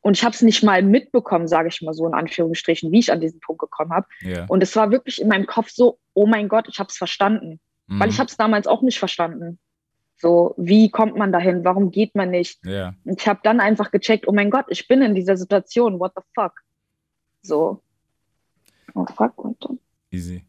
Und 0.01 0.17
ich 0.17 0.23
habe 0.23 0.35
es 0.35 0.43
nicht 0.43 0.63
mal 0.63 0.83
mitbekommen, 0.83 1.49
sage 1.49 1.69
ich 1.69 1.83
mal 1.83 1.93
so 1.93 2.07
in 2.07 2.15
Anführungsstrichen, 2.15 2.93
wie 2.93 3.01
ich 3.01 3.11
an 3.11 3.21
diesen 3.21 3.41
Punkt 3.41 3.61
gekommen 3.61 3.93
habe. 3.93 4.07
Ja. 4.21 4.47
Und 4.47 4.63
es 4.63 4.77
war 4.77 4.93
wirklich 4.93 5.21
in 5.21 5.29
meinem 5.29 5.47
Kopf 5.47 5.71
so, 5.71 5.99
oh 6.15 6.27
mein 6.27 6.49
Gott, 6.49 6.69
ich 6.69 6.79
habe 6.79 6.89
es 6.89 6.97
verstanden. 6.97 7.59
Mhm. 7.89 8.01
Weil 8.01 8.11
ich 8.11 8.19
habe 8.19 8.29
es 8.29 8.37
damals 8.37 8.67
auch 8.67 8.83
nicht 8.83 8.99
verstanden. 8.99 9.59
So, 10.17 10.55
wie 10.57 10.91
kommt 10.91 11.17
man 11.17 11.33
dahin? 11.33 11.65
Warum 11.65 11.91
geht 11.91 12.15
man 12.15 12.31
nicht? 12.31 12.65
Ja. 12.65 12.95
Und 13.05 13.21
ich 13.21 13.29
habe 13.29 13.41
dann 13.43 13.61
einfach 13.61 13.91
gecheckt, 13.91 14.27
oh 14.27 14.33
mein 14.33 14.51
Gott, 14.51 14.67
ich 14.69 14.89
bin 14.89 15.03
in 15.03 15.15
dieser 15.15 15.37
Situation, 15.37 15.99
what 15.99 16.13
the 16.17 16.23
fuck? 16.35 16.53
So. 17.43 17.83
Oh 18.95 19.07
fuck, 19.07 19.39
und 19.39 19.65
dann. 19.65 19.79
Easy. 20.11 20.45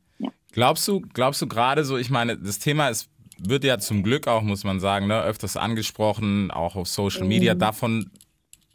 Glaubst 0.51 0.87
du, 0.87 1.01
glaubst 1.13 1.41
du 1.41 1.47
gerade 1.47 1.83
so, 1.85 1.97
ich 1.97 2.09
meine, 2.09 2.37
das 2.37 2.59
Thema 2.59 2.89
ist, 2.89 3.09
wird 3.37 3.63
ja 3.63 3.77
zum 3.79 4.03
Glück 4.03 4.27
auch, 4.27 4.41
muss 4.41 4.63
man 4.63 4.79
sagen, 4.79 5.07
ne, 5.07 5.21
öfters 5.21 5.55
angesprochen, 5.57 6.51
auch 6.51 6.75
auf 6.75 6.87
Social 6.87 7.25
Media. 7.25 7.53
Mhm. 7.55 7.59
Davon, 7.59 8.11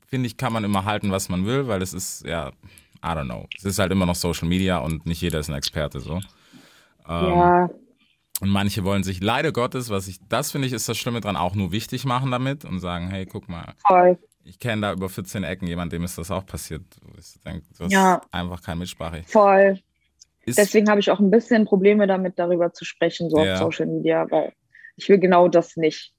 finde 0.06 0.26
ich, 0.26 0.36
kann 0.36 0.52
man 0.52 0.64
immer 0.64 0.84
halten, 0.84 1.10
was 1.10 1.28
man 1.28 1.44
will, 1.46 1.66
weil 1.68 1.82
es 1.82 1.92
ist, 1.92 2.24
ja, 2.24 2.48
I 3.02 3.08
don't 3.08 3.24
know. 3.24 3.46
Es 3.56 3.64
ist 3.64 3.78
halt 3.78 3.92
immer 3.92 4.06
noch 4.06 4.14
Social 4.14 4.48
Media 4.48 4.78
und 4.78 5.04
nicht 5.04 5.20
jeder 5.20 5.40
ist 5.40 5.50
ein 5.50 5.56
Experte 5.56 6.00
so. 6.00 6.14
Ähm, 7.06 7.28
ja, 7.38 7.70
Und 8.40 8.48
manche 8.48 8.84
wollen 8.84 9.02
sich 9.02 9.20
leider 9.22 9.52
Gottes, 9.52 9.90
was 9.90 10.08
ich, 10.08 10.18
das 10.28 10.52
finde 10.52 10.68
ich, 10.68 10.72
ist 10.72 10.88
das 10.88 10.96
Schlimme 10.96 11.20
dran, 11.20 11.36
auch 11.36 11.54
nur 11.54 11.70
wichtig 11.72 12.04
machen 12.06 12.30
damit 12.30 12.64
und 12.64 12.80
sagen, 12.80 13.08
hey, 13.10 13.26
guck 13.26 13.48
mal, 13.48 13.74
voll. 13.86 14.18
ich 14.44 14.58
kenne 14.58 14.80
da 14.82 14.92
über 14.92 15.10
14 15.10 15.44
Ecken 15.44 15.66
jemand, 15.66 15.92
dem 15.92 16.04
ist 16.04 16.16
das 16.16 16.30
auch 16.30 16.46
passiert. 16.46 16.82
Ich 17.18 17.38
denke, 17.44 17.66
du 17.76 17.84
hast 17.84 17.92
Ja. 17.92 18.22
einfach 18.30 18.62
kein 18.62 18.78
Mitsprache. 18.78 19.22
Voll. 19.26 19.80
Ist, 20.46 20.58
Deswegen 20.58 20.88
habe 20.90 21.00
ich 21.00 21.10
auch 21.10 21.20
ein 21.20 21.30
bisschen 21.30 21.64
Probleme 21.64 22.06
damit, 22.06 22.38
darüber 22.38 22.72
zu 22.72 22.84
sprechen, 22.84 23.30
so 23.30 23.38
Ja. 23.38 23.54
auf 23.54 23.58
Social 23.74 23.86
Media, 23.86 24.26
weil 24.30 24.52
ich 24.96 25.08
will 25.08 25.18
genau 25.18 25.48
das 25.48 25.76
nicht. 25.76 26.12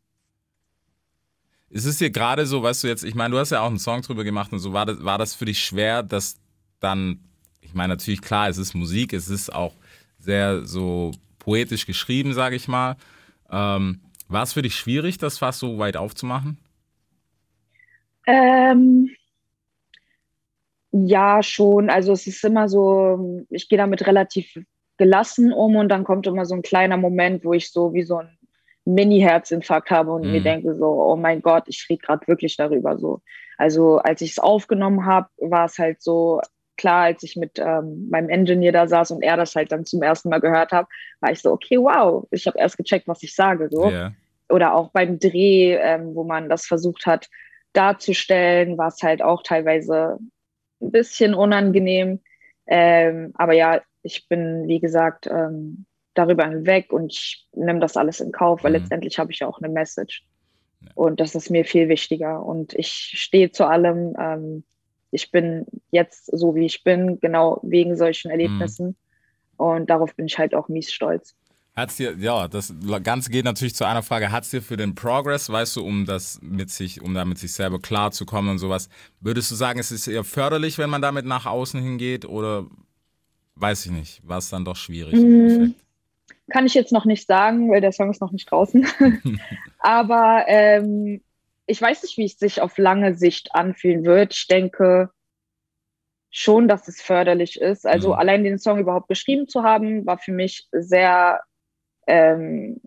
Ist 1.70 1.86
es 1.86 1.98
dir 1.98 2.10
gerade 2.10 2.46
so, 2.46 2.62
weißt 2.64 2.84
du 2.84 2.88
jetzt, 2.88 3.04
ich 3.04 3.16
meine, 3.16 3.32
du 3.34 3.40
hast 3.40 3.52
ja 3.52 3.62
auch 3.62 3.68
einen 3.68 3.80
Song 3.80 4.02
drüber 4.02 4.24
gemacht 4.24 4.54
und 4.54 4.60
so, 4.60 4.72
war 4.74 4.86
das, 4.86 5.04
war 5.04 5.18
das 5.18 5.34
für 5.36 5.46
dich 5.46 5.60
schwer, 5.60 6.04
dass 6.04 6.38
dann, 6.80 7.20
ich 7.62 7.74
meine, 7.74 7.94
natürlich 7.94 8.22
klar, 8.22 8.50
es 8.50 8.58
ist 8.58 8.76
Musik, 8.76 9.14
es 9.14 9.30
ist 9.30 9.54
auch 9.54 9.74
sehr 10.20 10.66
so 10.66 11.12
poetisch 11.40 11.86
geschrieben, 11.86 12.34
sage 12.34 12.56
ich 12.56 12.68
mal. 12.68 12.96
Ähm, 13.50 14.00
war 14.28 14.44
es 14.44 14.54
für 14.54 14.62
dich 14.62 14.76
schwierig, 14.76 15.18
das 15.18 15.38
fast 15.38 15.60
so 15.60 15.78
weit 15.78 15.98
aufzumachen? 15.98 16.58
Ähm, 18.28 19.15
ja, 21.04 21.44
schon. 21.44 21.90
Also 21.90 22.14
es 22.14 22.26
ist 22.28 22.44
immer 22.46 22.70
so, 22.70 23.46
ich 23.50 23.68
gehe 23.68 23.78
damit 23.78 24.08
relativ 24.08 24.56
gelassen 24.98 25.52
um 25.52 25.76
und 25.76 25.90
dann 25.90 26.06
kommt 26.06 26.26
immer 26.26 26.46
so 26.46 26.56
ein 26.56 26.62
kleiner 26.62 26.96
Moment, 26.98 27.44
wo 27.44 27.54
ich 27.54 27.72
so 27.72 27.94
wie 27.94 28.04
so 28.04 28.18
ein 28.18 28.38
Mini-Herzinfarkt 28.86 29.90
habe 29.92 30.12
und 30.14 30.24
Mhm. 30.24 30.32
mir 30.32 30.42
denke 30.42 30.74
so, 30.76 30.86
oh 30.86 31.16
mein 31.18 31.42
Gott, 31.42 31.64
ich 31.68 31.86
rede 31.90 32.02
gerade 32.06 32.26
wirklich 32.28 32.56
darüber 32.56 32.98
so. 32.98 33.22
Also 33.58 33.98
als 33.98 34.22
ich 34.22 34.32
es 34.32 34.40
aufgenommen 34.40 35.06
habe, 35.06 35.28
war 35.38 35.66
es 35.66 35.78
halt 35.78 36.02
so 36.02 36.40
klar, 36.78 37.04
als 37.06 37.24
ich 37.24 37.36
mit 37.36 37.58
ähm, 37.58 38.08
meinem 38.10 38.30
Engineer 38.30 38.72
da 38.72 38.88
saß 38.88 39.12
und 39.12 39.22
er 39.22 39.38
das 39.38 39.56
halt 39.56 39.72
dann 39.72 39.86
zum 39.86 40.02
ersten 40.02 40.30
Mal 40.30 40.40
gehört 40.42 40.72
hat, 40.72 40.88
war 41.20 41.32
ich 41.32 41.42
so, 41.42 41.52
okay, 41.52 41.78
wow, 41.78 42.26
ich 42.32 42.48
habe 42.48 42.60
erst 42.60 42.78
gecheckt, 42.78 43.08
was 43.08 43.24
ich 43.24 43.34
sage 43.36 43.70
so 43.70 43.90
Ja. 43.90 44.14
oder 44.50 44.76
auch 44.76 44.92
beim 44.92 45.20
Dreh, 45.20 45.74
ähm, 45.76 46.16
wo 46.16 46.24
man 46.24 46.48
das 46.50 46.66
versucht 46.66 47.06
hat 47.06 47.28
darzustellen, 47.74 48.78
war 48.78 48.88
es 48.88 49.02
halt 49.04 49.22
auch 49.22 49.44
teilweise 49.44 50.20
ein 50.82 50.92
bisschen 50.92 51.34
unangenehm. 51.34 52.22
Ähm, 52.68 53.32
aber 53.36 53.54
ja, 53.54 53.82
ich 54.02 54.28
bin, 54.28 54.68
wie 54.68 54.80
gesagt, 54.80 55.28
ähm, 55.28 55.86
darüber 56.14 56.48
hinweg 56.48 56.92
und 56.94 57.12
ich 57.12 57.48
nehme 57.54 57.80
das 57.80 57.98
alles 57.98 58.20
in 58.20 58.32
Kauf, 58.32 58.64
weil 58.64 58.72
Mhm. 58.72 58.78
letztendlich 58.78 59.20
habe 59.20 59.32
ich 59.32 59.40
ja 59.40 59.48
auch 59.48 59.60
eine 59.60 59.72
Message. 59.72 60.26
Ja. 60.82 60.92
Und 60.96 61.20
das 61.20 61.36
ist 61.36 61.50
mir 61.50 61.66
viel 61.66 61.90
wichtiger. 61.90 62.44
Und 62.44 62.74
ich 62.74 62.90
stehe 62.90 63.52
zu 63.52 63.68
allem. 63.68 64.16
Ähm, 64.20 64.64
ich 65.12 65.32
bin 65.32 65.66
jetzt 65.92 66.26
so, 66.26 66.56
wie 66.56 66.66
ich 66.66 66.84
bin, 66.84 67.20
genau 67.20 67.60
wegen 67.64 67.96
solchen 67.96 68.32
Erlebnissen. 68.32 68.98
Und 69.58 69.90
darauf 69.90 70.16
bin 70.16 70.26
ich 70.26 70.38
halt 70.38 70.54
auch 70.54 70.68
mies 70.68 70.92
stolz. 70.92 71.36
Hat's 71.76 71.98
dir, 71.98 72.16
ja, 72.18 72.48
das 72.48 72.74
Ganze 73.04 73.30
geht 73.30 73.44
natürlich 73.44 73.76
zu 73.76 73.86
einer 73.86 74.02
Frage, 74.02 74.32
hat's 74.32 74.50
dir 74.50 74.62
für 74.62 74.78
den 74.78 74.96
Progress, 74.96 75.50
weißt 75.50 75.76
du, 75.76 75.86
um 75.86 76.06
das 76.06 76.40
mit 76.42 76.70
sich, 76.70 77.02
um 77.02 77.14
da 77.14 77.26
mit 77.26 77.38
sich 77.38 77.52
selber 77.52 77.80
klar 77.80 78.12
zu 78.12 78.26
kommen 78.26 78.48
und 78.48 78.60
sowas, 78.60 78.88
würdest 79.20 79.52
du 79.52 79.56
sagen, 79.56 79.78
es 79.78 79.92
ist 79.92 80.08
eher 80.08 80.24
förderlich, 80.24 80.78
wenn 80.78 80.90
man 80.90 81.02
damit 81.02 81.26
nach 81.26 81.46
außen 81.46 81.82
hingeht 81.82 82.24
oder 82.24 82.66
weiß 83.56 83.88
ich 83.88 83.92
nicht, 83.92 84.22
war 84.26 84.38
es 84.38 84.50
dann 84.50 84.64
doch 84.64 84.78
schwierig 84.78 85.18
Mm? 85.18 85.74
Kann 86.50 86.66
ich 86.66 86.76
jetzt 86.76 86.92
noch 86.92 87.06
nicht 87.06 87.28
sagen, 87.28 87.72
weil 87.72 87.82
der 87.82 87.92
Song 87.92 88.10
ist 88.10 88.22
noch 88.22 88.32
nicht 88.32 88.50
draußen. 88.50 88.88
Aber 89.80 90.46
ähm, 90.48 91.22
ich 91.66 91.82
weiß 91.82 92.04
nicht, 92.04 92.18
wie 92.18 92.26
es 92.26 92.38
sich 92.38 92.62
auf 92.62 92.78
lange 92.78 93.16
Sicht 93.16 93.54
anfühlen 93.54 94.06
wird. 94.06 94.34
Ich 94.34 94.48
denke 94.48 95.10
schon, 96.30 96.68
dass 96.68 96.88
es 96.88 97.02
förderlich 97.02 97.60
ist. 97.60 97.86
Also 97.86 98.10
Mhm. 98.10 98.20
allein 98.20 98.44
den 98.44 98.60
Song 98.60 98.80
überhaupt 98.80 99.08
geschrieben 99.08 99.48
zu 99.48 99.64
haben, 99.64 100.06
war 100.06 100.20
für 100.20 100.32
mich 100.34 100.68
sehr 100.72 101.42
ähm, 102.08 102.82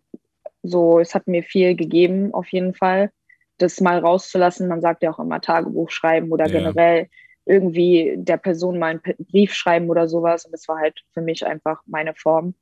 so, 0.63 0.99
es 0.99 1.15
hat 1.15 1.27
mir 1.27 1.43
viel 1.43 1.77
gegeben, 1.77 2.35
auf 2.35 2.49
jeden 2.49 2.75
Fall. 2.75 3.11
Das 3.59 3.81
mal 3.81 3.99
rauszulassen, 3.99 4.69
man 4.69 4.81
sagt 4.81 5.03
ja 5.03 5.11
auch 5.11 5.19
immer 5.19 5.41
Tagebuch 5.41 5.91
schreiben 5.91 6.31
oder 6.31 6.47
Ja. 6.47 6.53
generell 6.53 7.09
irgendwie 7.47 8.15
der 8.17 8.37
Person 8.37 8.79
mal 8.79 9.01
einen 9.05 9.17
Brief 9.31 9.55
schreiben 9.55 9.89
oder 9.89 10.07
sowas. 10.09 10.45
Und 10.45 10.53
das 10.53 10.69
war 10.69 10.79
halt 10.79 11.01
für 11.13 11.23
mich 11.23 11.47
einfach 11.47 11.81
meine 11.87 12.15
Form. 12.15 12.55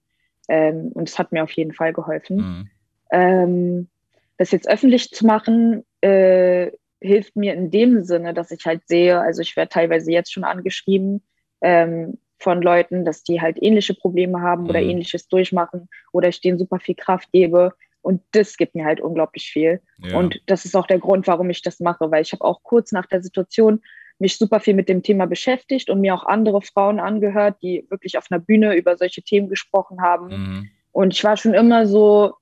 Ähm, 0.49 0.93
und 0.95 1.09
es 1.09 1.19
hat 1.19 1.33
mir 1.33 1.43
auf 1.43 1.51
jeden 1.53 1.73
Fall 1.73 1.93
geholfen. 1.93 2.37
Mhm. 2.37 2.71
Ähm, 3.11 3.89
das 4.37 4.53
jetzt 4.53 4.69
öffentlich 4.69 5.11
zu 5.11 5.27
machen, 5.27 5.85
äh, 6.03 6.71
hilft 7.01 7.37
mir 7.37 7.55
in 7.55 7.71
dem 7.71 8.05
Sinne, 8.05 8.33
dass 8.33 8.51
ich 8.51 8.65
halt 8.65 8.87
sehe, 8.87 9.19
also 9.21 9.43
ich 9.43 9.57
werde 9.57 9.71
teilweise 9.71 10.11
jetzt 10.13 10.33
schon 10.33 10.45
angeschrieben 10.45 11.23
ähm, 11.61 12.19
von 12.39 12.63
Leuten, 12.63 13.05
dass 13.05 13.23
die 13.23 13.41
halt 13.41 13.57
ähnliche 13.61 13.95
Probleme 13.95 14.41
haben 14.41 14.69
oder 14.69 14.81
Mhm. 14.81 14.91
ähnliches 14.91 15.29
durchmachen 15.29 15.89
oder 16.13 16.29
ich 16.29 16.41
denen 16.41 16.59
super 16.59 16.79
viel 16.79 16.95
Kraft 16.95 17.33
gebe. 17.33 17.73
Und 18.03 18.23
das 18.33 18.57
gibt 18.57 18.75
mir 18.75 18.85
halt 18.85 19.01
unglaublich 19.01 19.51
viel. 19.51 19.81
Ja. 19.99 20.17
Und 20.19 20.41
das 20.47 20.65
ist 20.65 20.77
auch 20.77 20.87
der 20.87 20.99
Grund, 20.99 21.27
warum 21.27 21.51
ich 21.51 21.63
das 21.63 21.81
mache, 21.81 22.11
weil 22.11 22.23
ich 22.23 22.33
habe 22.33 22.45
auch 22.45 22.63
kurz 22.63 22.93
nach 22.93 23.07
der 23.07 23.23
Situation 23.23 23.83
mich 24.19 24.39
super 24.39 24.61
viel 24.61 24.75
mit 24.75 24.89
dem 24.89 25.03
Thema 25.03 25.27
beschäftigt 25.27 25.91
und 25.91 26.01
mir 26.01 26.15
auch 26.15 26.25
andere 26.25 26.63
Frauen 26.63 27.01
angehört, 27.01 27.57
die 27.63 27.85
wirklich 27.91 28.17
auf 28.17 28.27
einer 28.31 28.41
Bühne 28.41 28.75
über 28.75 28.97
solche 28.97 29.23
Themen 29.23 29.49
gesprochen 29.49 30.01
haben. 30.01 30.29
mhm. 30.29 30.71
Und 30.93 31.13
ich 31.13 31.23
war 31.25 31.37
schon 31.37 31.53
immer 31.53 31.87
so, 31.87 32.33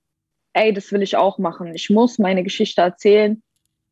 ey, 0.53 0.73
das 0.73 0.93
will 0.93 1.03
ich 1.03 1.17
auch 1.17 1.39
machen. 1.39 1.75
Ich 1.75 1.91
muss 1.91 2.19
meine 2.19 2.45
Geschichte 2.45 2.81
erzählen, 2.83 3.43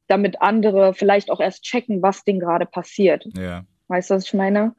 damit 0.06 0.40
andere 0.40 0.94
vielleicht 0.94 1.30
auch 1.30 1.40
erst 1.40 1.64
checken, 1.64 2.02
was 2.02 2.22
denen 2.22 2.38
gerade 2.38 2.66
passiert. 2.66 3.26
ja. 3.36 3.64
Weißt 3.88 4.10
du, 4.10 4.14
was 4.14 4.24
ich 4.26 4.34
meine? 4.34 4.74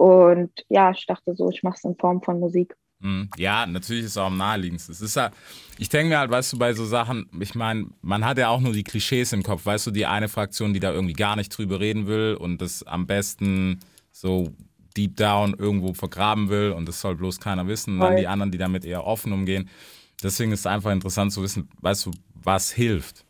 Und 0.00 0.50
ja, 0.70 0.92
ich 0.92 1.04
dachte 1.04 1.34
so, 1.36 1.50
ich 1.50 1.62
mache 1.62 1.74
es 1.76 1.84
in 1.84 1.94
Form 1.94 2.22
von 2.22 2.40
Musik. 2.40 2.74
Mhm. 3.00 3.28
Ja, 3.36 3.66
natürlich 3.66 4.04
ist 4.04 4.12
es 4.12 4.16
auch 4.16 4.28
am 4.28 4.38
naheliegendsten. 4.38 4.94
Es 4.94 5.02
ist 5.02 5.14
ja, 5.14 5.30
ich 5.76 5.90
denke 5.90 6.08
mir 6.08 6.18
halt, 6.18 6.30
weißt 6.30 6.54
du, 6.54 6.58
bei 6.58 6.72
so 6.72 6.86
Sachen, 6.86 7.28
ich 7.38 7.54
meine, 7.54 7.88
man 8.00 8.24
hat 8.24 8.38
ja 8.38 8.48
auch 8.48 8.60
nur 8.60 8.72
die 8.72 8.82
Klischees 8.82 9.34
im 9.34 9.42
Kopf, 9.42 9.66
weißt 9.66 9.88
du, 9.88 9.90
die 9.90 10.06
eine 10.06 10.30
Fraktion, 10.30 10.72
die 10.72 10.80
da 10.80 10.90
irgendwie 10.90 11.12
gar 11.12 11.36
nicht 11.36 11.50
drüber 11.50 11.80
reden 11.80 12.06
will 12.06 12.34
und 12.40 12.62
das 12.62 12.82
am 12.82 13.06
besten 13.06 13.80
so 14.10 14.48
deep 14.96 15.16
down 15.16 15.54
irgendwo 15.58 15.92
vergraben 15.92 16.48
will 16.48 16.70
und 16.70 16.88
das 16.88 16.98
soll 17.02 17.14
bloß 17.14 17.38
keiner 17.38 17.66
wissen. 17.66 17.96
Und 17.96 18.00
dann 18.00 18.16
die 18.16 18.26
anderen, 18.26 18.52
die 18.52 18.58
damit 18.58 18.86
eher 18.86 19.06
offen 19.06 19.34
umgehen. 19.34 19.68
Deswegen 20.22 20.52
ist 20.52 20.60
es 20.60 20.66
einfach 20.66 20.92
interessant 20.92 21.30
zu 21.30 21.42
wissen, 21.42 21.68
weißt 21.82 22.06
du, 22.06 22.12
was 22.42 22.70
hilft. 22.70 23.26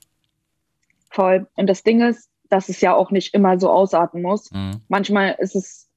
Voll. 1.10 1.48
Und 1.56 1.66
das 1.66 1.82
Ding 1.82 2.00
ist, 2.00 2.30
dass 2.48 2.68
es 2.68 2.80
ja 2.80 2.94
auch 2.94 3.10
nicht 3.10 3.34
immer 3.34 3.58
so 3.58 3.68
ausarten 3.72 4.22
muss. 4.22 4.52
Mhm. 4.52 4.82
Manchmal 4.86 5.34
ist 5.40 5.56
es 5.56 5.89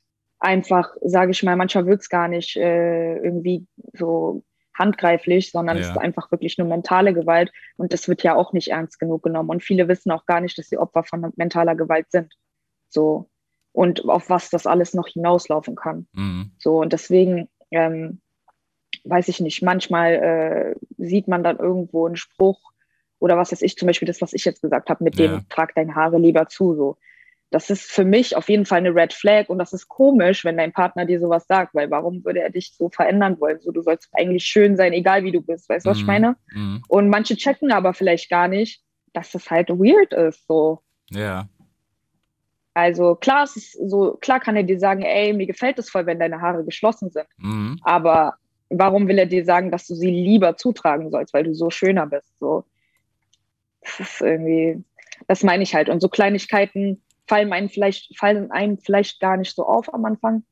einfach, 0.43 0.95
sage 1.01 1.31
ich 1.31 1.41
mal, 1.43 1.55
manchmal 1.55 1.85
wird 1.85 2.01
es 2.01 2.09
gar 2.09 2.27
nicht 2.27 2.55
äh, 2.57 3.17
irgendwie 3.17 3.65
so 3.93 4.43
handgreiflich, 4.75 5.51
sondern 5.51 5.77
es 5.77 5.87
Ja. 5.87 5.91
ist 5.93 5.97
einfach 5.99 6.31
wirklich 6.31 6.57
nur 6.57 6.67
mentale 6.67 7.13
Gewalt. 7.13 7.51
Und 7.77 7.93
das 7.93 8.07
wird 8.07 8.23
ja 8.23 8.35
auch 8.35 8.53
nicht 8.53 8.69
ernst 8.69 8.99
genug 8.99 9.23
genommen. 9.23 9.49
Und 9.49 9.63
viele 9.63 9.87
wissen 9.87 10.11
auch 10.11 10.25
gar 10.25 10.41
nicht, 10.41 10.57
dass 10.57 10.67
sie 10.67 10.77
Opfer 10.77 11.03
von 11.03 11.31
mentaler 11.35 11.75
Gewalt 11.75 12.07
sind. 12.11 12.33
So. 12.89 13.29
Und 13.71 14.07
auf 14.07 14.29
was 14.29 14.49
das 14.49 14.67
alles 14.67 14.93
noch 14.93 15.07
hinauslaufen 15.07 15.75
kann. 15.75 16.07
Mhm. 16.13 16.51
So, 16.59 16.79
und 16.81 16.93
deswegen, 16.93 17.49
ähm, 17.71 18.19
weiß 19.05 19.27
ich 19.27 19.39
nicht, 19.39 19.61
manchmal 19.63 20.13
äh, 20.13 20.75
sieht 20.97 21.27
man 21.27 21.43
dann 21.43 21.57
irgendwo 21.57 22.05
einen 22.05 22.15
Spruch 22.15 22.59
oder 23.19 23.37
was 23.37 23.51
weiß 23.51 23.61
ich, 23.61 23.77
zum 23.77 23.87
Beispiel 23.87 24.07
das, 24.07 24.21
was 24.21 24.33
ich 24.33 24.45
jetzt 24.45 24.61
gesagt 24.61 24.89
habe, 24.89 25.03
mit 25.03 25.17
Ja. 25.19 25.27
dem 25.27 25.47
trag 25.49 25.73
deine 25.75 25.95
Haare 25.95 26.17
lieber 26.19 26.47
zu. 26.47 26.75
So. 26.75 26.97
Das 27.53 27.69
ist 27.69 27.91
für 27.91 28.03
mich 28.03 28.35
auf 28.35 28.49
jeden 28.49 28.65
Fall 28.65 28.79
eine 28.79 28.95
Red 28.95 29.13
Flag 29.13 29.47
und 29.47 29.59
das 29.59 29.73
ist 29.73 29.87
komisch, 29.87 30.43
wenn 30.43 30.57
dein 30.57 30.73
Partner 30.73 31.05
dir 31.05 31.19
sowas 31.19 31.45
sagt, 31.45 31.75
weil 31.75 31.91
warum 31.91 32.25
würde 32.25 32.41
er 32.41 32.49
dich 32.49 32.73
so 32.75 32.89
verändern 32.89 33.39
wollen? 33.39 33.59
So, 33.61 33.71
du 33.71 33.83
sollst 33.83 34.09
eigentlich 34.13 34.43
schön 34.43 34.75
sein, 34.75 34.91
egal 34.91 35.23
wie 35.23 35.31
du 35.31 35.39
bist, 35.39 35.69
weißt 35.69 35.85
du, 35.85 35.91
was 35.91 35.97
ich 35.97 36.03
Mhm. 36.03 36.07
meine? 36.07 36.35
Mhm. 36.51 36.81
Und 36.87 37.09
manche 37.09 37.35
checken 37.35 37.71
aber 37.71 37.93
vielleicht 37.93 38.31
gar 38.31 38.47
nicht, 38.47 38.81
dass 39.13 39.31
das 39.31 39.51
halt 39.51 39.69
weird 39.69 40.13
ist. 40.13 40.47
So. 40.47 40.81
Ja. 41.11 41.47
Also 42.73 43.13
klar, 43.13 43.43
es 43.43 43.55
ist 43.55 43.73
so, 43.87 44.17
klar 44.19 44.39
kann 44.39 44.55
er 44.55 44.63
dir 44.63 44.79
sagen, 44.79 45.03
ey, 45.03 45.31
mir 45.31 45.45
gefällt 45.45 45.77
es 45.77 45.91
voll, 45.91 46.07
wenn 46.07 46.17
deine 46.17 46.41
Haare 46.41 46.65
geschlossen 46.65 47.11
sind. 47.11 47.27
Mhm. 47.37 47.79
Aber 47.83 48.33
warum 48.69 49.07
will 49.07 49.19
er 49.19 49.27
dir 49.27 49.45
sagen, 49.45 49.69
dass 49.69 49.85
du 49.85 49.93
sie 49.93 50.09
lieber 50.09 50.57
zutragen 50.57 51.11
sollst, 51.11 51.35
weil 51.35 51.43
du 51.43 51.53
so 51.53 51.69
schöner 51.69 52.07
bist? 52.07 52.33
So, 52.39 52.63
das 53.81 53.99
ist 53.99 54.21
irgendwie, 54.21 54.83
das 55.27 55.43
meine 55.43 55.61
ich 55.61 55.75
halt. 55.75 55.87
Und 55.87 55.99
so 55.99 56.09
Kleinigkeiten 56.09 57.03
fallen 57.27 57.51
einem 57.53 57.69
vielleicht, 57.69 58.17
fallen 58.17 58.51
einem 58.51 58.77
vielleicht 58.77 59.19
gar 59.19 59.37
nicht 59.37 59.55
so 59.55 59.65
auf 59.65 59.93
am 59.93 60.05
Anfang 60.05 60.43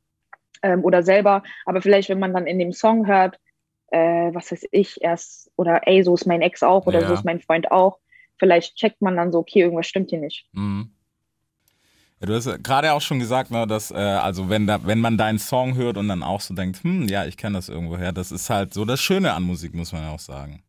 ähm, 0.62 0.84
oder 0.84 1.03
selber. 1.03 1.43
Aber 1.65 1.81
vielleicht, 1.81 2.10
wenn 2.10 2.19
man 2.19 2.34
dann 2.34 2.47
in 2.47 2.60
dem 2.60 2.73
Song 2.73 3.07
hört, 3.07 3.39
äh, 3.88 4.34
was 4.34 4.51
weiß 4.51 4.67
ich, 4.71 5.01
erst, 5.01 5.51
oder 5.57 5.88
ey, 5.88 6.03
so 6.03 6.13
ist 6.13 6.25
mein 6.25 6.41
Ex 6.41 6.63
auch 6.63 6.86
oder 6.86 7.01
Ja. 7.01 7.07
so 7.07 7.13
ist 7.13 7.25
mein 7.25 7.41
Freund 7.41 7.71
auch, 7.71 7.99
vielleicht 8.38 8.75
checkt 8.75 9.01
man 9.01 9.17
dann 9.17 9.31
so, 9.31 9.39
okay, 9.39 9.62
irgendwas 9.62 9.88
stimmt 9.88 10.10
hier 10.10 10.19
nicht. 10.19 10.47
Mhm. 10.53 10.91
Ja, 12.21 12.27
du 12.27 12.36
hast 12.36 12.63
gerade 12.63 12.93
auch 12.93 13.01
schon 13.01 13.19
gesagt, 13.19 13.49
ne, 13.49 13.65
dass, 13.65 13.89
äh, 13.89 13.95
also 13.95 14.47
wenn, 14.49 14.67
da, 14.67 14.86
wenn 14.86 14.99
man 14.99 15.17
deinen 15.17 15.39
Song 15.39 15.75
hört 15.75 15.97
und 15.97 16.07
dann 16.07 16.21
auch 16.21 16.39
so 16.39 16.53
denkt, 16.53 16.84
hm, 16.84 17.07
ja, 17.07 17.25
ich 17.25 17.36
kenne 17.36 17.57
das 17.57 17.67
irgendwoher, 17.67 18.12
das 18.12 18.31
ist 18.31 18.49
halt 18.49 18.73
so 18.73 18.86
das 18.86 19.01
Schöne 19.01 19.34
an 19.34 19.43
Musik, 19.43 19.73
muss 19.73 19.91
man 19.91 20.03
ja 20.03 20.12
auch 20.12 20.19
sagen. 20.19 20.63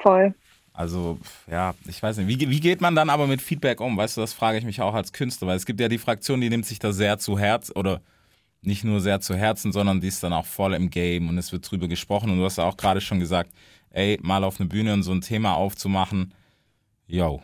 Voll. 0.00 0.34
Also, 0.76 1.18
ja, 1.50 1.74
ich 1.88 2.02
weiß 2.02 2.18
nicht. 2.18 2.28
Wie, 2.28 2.50
wie 2.50 2.60
geht 2.60 2.82
man 2.82 2.94
dann 2.94 3.08
aber 3.08 3.26
mit 3.26 3.40
Feedback 3.40 3.80
um? 3.80 3.96
Weißt 3.96 4.16
du, 4.16 4.20
das 4.20 4.34
frage 4.34 4.58
ich 4.58 4.64
mich 4.64 4.82
auch 4.82 4.92
als 4.92 5.12
Künstler, 5.12 5.48
weil 5.48 5.56
es 5.56 5.64
gibt 5.64 5.80
ja 5.80 5.88
die 5.88 5.96
Fraktion, 5.96 6.40
die 6.42 6.50
nimmt 6.50 6.66
sich 6.66 6.78
da 6.78 6.92
sehr 6.92 7.18
zu 7.18 7.38
Herz 7.38 7.72
oder 7.74 8.02
nicht 8.60 8.84
nur 8.84 9.00
sehr 9.00 9.20
zu 9.20 9.34
Herzen, 9.34 9.72
sondern 9.72 10.02
die 10.02 10.08
ist 10.08 10.22
dann 10.22 10.34
auch 10.34 10.44
voll 10.44 10.74
im 10.74 10.90
Game 10.90 11.30
und 11.30 11.38
es 11.38 11.50
wird 11.50 11.70
drüber 11.70 11.88
gesprochen. 11.88 12.30
Und 12.30 12.38
du 12.38 12.44
hast 12.44 12.58
ja 12.58 12.64
auch 12.64 12.76
gerade 12.76 13.00
schon 13.00 13.20
gesagt, 13.20 13.50
ey, 13.90 14.18
mal 14.20 14.44
auf 14.44 14.60
eine 14.60 14.68
Bühne 14.68 14.92
und 14.92 15.02
so 15.02 15.12
ein 15.12 15.22
Thema 15.22 15.54
aufzumachen, 15.54 16.34
yo. 17.06 17.40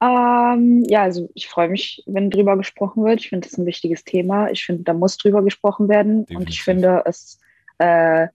Ähm, 0.00 0.84
ja, 0.88 1.02
also 1.02 1.28
ich 1.34 1.48
freue 1.48 1.68
mich, 1.68 2.02
wenn 2.06 2.30
drüber 2.30 2.56
gesprochen 2.56 3.04
wird. 3.04 3.20
Ich 3.20 3.28
finde 3.28 3.48
das 3.48 3.58
ein 3.58 3.66
wichtiges 3.66 4.04
Thema. 4.04 4.50
Ich 4.50 4.64
finde, 4.64 4.84
da 4.84 4.94
muss 4.94 5.16
drüber 5.16 5.42
gesprochen 5.42 5.88
werden. 5.88 6.20
Und 6.20 6.30
Definitiv. 6.30 6.54
ich 6.54 6.62
finde 6.62 7.02
es, 7.06 7.38
äh, 7.78 8.28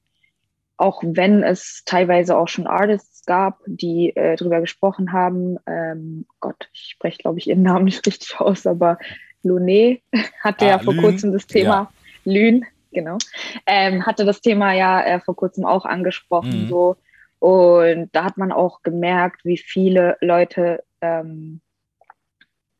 auch 0.77 1.01
wenn 1.05 1.43
es 1.43 1.83
teilweise 1.85 2.37
auch 2.37 2.47
schon 2.47 2.67
Artists 2.67 3.25
gab, 3.25 3.59
die 3.65 4.15
äh, 4.15 4.35
drüber 4.35 4.61
gesprochen 4.61 5.11
haben, 5.13 5.57
ähm, 5.67 6.25
Gott, 6.39 6.69
ich 6.73 6.89
spreche, 6.91 7.19
glaube 7.19 7.39
ich, 7.39 7.47
ihren 7.47 7.63
Namen 7.63 7.85
nicht 7.85 8.05
richtig 8.05 8.39
aus, 8.39 8.67
aber 8.67 8.97
Luné 9.43 10.01
hatte 10.41 10.65
Ah, 10.65 10.69
ja 10.69 10.79
vor 10.79 10.93
Lün, 10.93 11.01
kurzem 11.01 11.31
das 11.31 11.47
Thema, 11.47 11.91
Lün, 12.25 12.65
genau, 12.91 13.17
ähm, 13.65 14.05
hatte 14.05 14.25
das 14.25 14.41
Thema 14.41 14.73
ja 14.73 15.01
äh, 15.01 15.19
vor 15.19 15.35
kurzem 15.35 15.65
auch 15.65 15.85
angesprochen, 15.85 16.63
Mhm. 16.63 16.67
so. 16.69 16.97
Und 17.39 18.09
da 18.13 18.23
hat 18.23 18.37
man 18.37 18.51
auch 18.51 18.81
gemerkt, 18.81 19.45
wie 19.45 19.57
viele 19.57 20.17
Leute 20.21 20.83
ähm, 21.01 21.61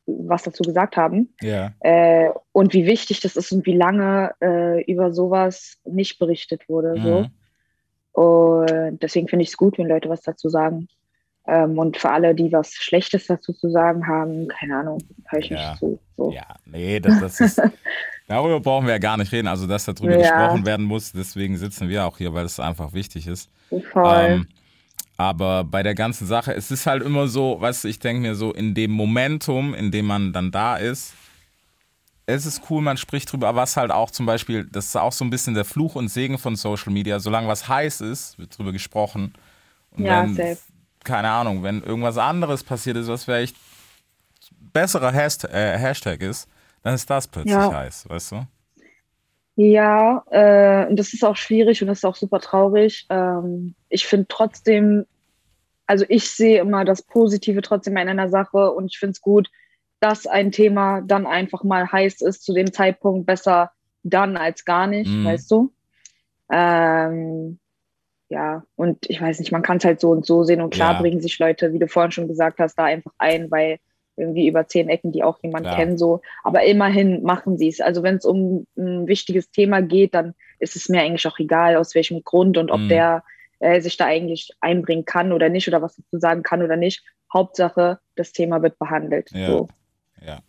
was 0.06 0.44
dazu 0.44 0.62
gesagt 0.62 0.96
haben. 0.96 1.34
Ja. 1.40 1.72
Äh, 1.80 2.30
und 2.52 2.72
wie 2.72 2.86
wichtig 2.86 3.20
das 3.20 3.36
ist 3.36 3.52
und 3.52 3.66
wie 3.66 3.76
lange 3.76 4.34
äh, 4.40 4.82
über 4.84 5.12
sowas 5.12 5.78
nicht 5.84 6.18
berichtet 6.18 6.68
wurde. 6.68 7.00
So. 7.02 7.26
Und 8.16 8.98
deswegen 9.02 9.28
finde 9.28 9.42
ich 9.42 9.50
es 9.50 9.56
gut, 9.58 9.76
wenn 9.76 9.88
Leute 9.88 10.08
was 10.08 10.22
dazu 10.22 10.48
sagen. 10.48 10.88
Ähm, 11.46 11.78
und 11.78 11.98
für 11.98 12.10
alle, 12.10 12.34
die 12.34 12.50
was 12.50 12.72
Schlechtes 12.72 13.26
dazu 13.26 13.52
zu 13.52 13.68
sagen 13.70 14.06
haben, 14.06 14.48
keine 14.48 14.78
Ahnung, 14.78 14.98
höre 15.28 15.40
ich 15.40 15.50
Ja. 15.50 15.56
nicht 15.56 15.78
zu. 15.78 16.00
So. 16.16 16.32
Ja, 16.32 16.56
nee, 16.64 16.98
das, 16.98 17.20
das 17.20 17.40
ist. 17.40 17.62
Darüber 18.28 18.58
brauchen 18.58 18.86
wir 18.86 18.94
ja 18.94 18.98
gar 18.98 19.16
nicht 19.18 19.30
reden. 19.32 19.46
Also, 19.46 19.66
dass 19.66 19.84
darüber 19.84 20.16
Ja. 20.16 20.18
gesprochen 20.18 20.64
werden 20.66 20.84
muss, 20.86 21.12
deswegen 21.12 21.56
sitzen 21.58 21.88
wir 21.88 22.06
auch 22.06 22.16
hier, 22.18 22.32
weil 22.32 22.46
es 22.46 22.58
einfach 22.58 22.94
wichtig 22.94 23.26
ist. 23.26 23.50
Voll. 23.92 24.16
Ähm, 24.16 24.48
aber 25.18 25.62
bei 25.64 25.82
der 25.82 25.94
ganzen 25.94 26.26
Sache, 26.26 26.54
es 26.54 26.70
ist 26.70 26.86
halt 26.86 27.02
immer 27.02 27.28
so, 27.28 27.60
du, 27.60 27.84
ich 27.84 27.98
denke 28.00 28.22
mir 28.22 28.34
so, 28.34 28.52
in 28.52 28.74
dem 28.74 28.90
Momentum, 28.90 29.74
in 29.74 29.90
dem 29.90 30.06
man 30.06 30.32
dann 30.32 30.50
da 30.50 30.76
ist, 30.76 31.14
es 32.26 32.46
ist 32.46 32.62
cool, 32.70 32.82
man 32.82 32.96
spricht 32.96 33.32
drüber, 33.32 33.48
aber 33.48 33.62
was 33.62 33.76
halt 33.76 33.90
auch 33.92 34.10
zum 34.10 34.26
Beispiel, 34.26 34.64
das 34.64 34.86
ist 34.86 34.96
auch 34.96 35.12
so 35.12 35.24
ein 35.24 35.30
bisschen 35.30 35.54
der 35.54 35.64
Fluch 35.64 35.94
und 35.94 36.08
Segen 36.08 36.38
von 36.38 36.56
Social 36.56 36.92
Media. 36.92 37.20
Solange 37.20 37.48
was 37.48 37.68
heiß 37.68 38.00
ist, 38.00 38.38
wird 38.38 38.56
drüber 38.58 38.72
gesprochen. 38.72 39.34
Und 39.92 40.06
Ja, 40.06 40.22
wenn, 40.26 40.34
safe. 40.34 40.58
keine 41.04 41.30
Ahnung, 41.30 41.62
wenn 41.62 41.82
irgendwas 41.82 42.18
anderes 42.18 42.64
passiert 42.64 42.96
ist, 42.96 43.08
was 43.08 43.24
vielleicht 43.24 43.56
besserer 44.72 45.12
Hashtag, 45.12 45.52
äh, 45.52 45.78
Hashtag 45.78 46.20
ist, 46.22 46.48
dann 46.82 46.94
ist 46.94 47.08
das 47.10 47.26
plötzlich 47.28 47.70
Ja. 47.70 47.70
heiß, 47.70 48.08
weißt 48.08 48.32
du? 48.32 48.46
Ja, 49.56 50.22
äh, 50.30 50.86
und 50.88 50.96
das 50.98 51.14
ist 51.14 51.24
auch 51.24 51.36
schwierig 51.36 51.80
und 51.80 51.88
das 51.88 51.98
ist 51.98 52.04
auch 52.04 52.16
super 52.16 52.40
traurig. 52.40 53.06
Ähm, 53.08 53.74
ich 53.88 54.06
finde 54.06 54.26
trotzdem, 54.28 55.06
also 55.86 56.04
ich 56.08 56.30
sehe 56.30 56.60
immer 56.60 56.84
das 56.84 57.02
Positive 57.02 57.62
trotzdem 57.62 57.96
in 57.96 58.08
einer 58.08 58.28
Sache 58.28 58.72
und 58.72 58.86
ich 58.92 58.98
finde 58.98 59.12
es 59.12 59.20
gut, 59.22 59.50
dass 60.00 60.26
ein 60.26 60.52
Thema 60.52 61.00
dann 61.02 61.26
einfach 61.26 61.64
mal 61.64 61.90
heiß 61.90 62.20
ist 62.22 62.44
zu 62.44 62.52
dem 62.54 62.72
Zeitpunkt, 62.72 63.26
besser 63.26 63.70
dann 64.02 64.36
als 64.36 64.64
gar 64.64 64.86
nicht, 64.86 65.10
Mhm. 65.10 65.24
weißt 65.24 65.50
du? 65.50 65.72
Ähm, 66.50 67.58
ja, 68.28 68.64
und 68.76 69.08
ich 69.08 69.20
weiß 69.20 69.38
nicht, 69.38 69.52
man 69.52 69.62
kann 69.62 69.78
es 69.78 69.84
halt 69.84 70.00
so 70.00 70.10
und 70.10 70.26
so 70.26 70.44
sehen 70.44 70.60
und 70.60 70.70
klar 70.70 70.94
Ja. 70.94 71.00
bringen 71.00 71.20
sich 71.20 71.38
Leute, 71.38 71.72
wie 71.72 71.78
du 71.78 71.88
vorhin 71.88 72.12
schon 72.12 72.28
gesagt 72.28 72.58
hast, 72.58 72.76
da 72.76 72.84
einfach 72.84 73.12
ein, 73.18 73.50
weil 73.50 73.78
irgendwie 74.16 74.48
über 74.48 74.66
zehn 74.66 74.88
Ecken, 74.88 75.12
die 75.12 75.22
auch 75.22 75.38
jemand 75.42 75.66
Klar. 75.66 75.76
kennt, 75.76 75.98
so. 75.98 76.22
Aber 76.42 76.62
immerhin 76.64 77.22
machen 77.22 77.58
sie 77.58 77.68
es. 77.68 77.80
Also 77.80 78.02
wenn 78.02 78.16
es 78.16 78.24
um 78.24 78.66
ein 78.76 79.06
wichtiges 79.06 79.50
Thema 79.50 79.82
geht, 79.82 80.14
dann 80.14 80.34
ist 80.58 80.74
es 80.74 80.88
mir 80.88 81.02
eigentlich 81.02 81.26
auch 81.26 81.38
egal, 81.38 81.76
aus 81.76 81.94
welchem 81.94 82.24
Grund 82.24 82.56
und 82.56 82.70
ob 82.70 82.80
Mhm. 82.80 82.88
der 82.88 83.24
äh, 83.58 83.80
sich 83.80 83.96
da 83.96 84.06
eigentlich 84.06 84.50
einbringen 84.60 85.04
kann 85.04 85.32
oder 85.32 85.48
nicht 85.48 85.68
oder 85.68 85.82
was 85.82 85.96
dazu 85.96 86.18
sagen 86.18 86.42
kann 86.42 86.62
oder 86.62 86.76
nicht. 86.76 87.04
Hauptsache, 87.32 87.98
das 88.14 88.32
Thema 88.32 88.62
wird 88.62 88.78
behandelt. 88.78 89.30
Ja. 89.32 89.46
So. 89.46 89.68
Ja. 90.26 90.40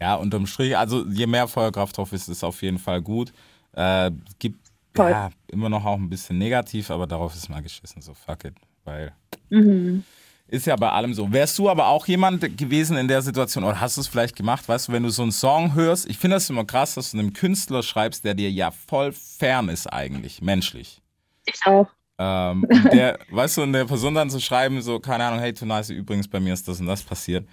Ja, 0.00 0.16
unterm 0.16 0.46
Strich, 0.46 0.76
also 0.76 1.06
je 1.06 1.26
mehr 1.26 1.46
Feuerkraft 1.46 1.96
drauf 1.96 2.12
ist, 2.12 2.28
ist 2.28 2.42
auf 2.42 2.60
jeden 2.62 2.78
Fall 2.78 3.00
gut. 3.00 3.32
Äh, 3.72 4.10
gibt 4.38 4.58
Voll. 4.94 5.10
ja 5.10 5.30
immer 5.48 5.68
noch 5.68 5.84
auch 5.84 5.96
ein 5.96 6.10
bisschen 6.10 6.38
negativ, 6.38 6.90
aber 6.90 7.06
darauf 7.06 7.34
ist 7.34 7.48
mal 7.48 7.62
geschissen, 7.62 8.02
so 8.02 8.12
fuck 8.14 8.44
it. 8.44 8.54
Weil 8.84 9.12
Mhm. 9.50 10.02
ist 10.48 10.66
ja 10.66 10.74
bei 10.76 10.90
allem 10.90 11.14
so. 11.14 11.30
Wärst 11.32 11.56
du 11.58 11.70
aber 11.70 11.86
auch 11.86 12.06
jemand 12.08 12.40
gewesen 12.58 12.96
in 12.96 13.06
der 13.06 13.22
Situation, 13.22 13.62
oder 13.64 13.80
hast 13.80 13.96
du 13.96 14.00
es 14.00 14.08
vielleicht 14.08 14.34
gemacht, 14.34 14.68
weißt 14.68 14.88
du, 14.88 14.92
wenn 14.92 15.04
du 15.04 15.10
so 15.10 15.22
einen 15.22 15.30
Song 15.32 15.74
hörst, 15.74 16.06
ich 16.10 16.18
finde 16.18 16.36
das 16.36 16.50
immer 16.50 16.64
krass, 16.64 16.94
dass 16.94 17.12
du 17.12 17.18
einem 17.18 17.32
Künstler 17.32 17.82
schreibst, 17.84 18.24
der 18.24 18.34
dir 18.34 18.50
ja 18.50 18.72
voll 18.72 19.12
fern 19.12 19.68
ist 19.68 19.86
eigentlich, 19.86 20.42
menschlich. 20.42 21.00
Ich 21.46 21.60
auch. 21.64 21.86
Ähm, 22.18 22.64
und 22.68 22.92
der, 22.92 23.18
weißt 23.30 23.56
du, 23.56 23.62
und 23.62 23.72
der 23.72 23.84
Person 23.84 24.14
dann 24.14 24.30
zu 24.30 24.40
schreiben, 24.40 24.82
so, 24.82 24.98
keine 25.00 25.24
Ahnung, 25.24 25.38
hey 25.40 25.54
Tonice, 25.54 25.90
übrigens, 25.94 26.28
bei 26.28 26.40
mir 26.40 26.52
ist 26.54 26.66
das 26.66 26.80
und 26.80 26.86
das 26.86 27.02
passiert. 27.02 27.46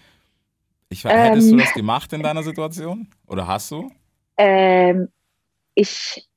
Ich, 0.90 1.04
hättest 1.04 1.50
du 1.52 1.54
Ähm. 1.54 1.60
das 1.60 1.74
gemacht 1.74 2.12
in 2.14 2.24
deiner 2.24 2.44
Situation? 2.44 3.08
Oder 3.28 3.48
hast 3.48 3.72
du? 3.72 3.92
Ähm, 4.38 5.10
ich 5.76 6.28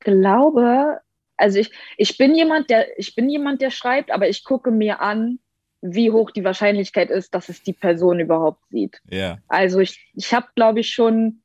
glaube, 0.00 1.00
also 1.36 1.58
ich, 1.58 1.70
ich 1.96 2.16
bin 2.16 2.34
jemand, 2.34 2.70
der, 2.70 2.98
ich 2.98 3.14
bin 3.14 3.28
jemand, 3.28 3.60
der 3.60 3.70
schreibt, 3.70 4.10
aber 4.10 4.28
ich 4.28 4.44
gucke 4.44 4.70
mir 4.70 5.00
an, 5.00 5.38
wie 5.82 6.10
hoch 6.10 6.30
die 6.30 6.44
Wahrscheinlichkeit 6.44 7.10
ist, 7.10 7.34
dass 7.34 7.48
es 7.48 7.62
die 7.62 7.72
Person 7.72 8.20
überhaupt 8.20 8.62
sieht. 8.70 9.00
Ja. 9.10 9.38
Also 9.48 9.80
ich, 9.80 10.10
ich 10.14 10.32
habe, 10.32 10.46
glaube 10.54 10.80
ich, 10.80 10.90
schon, 10.90 11.42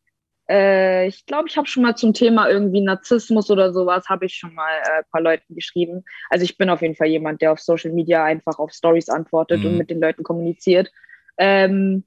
äh, 0.49 1.07
ich 1.07 1.25
glaube, 1.25 1.47
ich 1.49 1.57
habe 1.57 1.67
schon 1.67 1.83
mal 1.83 1.95
zum 1.95 2.13
Thema 2.13 2.47
irgendwie 2.49 2.81
Narzissmus 2.81 3.49
oder 3.51 3.73
sowas, 3.73 4.07
habe 4.07 4.25
ich 4.25 4.35
schon 4.35 4.53
mal 4.53 4.71
äh, 4.71 4.99
ein 4.99 5.03
paar 5.11 5.21
Leuten 5.21 5.55
geschrieben. 5.55 6.03
Also 6.29 6.45
ich 6.45 6.57
bin 6.57 6.69
auf 6.69 6.81
jeden 6.81 6.95
Fall 6.95 7.07
jemand, 7.07 7.41
der 7.41 7.51
auf 7.51 7.59
Social 7.59 7.91
Media 7.91 8.23
einfach 8.23 8.57
auf 8.59 8.71
Stories 8.71 9.09
antwortet 9.09 9.59
Mhm. 9.59 9.65
und 9.65 9.77
mit 9.77 9.89
den 9.89 9.99
Leuten 9.99 10.23
kommuniziert. 10.23 10.91
Ähm, 11.37 12.03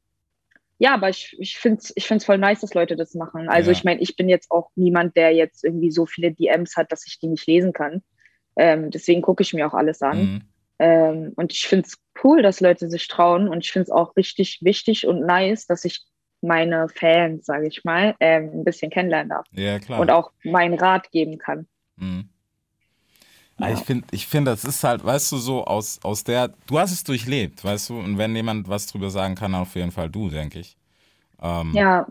ja, 0.78 0.94
aber 0.94 1.08
ich, 1.08 1.36
ich 1.38 1.56
finde 1.58 1.78
es 1.78 1.92
ich 1.94 2.06
find's 2.06 2.24
voll 2.24 2.38
nice, 2.38 2.60
dass 2.60 2.74
Leute 2.74 2.96
das 2.96 3.14
machen. 3.14 3.48
Also 3.48 3.70
Ja. 3.70 3.76
ich 3.76 3.84
meine, 3.84 4.00
ich 4.00 4.16
bin 4.16 4.28
jetzt 4.28 4.50
auch 4.50 4.70
niemand, 4.74 5.16
der 5.16 5.32
jetzt 5.32 5.64
irgendwie 5.64 5.90
so 5.90 6.04
viele 6.06 6.32
DMs 6.32 6.76
hat, 6.76 6.90
dass 6.92 7.06
ich 7.06 7.18
die 7.20 7.28
nicht 7.28 7.46
lesen 7.46 7.72
kann. 7.72 8.02
Ähm, 8.56 8.90
deswegen 8.90 9.22
gucke 9.22 9.42
ich 9.42 9.54
mir 9.54 9.66
auch 9.66 9.74
alles 9.74 10.02
an. 10.02 10.18
Mhm. 10.18 10.42
Ähm, 10.78 11.32
und 11.36 11.52
ich 11.52 11.66
finde 11.66 11.86
es 11.86 11.96
cool, 12.22 12.42
dass 12.42 12.60
Leute 12.60 12.88
sich 12.88 13.06
trauen. 13.08 13.48
Und 13.48 13.64
ich 13.64 13.72
finde 13.72 13.84
es 13.84 13.90
auch 13.90 14.16
richtig 14.16 14.58
wichtig 14.62 15.06
und 15.06 15.20
nice, 15.20 15.66
dass 15.66 15.84
ich 15.84 16.02
meine 16.40 16.88
Fans, 16.88 17.46
sage 17.46 17.68
ich 17.68 17.84
mal, 17.84 18.14
ähm, 18.20 18.50
ein 18.52 18.64
bisschen 18.64 18.90
kennenlernen 18.90 19.30
darf. 19.30 19.46
Ja, 19.52 19.78
klar. 19.78 20.00
Und 20.00 20.10
auch 20.10 20.32
meinen 20.42 20.74
Rat 20.74 21.10
geben 21.10 21.38
kann. 21.38 21.66
Mhm. 21.96 22.28
Ah, 23.60 23.70
Ja. 23.70 23.72
Ich 23.72 23.84
finde, 23.84 24.06
ich 24.10 24.26
find, 24.26 24.46
das 24.48 24.64
ist 24.64 24.84
halt, 24.84 25.04
weißt 25.04 25.32
du, 25.32 25.36
so 25.38 25.64
aus, 25.64 26.00
aus 26.02 26.24
der, 26.24 26.48
du 26.66 26.78
hast 26.78 26.92
es 26.92 27.04
durchlebt, 27.04 27.64
weißt 27.64 27.90
du, 27.90 27.98
und 27.98 28.18
wenn 28.18 28.34
jemand 28.36 28.68
was 28.68 28.86
drüber 28.86 29.10
sagen 29.10 29.34
kann, 29.36 29.54
auf 29.54 29.74
jeden 29.76 29.92
Fall 29.92 30.10
du, 30.10 30.28
denke 30.30 30.60
ich. 30.60 30.76
Ähm, 31.42 31.86
Ja, 31.86 32.06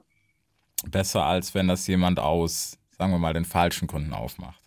Besser 0.86 1.26
als 1.26 1.54
wenn 1.56 1.68
das 1.68 1.88
jemand 1.88 2.20
aus, 2.20 2.78
sagen 2.98 3.12
wir 3.12 3.18
mal, 3.20 3.34
den 3.34 3.44
falschen 3.44 3.86
Kunden 3.90 4.14
aufmacht. 4.14 4.62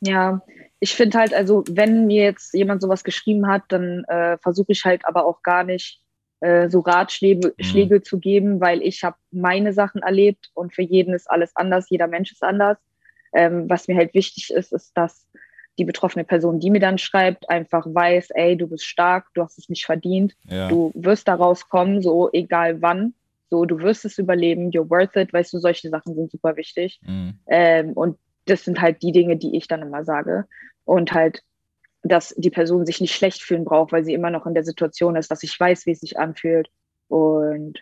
ja. 0.00 0.42
Ich 0.80 0.94
finde 0.94 1.18
halt, 1.18 1.34
also 1.34 1.64
wenn 1.68 2.06
mir 2.06 2.22
jetzt 2.24 2.54
jemand 2.54 2.82
sowas 2.82 3.02
geschrieben 3.02 3.48
hat, 3.48 3.64
dann 3.68 4.04
äh, 4.04 4.38
versuche 4.38 4.70
ich 4.72 4.84
halt 4.84 5.04
aber 5.04 5.24
auch 5.26 5.42
gar 5.42 5.64
nicht 5.64 6.00
äh, 6.40 6.68
so 6.68 6.80
Ratschläge 6.80 7.52
Mhm. 7.58 7.92
Zu 8.02 8.20
geben, 8.20 8.60
weil 8.60 8.80
ich 8.82 9.02
habe 9.02 9.16
meine 9.32 9.72
Sachen 9.72 10.02
erlebt 10.02 10.50
und 10.54 10.72
für 10.72 10.82
jeden 10.82 11.14
ist 11.14 11.28
alles 11.28 11.54
anders, 11.56 11.90
jeder 11.90 12.06
Mensch 12.06 12.30
ist 12.32 12.44
anders. 12.44 12.78
Ähm, 13.32 13.68
was 13.68 13.88
mir 13.88 13.96
halt 13.96 14.14
wichtig 14.14 14.50
ist, 14.50 14.72
ist, 14.72 14.96
dass 14.96 15.26
die 15.78 15.84
betroffene 15.84 16.24
Person, 16.24 16.60
die 16.60 16.70
mir 16.70 16.80
dann 16.80 16.98
schreibt, 16.98 17.48
einfach 17.48 17.86
weiß, 17.86 18.30
ey, 18.30 18.56
du 18.56 18.66
bist 18.66 18.84
stark, 18.84 19.26
du 19.34 19.42
hast 19.42 19.58
es 19.58 19.68
nicht 19.68 19.86
verdient, 19.86 20.34
Ja. 20.48 20.68
du 20.68 20.92
wirst 20.94 21.28
da 21.28 21.34
rauskommen, 21.34 22.02
so 22.02 22.30
egal 22.32 22.82
wann, 22.82 23.14
so 23.50 23.64
du 23.64 23.78
wirst 23.78 24.04
es 24.04 24.18
überleben, 24.18 24.70
you're 24.70 24.90
worth 24.90 25.16
it, 25.16 25.32
weißt 25.32 25.52
du, 25.52 25.58
solche 25.58 25.88
Sachen 25.88 26.14
sind 26.14 26.30
super 26.30 26.56
wichtig. 26.56 27.00
Mhm. 27.06 27.38
Ähm, 27.46 27.92
und 27.92 28.18
das 28.46 28.64
sind 28.64 28.80
halt 28.80 29.02
die 29.02 29.12
Dinge, 29.12 29.36
die 29.36 29.56
ich 29.56 29.68
dann 29.68 29.82
immer 29.82 30.04
sage. 30.04 30.46
Und 30.84 31.12
halt, 31.12 31.42
dass 32.02 32.34
die 32.36 32.50
Person 32.50 32.86
sich 32.86 33.00
nicht 33.00 33.14
schlecht 33.14 33.42
fühlen 33.42 33.64
braucht, 33.64 33.92
weil 33.92 34.04
sie 34.04 34.14
immer 34.14 34.30
noch 34.30 34.46
in 34.46 34.54
der 34.54 34.64
Situation 34.64 35.16
ist, 35.16 35.30
dass 35.30 35.42
ich 35.42 35.58
weiß, 35.58 35.86
wie 35.86 35.92
es 35.92 36.00
sich 36.00 36.18
anfühlt. 36.18 36.68
Und 37.08 37.80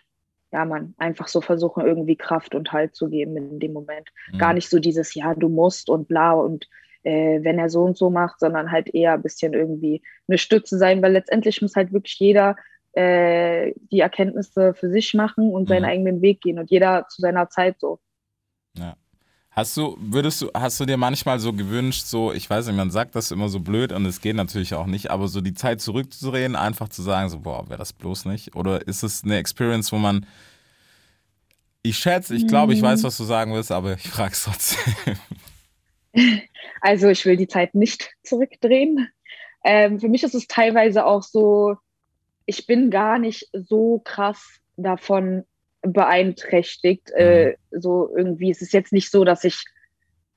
ja, 0.51 0.65
man, 0.65 0.93
einfach 0.97 1.27
so 1.27 1.41
versuchen, 1.41 1.85
irgendwie 1.85 2.15
Kraft 2.15 2.55
und 2.55 2.71
Halt 2.71 2.95
zu 2.95 3.09
geben 3.09 3.35
in 3.37 3.59
dem 3.59 3.73
Moment. 3.73 4.09
Mhm. 4.31 4.37
Gar 4.37 4.53
nicht 4.53 4.69
so 4.69 4.79
dieses, 4.79 5.13
ja, 5.13 5.33
du 5.35 5.49
musst 5.49 5.89
und 5.89 6.07
bla 6.07 6.33
und 6.33 6.67
äh, 7.07 7.39
wenn 7.43 7.57
er 7.57 7.69
so 7.69 7.83
und 7.83 7.97
so 7.97 8.09
macht, 8.09 8.39
sondern 8.39 8.71
halt 8.71 8.93
eher 8.93 9.13
ein 9.13 9.21
bisschen 9.21 9.53
irgendwie 9.53 10.01
eine 10.27 10.37
Stütze 10.37 10.77
sein, 10.77 11.01
weil 11.01 11.13
letztendlich 11.13 11.61
muss 11.61 11.75
halt 11.75 11.93
wirklich 11.93 12.19
jeder 12.19 12.57
äh, 12.93 13.73
die 13.91 14.01
Erkenntnisse 14.01 14.73
für 14.73 14.89
sich 14.89 15.13
machen 15.13 15.51
und 15.51 15.69
seinen 15.69 15.83
Mhm. 15.83 15.89
eigenen 15.89 16.21
Weg 16.21 16.41
gehen 16.41 16.59
und 16.59 16.69
jeder 16.69 17.07
zu 17.07 17.21
seiner 17.21 17.49
Zeit 17.49 17.79
so. 17.79 17.99
Hast 19.51 19.75
du, 19.75 19.97
würdest 19.99 20.41
du, 20.41 20.51
hast 20.53 20.79
du 20.79 20.85
dir 20.85 20.97
manchmal 20.97 21.39
so 21.39 21.51
gewünscht, 21.51 22.05
so, 22.05 22.31
ich 22.31 22.47
weiß 22.47 22.67
nicht, 22.67 22.75
man 22.75 22.91
sagt 22.91 23.15
das 23.15 23.31
immer 23.31 23.49
so 23.49 23.59
blöd 23.59 23.91
und 23.91 24.05
es 24.05 24.21
geht 24.21 24.35
natürlich 24.35 24.75
auch 24.75 24.85
nicht, 24.85 25.09
aber 25.09 25.27
so 25.27 25.41
die 25.41 25.55
Zeit 25.55 25.81
zurückzudrehen, 25.81 26.55
einfach 26.55 26.89
zu 26.89 27.01
sagen, 27.01 27.29
so, 27.29 27.39
boah, 27.39 27.67
wäre 27.67 27.79
das 27.79 27.91
bloß 27.93 28.25
nicht? 28.25 28.55
Oder 28.55 28.85
ist 28.87 29.01
es 29.01 29.23
eine 29.23 29.37
Experience, 29.37 29.91
wo 29.91 29.97
man, 29.97 30.27
ich 31.81 31.97
schätze, 31.97 32.35
ich 32.35 32.45
glaube, 32.45 32.73
ich 32.73 32.81
weiß, 32.83 33.03
was 33.03 33.17
du 33.17 33.23
sagen 33.23 33.53
willst, 33.53 33.71
aber 33.71 33.93
ich 33.93 34.07
frage 34.09 34.33
es 34.33 34.43
trotzdem. 34.43 35.15
Also 36.81 37.09
ich 37.09 37.25
will 37.25 37.37
die 37.37 37.47
Zeit 37.47 37.75
nicht 37.75 38.11
zurückdrehen. 38.23 39.09
Ähm, 39.63 39.99
für 39.99 40.09
mich 40.09 40.23
ist 40.23 40.35
es 40.35 40.47
teilweise 40.47 41.05
auch 41.05 41.23
so, 41.23 41.75
ich 42.45 42.67
bin 42.67 42.89
gar 42.89 43.19
nicht 43.19 43.49
so 43.53 43.99
krass 44.03 44.59
davon 44.77 45.43
beeinträchtigt. 45.81 47.11
Äh, 47.11 47.55
so 47.71 48.09
irgendwie, 48.15 48.51
es 48.51 48.61
ist 48.61 48.73
jetzt 48.73 48.93
nicht 48.93 49.11
so, 49.11 49.25
dass 49.25 49.43
ich 49.43 49.63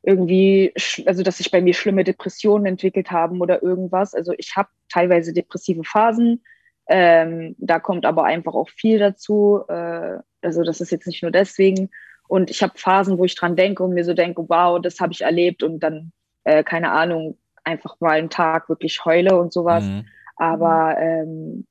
irgendwie, 0.02 0.72
also 1.06 1.22
dass 1.22 1.38
sich 1.38 1.50
bei 1.50 1.60
mir 1.60 1.74
schlimme 1.74 2.04
Depressionen 2.04 2.66
entwickelt 2.66 3.10
haben 3.10 3.40
oder 3.40 3.62
irgendwas. 3.62 4.14
Also 4.14 4.32
ich 4.38 4.56
habe 4.56 4.68
teilweise 4.88 5.32
depressive 5.32 5.84
Phasen. 5.84 6.42
Ähm, 6.88 7.54
da 7.58 7.78
kommt 7.78 8.06
aber 8.06 8.24
einfach 8.24 8.54
auch 8.54 8.68
viel 8.68 8.98
dazu. 8.98 9.62
Äh, 9.68 10.18
also 10.42 10.64
das 10.64 10.80
ist 10.80 10.90
jetzt 10.90 11.06
nicht 11.06 11.22
nur 11.22 11.30
deswegen. 11.30 11.90
Und 12.30 12.48
ich 12.48 12.62
habe 12.62 12.78
Phasen, 12.78 13.18
wo 13.18 13.24
ich 13.24 13.34
dran 13.34 13.56
denke 13.56 13.82
und 13.82 13.92
mir 13.92 14.04
so 14.04 14.14
denke, 14.14 14.48
wow, 14.48 14.80
das 14.80 15.00
habe 15.00 15.12
ich 15.12 15.22
erlebt 15.22 15.64
und 15.64 15.80
dann, 15.80 16.12
äh, 16.44 16.62
keine 16.62 16.92
Ahnung, 16.92 17.36
einfach 17.64 17.98
mal 17.98 18.12
einen 18.12 18.30
Tag 18.30 18.68
wirklich 18.68 19.04
heule 19.04 19.36
und 19.36 19.52
sowas. 19.52 19.82
Mhm. 19.82 20.06
Aber 20.36 20.96
ähm, 20.96 21.66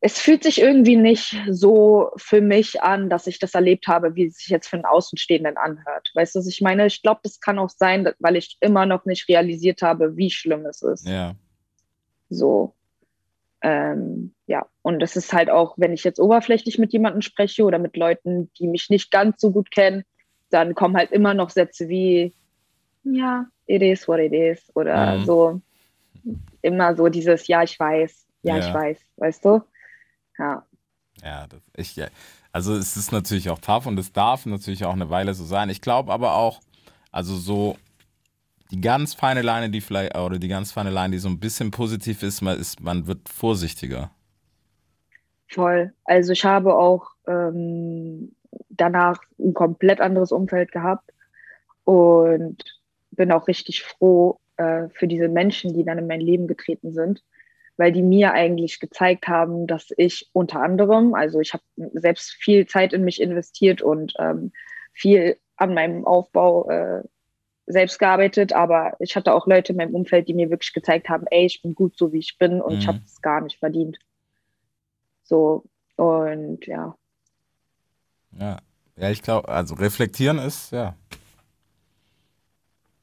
es 0.00 0.20
fühlt 0.20 0.44
sich 0.44 0.60
irgendwie 0.60 0.94
nicht 0.94 1.36
so 1.50 2.12
für 2.16 2.40
mich 2.40 2.82
an, 2.82 3.10
dass 3.10 3.26
ich 3.26 3.40
das 3.40 3.52
erlebt 3.52 3.88
habe, 3.88 4.14
wie 4.14 4.26
es 4.26 4.36
sich 4.36 4.46
jetzt 4.46 4.68
für 4.68 4.76
einen 4.76 4.84
Außenstehenden 4.84 5.56
anhört. 5.56 6.08
Weißt 6.14 6.36
du, 6.36 6.38
was 6.38 6.46
ich 6.46 6.60
meine? 6.60 6.86
Ich 6.86 7.02
glaube, 7.02 7.22
das 7.24 7.40
kann 7.40 7.58
auch 7.58 7.70
sein, 7.70 8.08
weil 8.20 8.36
ich 8.36 8.56
immer 8.60 8.86
noch 8.86 9.06
nicht 9.06 9.28
realisiert 9.28 9.82
habe, 9.82 10.16
wie 10.16 10.30
schlimm 10.30 10.66
es 10.66 10.82
ist. 10.82 11.08
Ja. 11.08 11.34
So. 12.28 12.76
Ähm, 13.66 14.34
ja, 14.46 14.66
und 14.82 15.02
es 15.02 15.16
ist 15.16 15.32
halt 15.32 15.48
auch, 15.48 15.72
wenn 15.78 15.94
ich 15.94 16.04
jetzt 16.04 16.20
oberflächlich 16.20 16.78
mit 16.78 16.92
jemandem 16.92 17.22
spreche 17.22 17.64
oder 17.64 17.78
mit 17.78 17.96
Leuten, 17.96 18.52
die 18.58 18.68
mich 18.68 18.90
nicht 18.90 19.10
ganz 19.10 19.40
so 19.40 19.50
gut 19.52 19.70
kennen, 19.70 20.04
dann 20.50 20.74
kommen 20.74 20.94
halt 20.98 21.12
immer 21.12 21.32
noch 21.32 21.48
Sätze 21.48 21.88
wie, 21.88 22.34
ja, 23.04 23.46
it 23.66 23.80
is 23.80 24.06
what 24.06 24.20
it 24.20 24.34
is. 24.34 24.70
Oder 24.74 25.16
Mhm. 25.16 25.24
so, 25.24 25.62
immer 26.60 26.94
so 26.94 27.08
dieses, 27.08 27.48
ja, 27.48 27.62
ich 27.62 27.80
weiß, 27.80 28.26
ja, 28.42 28.58
Ja. 28.58 28.68
ich 28.68 28.74
weiß, 28.74 28.98
weißt 29.16 29.44
du? 29.46 29.62
Ja. 30.38 30.66
Ja, 31.22 31.46
das, 31.46 31.62
ich, 31.74 31.96
ja, 31.96 32.08
also 32.52 32.74
es 32.76 32.98
ist 32.98 33.12
natürlich 33.12 33.48
auch 33.48 33.60
tough 33.60 33.86
und 33.86 33.98
es 33.98 34.12
darf 34.12 34.44
natürlich 34.44 34.84
auch 34.84 34.92
eine 34.92 35.08
Weile 35.08 35.32
so 35.32 35.44
sein. 35.44 35.70
Ich 35.70 35.80
glaube 35.80 36.12
aber 36.12 36.34
auch, 36.34 36.60
also 37.10 37.34
so 37.34 37.78
die 38.70 38.80
ganz 38.80 39.14
feine 39.14 39.42
Leine, 39.42 39.70
die 39.70 39.80
vielleicht, 39.80 40.16
oder 40.16 40.38
die 40.38 40.48
ganz 40.48 40.72
feine 40.72 40.90
Leine, 40.90 41.12
die 41.12 41.18
so 41.18 41.28
ein 41.28 41.38
bisschen 41.38 41.70
positiv 41.70 42.22
ist, 42.22 42.40
man, 42.40 42.58
ist, 42.58 42.80
man 42.80 43.06
wird 43.06 43.28
vorsichtiger. 43.28 44.10
Voll. 45.48 45.92
Also 46.04 46.32
ich 46.32 46.44
habe 46.44 46.74
auch 46.74 47.06
ähm, 47.26 48.34
danach 48.70 49.18
ein 49.38 49.54
komplett 49.54 50.00
anderes 50.00 50.32
Umfeld 50.32 50.72
gehabt 50.72 51.12
und 51.84 52.62
bin 53.10 53.30
auch 53.30 53.46
richtig 53.46 53.82
froh 53.82 54.40
äh, 54.56 54.88
für 54.94 55.06
diese 55.06 55.28
Menschen, 55.28 55.74
die 55.74 55.84
dann 55.84 55.98
in 55.98 56.06
mein 56.06 56.20
Leben 56.20 56.46
getreten 56.46 56.92
sind, 56.92 57.22
weil 57.76 57.92
die 57.92 58.02
mir 58.02 58.32
eigentlich 58.32 58.80
gezeigt 58.80 59.28
haben, 59.28 59.66
dass 59.66 59.88
ich 59.96 60.28
unter 60.32 60.60
anderem, 60.62 61.14
also 61.14 61.40
ich 61.40 61.52
habe 61.52 61.62
selbst 61.92 62.32
viel 62.32 62.66
Zeit 62.66 62.92
in 62.92 63.04
mich 63.04 63.20
investiert 63.20 63.82
und 63.82 64.14
ähm, 64.18 64.52
viel 64.92 65.36
an 65.56 65.74
meinem 65.74 66.04
Aufbau 66.04 66.68
äh, 66.68 67.02
selbst 67.66 67.98
gearbeitet, 67.98 68.52
aber 68.52 68.94
ich 68.98 69.16
hatte 69.16 69.32
auch 69.32 69.46
Leute 69.46 69.72
in 69.72 69.78
meinem 69.78 69.94
Umfeld, 69.94 70.28
die 70.28 70.34
mir 70.34 70.50
wirklich 70.50 70.72
gezeigt 70.72 71.08
haben, 71.08 71.26
ey, 71.30 71.46
ich 71.46 71.62
bin 71.62 71.74
gut 71.74 71.96
so, 71.96 72.12
wie 72.12 72.18
ich 72.18 72.36
bin 72.38 72.60
und 72.60 72.74
ich 72.74 72.84
Mhm. 72.84 72.88
habe 72.88 73.00
es 73.04 73.20
gar 73.22 73.40
nicht 73.40 73.58
verdient. 73.58 73.98
So, 75.22 75.64
und 75.96 76.66
ja, 76.66 76.94
Ja, 78.38 78.58
ja 78.96 79.10
ich 79.10 79.22
glaube, 79.22 79.48
also 79.48 79.74
reflektieren 79.74 80.38
ist, 80.38 80.72
ja, 80.72 80.94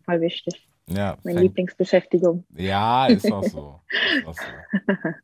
voll 0.06 0.22
wichtig. 0.22 0.68
ja, 0.88 1.16
Meine 1.24 1.36
fängt- 1.40 1.44
Lieblingsbeschäftigung. 1.44 2.46
Ja, 2.56 3.08
ist 3.08 3.32
auch 3.32 3.44
so. 3.44 3.80
Ist 3.92 4.28
auch 4.28 4.36
so. 4.36 4.66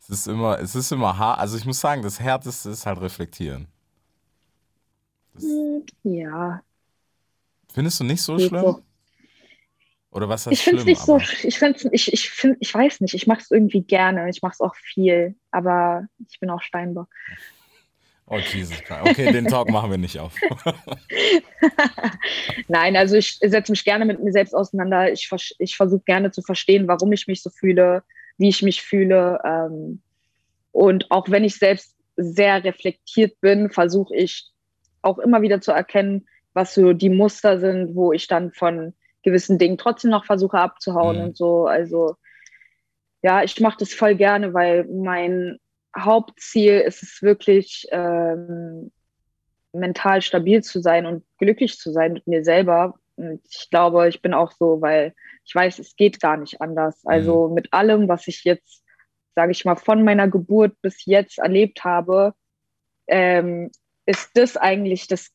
es 0.00 0.10
ist 0.10 0.26
immer, 0.28 0.58
es 0.58 0.74
ist 0.74 0.92
immer 0.92 1.16
hart. 1.18 1.38
Also 1.40 1.56
ich 1.56 1.64
muss 1.64 1.80
sagen, 1.80 2.02
das 2.02 2.20
Härteste 2.20 2.70
ist 2.70 2.86
halt 2.86 3.00
reflektieren. 3.00 3.66
Das, 5.34 5.44
Ja, 6.02 6.62
findest 7.72 8.00
du 8.00 8.04
nicht 8.04 8.22
so 8.22 8.38
schlimm? 8.38 8.60
so. 8.62 8.82
Oder 10.12 10.28
was 10.28 10.46
heißt 10.46 10.52
Ich 10.52 10.62
finde 10.64 10.78
es 10.78 10.82
schlimm? 10.82 10.92
nicht 10.92 11.02
so, 11.02 11.14
aber- 11.14 11.24
ich 11.44 11.58
finde 11.58 11.78
ich, 11.92 12.12
ich 12.12 12.30
finde, 12.30 12.56
ich 12.60 12.74
weiß 12.74 13.00
nicht, 13.00 13.14
ich 13.14 13.26
mache 13.26 13.40
es 13.40 13.50
irgendwie 13.50 13.82
gerne, 13.82 14.28
ich 14.28 14.42
mache 14.42 14.52
es 14.54 14.60
auch 14.60 14.74
viel, 14.74 15.36
aber 15.52 16.06
ich 16.28 16.40
bin 16.40 16.50
auch 16.50 16.62
Steinbock. 16.62 17.08
Oh 18.26 18.38
Jesus 18.38 18.80
Christ. 18.82 19.00
Okay, 19.02 19.32
den 19.32 19.46
Talk 19.46 19.68
machen 19.70 19.90
wir 19.90 19.98
nicht 19.98 20.18
auf. 20.18 20.34
Nein, 22.68 22.96
also 22.96 23.16
ich 23.16 23.38
setze 23.40 23.72
mich 23.72 23.84
gerne 23.84 24.04
mit 24.04 24.22
mir 24.22 24.32
selbst 24.32 24.54
auseinander. 24.54 25.12
Ich, 25.12 25.28
ich 25.58 25.76
versuche 25.76 26.02
gerne 26.04 26.30
zu 26.30 26.42
verstehen, 26.42 26.88
warum 26.88 27.12
ich 27.12 27.26
mich 27.26 27.42
so 27.42 27.50
fühle, 27.50 28.02
wie 28.38 28.48
ich 28.48 28.62
mich 28.62 28.82
fühle. 28.82 29.38
Ähm, 29.44 30.00
und 30.72 31.10
auch 31.10 31.28
wenn 31.28 31.44
ich 31.44 31.56
selbst 31.56 31.96
sehr 32.16 32.62
reflektiert 32.62 33.40
bin, 33.40 33.70
versuche 33.70 34.14
ich 34.14 34.46
auch 35.02 35.18
immer 35.18 35.42
wieder 35.42 35.60
zu 35.60 35.72
erkennen, 35.72 36.26
was 36.54 36.74
so 36.74 36.92
die 36.92 37.10
Muster 37.10 37.58
sind, 37.58 37.94
wo 37.94 38.12
ich 38.12 38.26
dann 38.26 38.52
von 38.52 38.94
gewissen 39.22 39.58
Dingen 39.58 39.78
trotzdem 39.78 40.10
noch 40.10 40.24
versuche 40.24 40.58
abzuhauen 40.58 41.18
Mhm. 41.18 41.22
und 41.24 41.36
so. 41.36 41.66
Also 41.66 42.16
ja, 43.22 43.42
ich 43.42 43.60
mache 43.60 43.78
das 43.78 43.92
voll 43.92 44.14
gerne, 44.14 44.54
weil 44.54 44.84
mein 44.84 45.58
Hauptziel 45.96 46.80
ist 46.80 47.02
es 47.02 47.20
wirklich, 47.22 47.86
ähm, 47.90 48.90
mental 49.72 50.22
stabil 50.22 50.62
zu 50.62 50.80
sein 50.80 51.06
und 51.06 51.24
glücklich 51.38 51.78
zu 51.78 51.92
sein 51.92 52.14
mit 52.14 52.26
mir 52.26 52.44
selber. 52.44 52.94
Und 53.16 53.40
ich 53.48 53.68
glaube, 53.70 54.08
ich 54.08 54.22
bin 54.22 54.34
auch 54.34 54.52
so, 54.52 54.80
weil 54.80 55.14
ich 55.44 55.54
weiß, 55.54 55.78
es 55.78 55.96
geht 55.96 56.20
gar 56.20 56.36
nicht 56.36 56.60
anders. 56.60 57.04
Also 57.04 57.48
mit 57.48 57.72
allem, 57.72 58.08
was 58.08 58.26
ich 58.26 58.44
jetzt, 58.44 58.82
sage 59.34 59.52
ich 59.52 59.64
mal, 59.64 59.76
von 59.76 60.02
meiner 60.02 60.28
Geburt 60.28 60.80
bis 60.82 61.04
jetzt 61.04 61.38
erlebt 61.38 61.84
habe, 61.84 62.34
ähm, 63.06 63.70
ist 64.06 64.30
das 64.34 64.56
eigentlich 64.56 65.06
das 65.06 65.30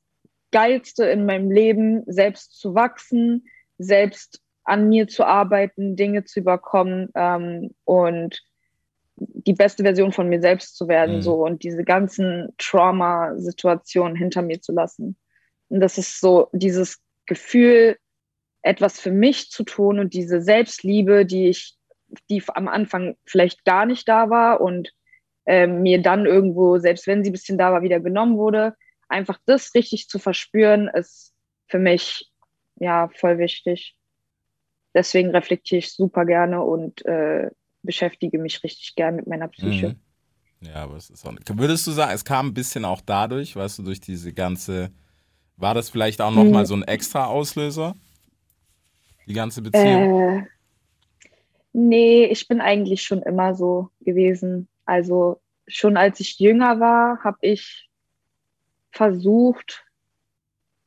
Geilste 0.55 1.03
in 1.03 1.25
meinem 1.25 1.51
Leben, 1.51 2.03
selbst 2.05 2.57
zu 2.57 2.75
wachsen, 2.75 3.43
selbst 3.77 4.39
an 4.63 4.87
mir 4.87 5.09
zu 5.09 5.25
arbeiten, 5.25 5.97
Dinge 5.97 6.23
zu 6.23 6.39
überkommen 6.39 7.09
ähm, 7.13 7.71
und 7.83 8.41
die 9.17 9.51
beste 9.51 9.83
Version 9.83 10.13
von 10.13 10.29
mir 10.29 10.39
selbst 10.39 10.77
zu 10.77 10.87
werden, 10.87 11.17
Mhm. 11.17 11.21
so 11.21 11.45
und 11.45 11.63
diese 11.63 11.83
ganzen 11.83 12.53
Trauma-Situationen 12.57 14.15
hinter 14.15 14.41
mir 14.43 14.61
zu 14.61 14.71
lassen. 14.71 15.17
Und 15.67 15.81
das 15.81 15.97
ist 15.97 16.21
so 16.21 16.47
dieses 16.53 17.01
Gefühl, 17.25 17.97
etwas 18.61 18.97
für 18.97 19.11
mich 19.11 19.49
zu 19.49 19.65
tun 19.65 19.99
und 19.99 20.13
diese 20.13 20.41
Selbstliebe, 20.41 21.25
die 21.25 21.49
ich, 21.49 21.75
die 22.29 22.41
am 22.53 22.69
Anfang 22.69 23.17
vielleicht 23.25 23.65
gar 23.65 23.85
nicht 23.85 24.07
da 24.07 24.29
war 24.29 24.61
und 24.61 24.93
ähm, 25.45 25.81
mir 25.81 26.01
dann 26.01 26.25
irgendwo, 26.25 26.77
selbst 26.77 27.07
wenn 27.07 27.25
sie 27.25 27.31
ein 27.31 27.33
bisschen 27.33 27.57
da 27.57 27.73
war, 27.73 27.81
wieder 27.81 27.99
genommen 27.99 28.37
wurde, 28.37 28.73
einfach 29.07 29.39
das 29.45 29.73
richtig 29.75 30.07
zu 30.09 30.19
verspüren, 30.19 30.87
ist 30.87 31.33
für 31.67 31.79
mich 31.79 32.31
ja 32.77 33.09
voll 33.09 33.37
wichtig. 33.37 33.95
Deswegen 34.93 35.31
reflektiere 35.31 35.79
ich 35.79 35.93
super 35.93 36.25
gerne 36.25 36.61
und 36.61 37.05
äh, 37.05 37.49
beschäftige 37.83 38.39
mich 38.39 38.63
richtig 38.63 38.95
gern 38.95 39.17
mit 39.17 39.27
meiner 39.27 39.47
Psyche. 39.49 39.89
Mhm. 39.89 39.99
Ja, 40.61 40.75
aber 40.75 40.95
es 40.95 41.09
ist 41.09 41.25
auch. 41.25 41.33
Würdest 41.53 41.85
du 41.85 41.91
sagen, 41.91 42.13
es 42.13 42.25
kam 42.25 42.47
ein 42.47 42.53
bisschen 42.53 42.85
auch 42.85 43.01
dadurch, 43.01 43.55
weißt 43.55 43.79
du, 43.79 43.83
durch 43.83 43.99
diese 43.99 44.33
ganze. 44.33 44.91
War 45.57 45.73
das 45.73 45.89
vielleicht 45.89 46.21
auch 46.21 46.31
nochmal 46.31 46.63
Mhm. 46.63 46.67
so 46.67 46.75
ein 46.75 46.83
extra 46.83 47.25
Auslöser? 47.25 47.95
Die 49.27 49.33
ganze 49.33 49.61
Beziehung? 49.61 50.03
Äh, 50.03 50.41
nee, 51.73 52.25
ich 52.25 52.47
bin 52.47 52.61
eigentlich 52.61 53.03
schon 53.03 53.21
immer 53.21 53.55
so 53.55 53.89
gewesen. 54.01 54.67
Also 54.85 55.41
schon 55.67 55.97
als 55.97 56.19
ich 56.19 56.39
jünger 56.39 56.79
war, 56.79 57.23
habe 57.23 57.37
ich 57.41 57.89
versucht, 58.95 59.85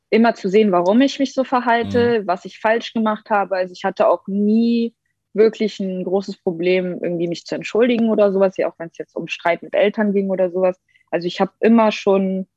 immer 0.09 0.33
zu 0.33 0.49
sehen, 0.49 0.71
warum 0.71 1.01
ich 1.01 1.19
mich 1.19 1.33
so 1.33 1.43
verhalte, 1.43 2.23
was 2.25 2.45
ich 2.45 2.59
falsch 2.59 2.93
gemacht 2.93 3.29
habe. 3.29 3.55
Also 3.55 3.73
ich 3.73 3.83
hatte 3.83 4.07
auch 4.07 4.27
nie 4.27 4.95
wirklich 5.33 5.79
ein 5.79 6.03
großes 6.03 6.37
Problem, 6.37 6.99
irgendwie 7.01 7.27
mich 7.27 7.45
zu 7.45 7.55
entschuldigen 7.55 8.09
oder 8.09 8.31
sowas, 8.31 8.57
ja 8.57 8.67
auch 8.67 8.73
wenn 8.79 8.89
es 8.89 8.97
jetzt 8.97 9.15
um 9.15 9.27
Streit 9.27 9.61
mit 9.61 9.75
Eltern 9.75 10.13
ging 10.13 10.29
oder 10.29 10.49
sowas. 10.49 10.77
Also 11.11 11.27
ich 11.27 11.39
habe 11.39 11.51
immer 11.59 11.91
schon, 11.91 12.47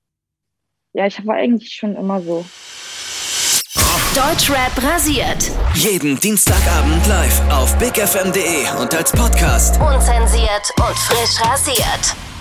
ja, 0.94 1.06
ich 1.06 1.24
war 1.26 1.36
eigentlich 1.36 1.74
schon 1.74 1.96
immer 1.96 2.20
so. 2.22 2.44
Deutschrap 4.14 4.82
rasiert. 4.82 5.50
Jeden 5.74 6.20
Dienstagabend 6.20 7.06
live 7.06 7.40
auf 7.50 7.78
bigfm.de 7.78 8.80
und 8.80 8.94
als 8.94 9.10
Podcast. 9.12 9.80
Unzensiert 9.80 10.70
und 10.76 10.98
frisch 10.98 11.40
rasiert. 11.40 12.31